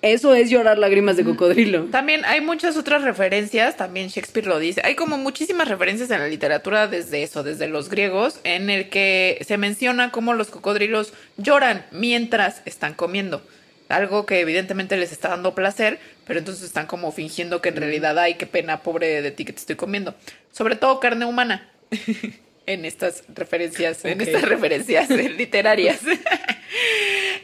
Eso 0.02 0.36
es 0.36 0.50
llorar 0.50 0.78
lágrimas 0.78 1.18
de 1.18 1.24
cocodrilo. 1.24 1.86
También 1.86 2.26
hay 2.26 2.41
muchas 2.41 2.78
otras 2.78 3.04
referencias, 3.04 3.76
también 3.76 4.10
Shakespeare 4.10 4.46
lo 4.46 4.60
dice. 4.60 4.82
Hay 4.84 4.96
como 4.96 5.18
muchísimas 5.18 5.68
referencias 5.68 6.12
en 6.12 6.20
la 6.20 6.28
literatura 6.28 6.88
desde 6.88 7.24
eso, 7.24 7.43
desde 7.43 7.68
los 7.68 7.89
griegos, 7.89 8.39
en 8.43 8.70
el 8.70 8.89
que 8.89 9.43
se 9.48 9.58
menciona 9.58 10.12
cómo 10.12 10.34
los 10.34 10.50
cocodrilos 10.50 11.14
lloran 11.38 11.86
mientras 11.91 12.62
están 12.66 12.93
comiendo. 12.93 13.41
Algo 13.89 14.26
que 14.26 14.39
evidentemente 14.39 14.98
les 14.98 15.12
está 15.12 15.30
dando 15.30 15.56
placer, 15.56 16.00
pero 16.26 16.39
entonces 16.39 16.66
están 16.66 16.88
como 16.88 17.12
fingiendo 17.12 17.62
que 17.62 17.70
en 17.70 17.78
realidad, 17.78 18.18
ay, 18.20 18.36
qué 18.36 18.46
pena, 18.46 18.82
pobre 18.82 19.22
de 19.22 19.32
ti 19.32 19.46
que 19.46 19.54
te 19.54 19.60
estoy 19.60 19.76
comiendo. 19.76 20.16
Sobre 20.52 20.76
todo 20.76 21.00
carne 21.00 21.26
humana. 21.26 21.70
en 22.66 22.86
estas 22.86 23.24
referencias, 23.34 24.04
en 24.06 24.22
estas 24.22 24.43
referencias 24.43 25.10
literarias. 25.38 26.00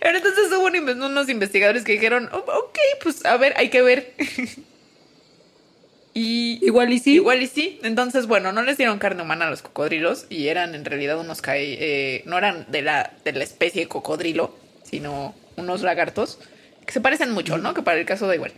Pero 0.02 0.18
entonces 0.18 0.48
hubo 0.52 0.66
unos 1.06 1.30
investigadores 1.30 1.84
que 1.84 1.92
dijeron, 1.92 2.28
"Oh, 2.34 2.38
ok, 2.40 2.80
pues 3.04 3.24
a 3.24 3.38
ver, 3.38 3.54
hay 3.56 3.70
que 3.70 3.84
ver. 3.84 4.14
y 6.16 6.60
Igual 6.66 6.92
y 6.92 6.98
sí. 6.98 7.14
Igual 7.14 7.44
y 7.44 7.48
sí. 7.48 7.80
Entonces, 7.84 8.26
bueno, 8.26 8.52
no 8.52 8.64
les 8.64 8.78
dieron 8.78 8.98
carne 8.98 9.22
humana 9.22 9.46
a 9.46 9.52
los 9.52 9.62
cocodrilos 9.62 10.26
y 10.28 10.48
eran 10.48 10.74
en 10.74 10.86
realidad 10.86 11.20
unos 11.20 11.40
eh, 11.48 12.24
no 12.26 12.40
eran 12.40 12.66
de 12.70 12.82
la, 12.82 13.14
de 13.24 13.34
la 13.34 13.44
especie 13.44 13.88
cocodrilo, 13.88 14.56
sino 14.84 15.36
unos 15.56 15.84
lagartos 15.84 16.40
que 16.88 16.94
se 16.94 17.00
parecen 17.00 17.30
mucho, 17.30 17.60
¿no? 17.60 17.76
Que 17.76 17.84
para 17.84 18.00
el 18.00 18.06
caso 18.08 18.26
da 18.26 18.34
igual. 18.34 18.54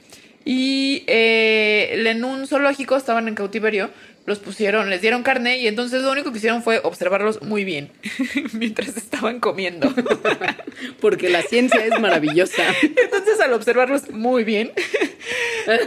Y 0.45 1.03
eh, 1.07 2.03
en 2.05 2.23
un 2.23 2.47
zoológico 2.47 2.95
estaban 2.95 3.27
en 3.27 3.35
cautiverio, 3.35 3.89
los 4.25 4.39
pusieron, 4.39 4.89
les 4.89 5.01
dieron 5.01 5.21
carne 5.21 5.57
y 5.57 5.67
entonces 5.67 6.01
lo 6.01 6.11
único 6.11 6.31
que 6.31 6.37
hicieron 6.37 6.63
fue 6.63 6.79
observarlos 6.83 7.41
muy 7.41 7.65
bien 7.65 7.91
mientras 8.53 8.95
estaban 8.95 9.39
comiendo. 9.39 9.93
Porque 11.01 11.29
la 11.29 11.41
ciencia 11.41 11.85
es 11.85 11.99
maravillosa. 11.99 12.63
Entonces, 12.81 13.39
al 13.39 13.53
observarlos 13.53 14.09
muy 14.09 14.43
bien, 14.43 14.71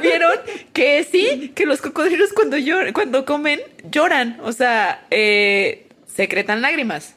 vieron 0.01 0.32
que 0.72 1.05
sí, 1.05 1.53
que 1.55 1.66
los 1.66 1.80
cocodrilos 1.80 2.32
cuando 2.32 2.57
lloran, 2.57 2.93
cuando 2.93 3.24
comen, 3.24 3.61
lloran. 3.91 4.39
O 4.43 4.53
sea, 4.53 5.07
eh, 5.11 5.87
secretan 6.07 6.62
lágrimas. 6.62 7.14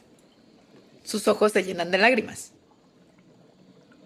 Sus 1.03 1.27
ojos 1.27 1.51
se 1.51 1.63
llenan 1.63 1.91
de 1.91 1.97
lágrimas. 1.97 2.53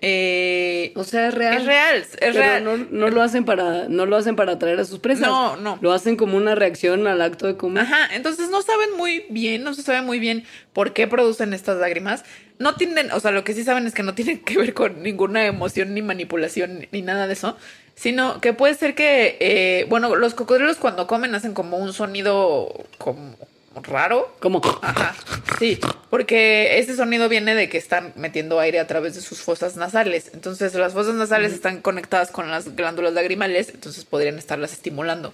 Eh, 0.05 0.91
O 0.97 1.05
sea, 1.05 1.29
es 1.29 1.33
real. 1.33 1.57
es 1.57 1.65
real, 1.65 1.95
es 1.95 2.17
Pero 2.19 2.33
real. 2.33 2.63
No, 2.65 2.75
no 2.77 3.07
lo 3.07 3.21
hacen 3.21 3.45
para, 3.45 3.87
no 3.87 4.05
lo 4.05 4.17
hacen 4.17 4.35
para 4.35 4.51
atraer 4.53 4.77
a 4.81 4.83
sus 4.85 4.99
presas. 4.99 5.29
No, 5.29 5.55
no. 5.55 5.79
Lo 5.81 5.93
hacen 5.93 6.17
como 6.17 6.35
una 6.35 6.55
reacción 6.55 7.07
al 7.07 7.21
acto 7.21 7.47
de 7.47 7.55
comer. 7.55 7.83
Ajá, 7.83 8.13
entonces 8.13 8.49
no 8.49 8.61
saben 8.61 8.97
muy 8.97 9.25
bien, 9.29 9.63
no 9.63 9.73
se 9.73 9.81
sabe 9.81 10.01
muy 10.01 10.19
bien 10.19 10.43
por 10.73 10.91
qué 10.91 11.07
producen 11.07 11.53
estas 11.53 11.77
lágrimas. 11.77 12.25
No 12.59 12.75
tienen, 12.75 13.11
o 13.13 13.19
sea, 13.21 13.31
lo 13.31 13.45
que 13.45 13.53
sí 13.53 13.63
saben 13.63 13.87
es 13.87 13.93
que 13.93 14.03
no 14.03 14.13
tienen 14.15 14.39
que 14.39 14.57
ver 14.57 14.73
con 14.73 15.01
ninguna 15.03 15.45
emoción, 15.45 15.93
ni 15.93 16.01
manipulación, 16.01 16.87
ni 16.91 17.01
nada 17.01 17.25
de 17.25 17.33
eso, 17.33 17.55
sino 17.95 18.41
que 18.41 18.51
puede 18.51 18.73
ser 18.73 18.95
que, 18.95 19.37
eh, 19.39 19.85
bueno, 19.87 20.17
los 20.17 20.33
cocodrilos 20.33 20.75
cuando 20.75 21.07
comen 21.07 21.33
hacen 21.33 21.53
como 21.53 21.77
un 21.77 21.93
sonido 21.93 22.85
como 22.97 23.37
raro. 23.81 24.35
Como 24.39 24.61
Ajá, 24.81 25.15
sí, 25.59 25.79
porque 26.09 26.79
ese 26.79 26.95
sonido 26.95 27.29
viene 27.29 27.55
de 27.55 27.69
que 27.69 27.77
están 27.77 28.13
metiendo 28.15 28.59
aire 28.59 28.79
a 28.79 28.87
través 28.87 29.15
de 29.15 29.21
sus 29.21 29.41
fosas 29.41 29.75
nasales. 29.75 30.31
Entonces 30.33 30.73
las 30.75 30.93
fosas 30.93 31.15
nasales 31.15 31.53
están 31.53 31.81
conectadas 31.81 32.31
con 32.31 32.51
las 32.51 32.75
glándulas 32.75 33.13
lagrimales, 33.13 33.69
entonces 33.69 34.05
podrían 34.05 34.37
estarlas 34.37 34.73
estimulando. 34.73 35.33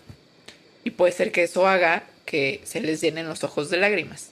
Y 0.84 0.92
puede 0.92 1.12
ser 1.12 1.32
que 1.32 1.44
eso 1.44 1.68
haga 1.68 2.04
que 2.26 2.62
se 2.64 2.80
les 2.80 3.02
llenen 3.02 3.28
los 3.28 3.44
ojos 3.44 3.70
de 3.70 3.78
lágrimas. 3.78 4.32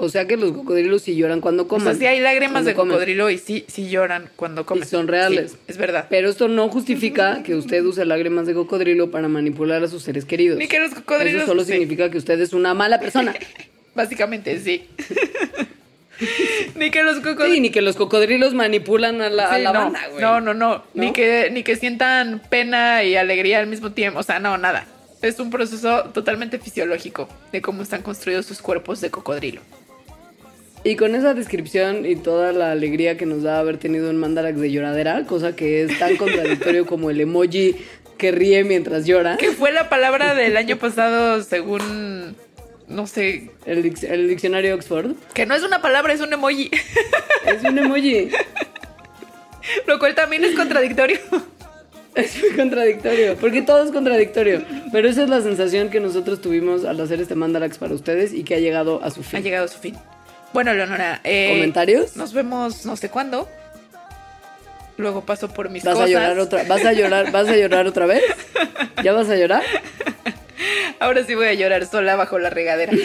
O 0.00 0.08
sea 0.08 0.26
que 0.28 0.36
los 0.36 0.52
cocodrilos 0.52 1.02
sí 1.02 1.16
lloran 1.16 1.40
cuando 1.40 1.64
O 1.64 1.68
comen. 1.68 1.84
sea, 1.88 1.94
sí 1.94 2.06
hay 2.06 2.20
lágrimas 2.20 2.64
de 2.64 2.74
comen. 2.74 2.92
cocodrilo 2.92 3.30
y 3.30 3.38
sí, 3.38 3.64
sí 3.66 3.88
lloran 3.90 4.30
cuando 4.36 4.64
comen. 4.64 4.86
son 4.86 5.08
reales. 5.08 5.50
Sí, 5.52 5.56
es 5.66 5.76
verdad. 5.76 6.06
Pero 6.08 6.30
esto 6.30 6.46
no 6.46 6.68
justifica 6.68 7.42
que 7.42 7.56
usted 7.56 7.84
use 7.84 8.04
lágrimas 8.04 8.46
de 8.46 8.54
cocodrilo 8.54 9.10
para 9.10 9.26
manipular 9.26 9.82
a 9.82 9.88
sus 9.88 10.04
seres 10.04 10.24
queridos. 10.24 10.56
Ni 10.56 10.68
que 10.68 10.78
los 10.78 10.92
cocodrilos- 10.92 11.38
Eso 11.42 11.46
solo 11.46 11.64
sí. 11.64 11.72
significa 11.72 12.10
que 12.10 12.18
usted 12.18 12.40
es 12.40 12.52
una 12.52 12.74
mala 12.74 13.00
persona. 13.00 13.34
Básicamente, 13.96 14.60
sí. 14.60 14.86
Ni 16.74 16.90
que 16.90 17.02
los 17.04 17.16
cocodrilos... 17.16 17.54
Sí, 17.54 17.60
ni 17.60 17.70
que 17.70 17.80
los 17.82 17.94
cocodrilos 17.96 18.52
manipulan 18.54 19.20
a 19.22 19.30
la, 19.30 19.52
a 19.52 19.56
Sí, 19.56 19.62
la 19.62 19.72
no, 19.72 19.80
banda, 19.80 20.00
güey. 20.10 20.20
no, 20.20 20.40
no, 20.40 20.54
no, 20.54 20.84
Ni 20.94 21.08
¿No? 21.08 21.12
que, 21.12 21.48
ni 21.52 21.62
que 21.62 21.76
sientan 21.76 22.42
pena 22.50 23.04
y 23.04 23.14
alegría 23.16 23.60
al 23.60 23.66
mismo 23.68 23.92
tiempo. 23.92 24.18
O 24.18 24.22
sea, 24.24 24.38
no, 24.40 24.58
nada. 24.58 24.86
Es 25.22 25.38
un 25.38 25.50
proceso 25.50 26.04
totalmente 26.14 26.58
fisiológico 26.58 27.28
de 27.52 27.60
cómo 27.62 27.82
están 27.82 28.02
construidos 28.02 28.46
sus 28.46 28.60
cuerpos 28.62 29.00
de 29.00 29.10
cocodrilo. 29.10 29.60
Y 30.84 30.96
con 30.96 31.14
esa 31.14 31.34
descripción 31.34 32.06
y 32.06 32.16
toda 32.16 32.52
la 32.52 32.70
alegría 32.72 33.16
que 33.16 33.26
nos 33.26 33.42
da 33.42 33.58
haber 33.58 33.78
tenido 33.78 34.10
un 34.10 34.16
mandarax 34.16 34.58
de 34.60 34.70
lloradera, 34.70 35.24
cosa 35.24 35.54
que 35.56 35.82
es 35.82 35.98
tan 35.98 36.16
contradictorio 36.18 36.86
como 36.86 37.10
el 37.10 37.20
emoji 37.20 37.76
que 38.16 38.32
ríe 38.32 38.64
mientras 38.64 39.04
llora, 39.06 39.36
Que 39.36 39.50
fue 39.52 39.70
la 39.72 39.88
palabra 39.88 40.34
del 40.34 40.56
año 40.56 40.76
pasado, 40.76 41.42
según. 41.42 42.34
No 42.88 43.06
sé. 43.06 43.50
el, 43.66 43.84
dic- 43.84 44.08
el 44.10 44.28
diccionario 44.28 44.74
Oxford, 44.74 45.12
Que 45.34 45.44
no 45.46 45.54
es 45.54 45.62
una 45.62 45.82
palabra, 45.82 46.12
es 46.14 46.20
un 46.20 46.32
emoji. 46.32 46.70
es 47.46 47.62
un 47.64 47.78
emoji. 47.78 48.30
Lo 49.86 49.98
cual 49.98 50.14
también 50.14 50.44
es 50.44 50.54
contradictorio. 50.54 51.18
Es 52.14 52.40
muy 52.40 52.50
contradictorio, 52.56 53.36
porque 53.36 53.62
todo 53.62 53.84
es 53.84 53.92
contradictorio. 53.92 54.64
Pero 54.90 55.08
esa 55.08 55.22
es 55.22 55.28
la 55.28 55.40
sensación 55.40 55.88
que 55.88 56.00
nosotros 56.00 56.40
tuvimos 56.40 56.84
al 56.84 56.98
hacer 57.00 57.20
este 57.20 57.36
Mandarax 57.36 57.78
para 57.78 57.94
ustedes 57.94 58.32
y 58.34 58.42
que 58.42 58.56
ha 58.56 58.58
llegado 58.58 59.00
a 59.04 59.10
su 59.12 59.20
Ha 59.20 59.24
fin. 59.24 59.42
llegado 59.44 59.66
a 59.66 59.68
su 59.68 59.78
fin. 59.78 59.94
Bueno, 60.52 60.72
Leonora, 60.72 61.20
eh, 61.24 61.50
¿Comentarios? 61.54 62.16
Nos 62.16 62.32
vemos 62.32 62.86
no 62.86 62.96
sé 62.96 63.10
cuándo. 63.10 63.48
Luego 64.96 65.24
paso 65.24 65.48
por 65.48 65.70
mis 65.70 65.84
¿Vas 65.84 65.94
cosas. 65.94 66.08
a 66.08 66.12
llorar 66.12 66.38
otra 66.40 66.64
¿Vas 66.64 66.84
a 66.84 66.92
llorar, 66.92 67.30
vas 67.30 67.48
a 67.48 67.56
llorar 67.56 67.86
otra 67.86 68.06
vez? 68.06 68.22
¿Ya 69.04 69.12
vas 69.12 69.28
a 69.28 69.36
llorar? 69.36 69.62
Ahora 71.00 71.22
sí 71.24 71.34
voy 71.36 71.46
a 71.46 71.54
llorar 71.54 71.86
sola 71.86 72.16
bajo 72.16 72.38
la 72.38 72.50
regadera. 72.50 72.92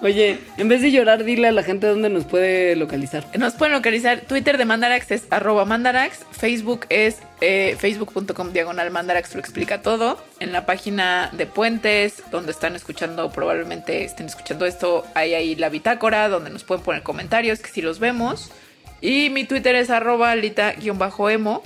Oye, 0.00 0.38
en 0.56 0.68
vez 0.68 0.80
de 0.80 0.92
llorar, 0.92 1.24
dile 1.24 1.48
a 1.48 1.52
la 1.52 1.64
gente 1.64 1.88
dónde 1.88 2.08
nos 2.08 2.24
puede 2.24 2.76
localizar. 2.76 3.26
Nos 3.36 3.54
pueden 3.54 3.74
localizar. 3.74 4.20
Twitter 4.20 4.56
de 4.56 4.64
Mandarax 4.64 5.10
es 5.10 5.26
arroba 5.30 5.64
Mandarax. 5.64 6.20
Facebook 6.30 6.86
es 6.88 7.16
eh, 7.40 7.76
facebook.com 7.80 8.52
diagonal 8.52 8.92
Mandarax 8.92 9.34
lo 9.34 9.40
explica 9.40 9.82
todo. 9.82 10.22
En 10.38 10.52
la 10.52 10.66
página 10.66 11.30
de 11.32 11.46
Puentes, 11.46 12.22
donde 12.30 12.52
están 12.52 12.76
escuchando, 12.76 13.30
probablemente 13.32 14.04
estén 14.04 14.26
escuchando 14.26 14.66
esto, 14.66 15.04
hay 15.14 15.34
ahí 15.34 15.56
la 15.56 15.68
bitácora, 15.68 16.28
donde 16.28 16.50
nos 16.50 16.62
pueden 16.62 16.84
poner 16.84 17.02
comentarios, 17.02 17.58
que 17.58 17.70
si 17.70 17.82
los 17.82 17.98
vemos. 17.98 18.52
Y 19.00 19.30
mi 19.30 19.44
Twitter 19.44 19.74
es 19.74 19.90
arroba 19.90 20.34
lita-emo. 20.36 21.62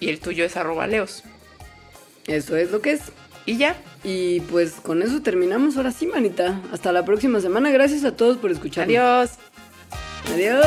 Y 0.00 0.08
el 0.08 0.18
tuyo 0.18 0.44
es 0.44 0.56
arroba 0.56 0.88
leos. 0.88 1.22
Eso 2.26 2.56
es 2.56 2.72
lo 2.72 2.82
que 2.82 2.92
es. 2.92 3.12
Y 3.46 3.56
ya. 3.56 3.76
Y 4.02 4.40
pues 4.40 4.72
con 4.72 5.02
eso 5.02 5.22
terminamos 5.22 5.76
ahora 5.76 5.92
sí, 5.92 6.06
manita. 6.06 6.60
Hasta 6.72 6.92
la 6.92 7.04
próxima 7.04 7.40
semana. 7.40 7.70
Gracias 7.70 8.04
a 8.04 8.16
todos 8.16 8.36
por 8.36 8.50
escuchar. 8.50 8.84
Adiós. 8.84 9.30
Adiós. 10.34 10.66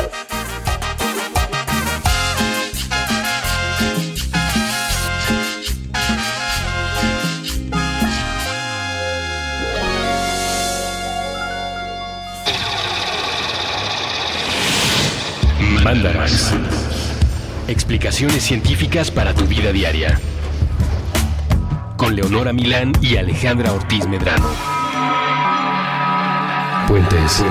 Mandarax. 15.84 16.52
Explicaciones 17.68 18.42
científicas 18.42 19.10
para 19.10 19.34
tu 19.34 19.44
vida 19.46 19.72
diaria. 19.72 20.18
Con 22.00 22.16
Leonora 22.16 22.54
Milán 22.54 22.92
y 23.02 23.18
Alejandra 23.18 23.74
Ortiz 23.74 24.08
Medrano. 24.08 24.48
Puentes. 26.88 27.44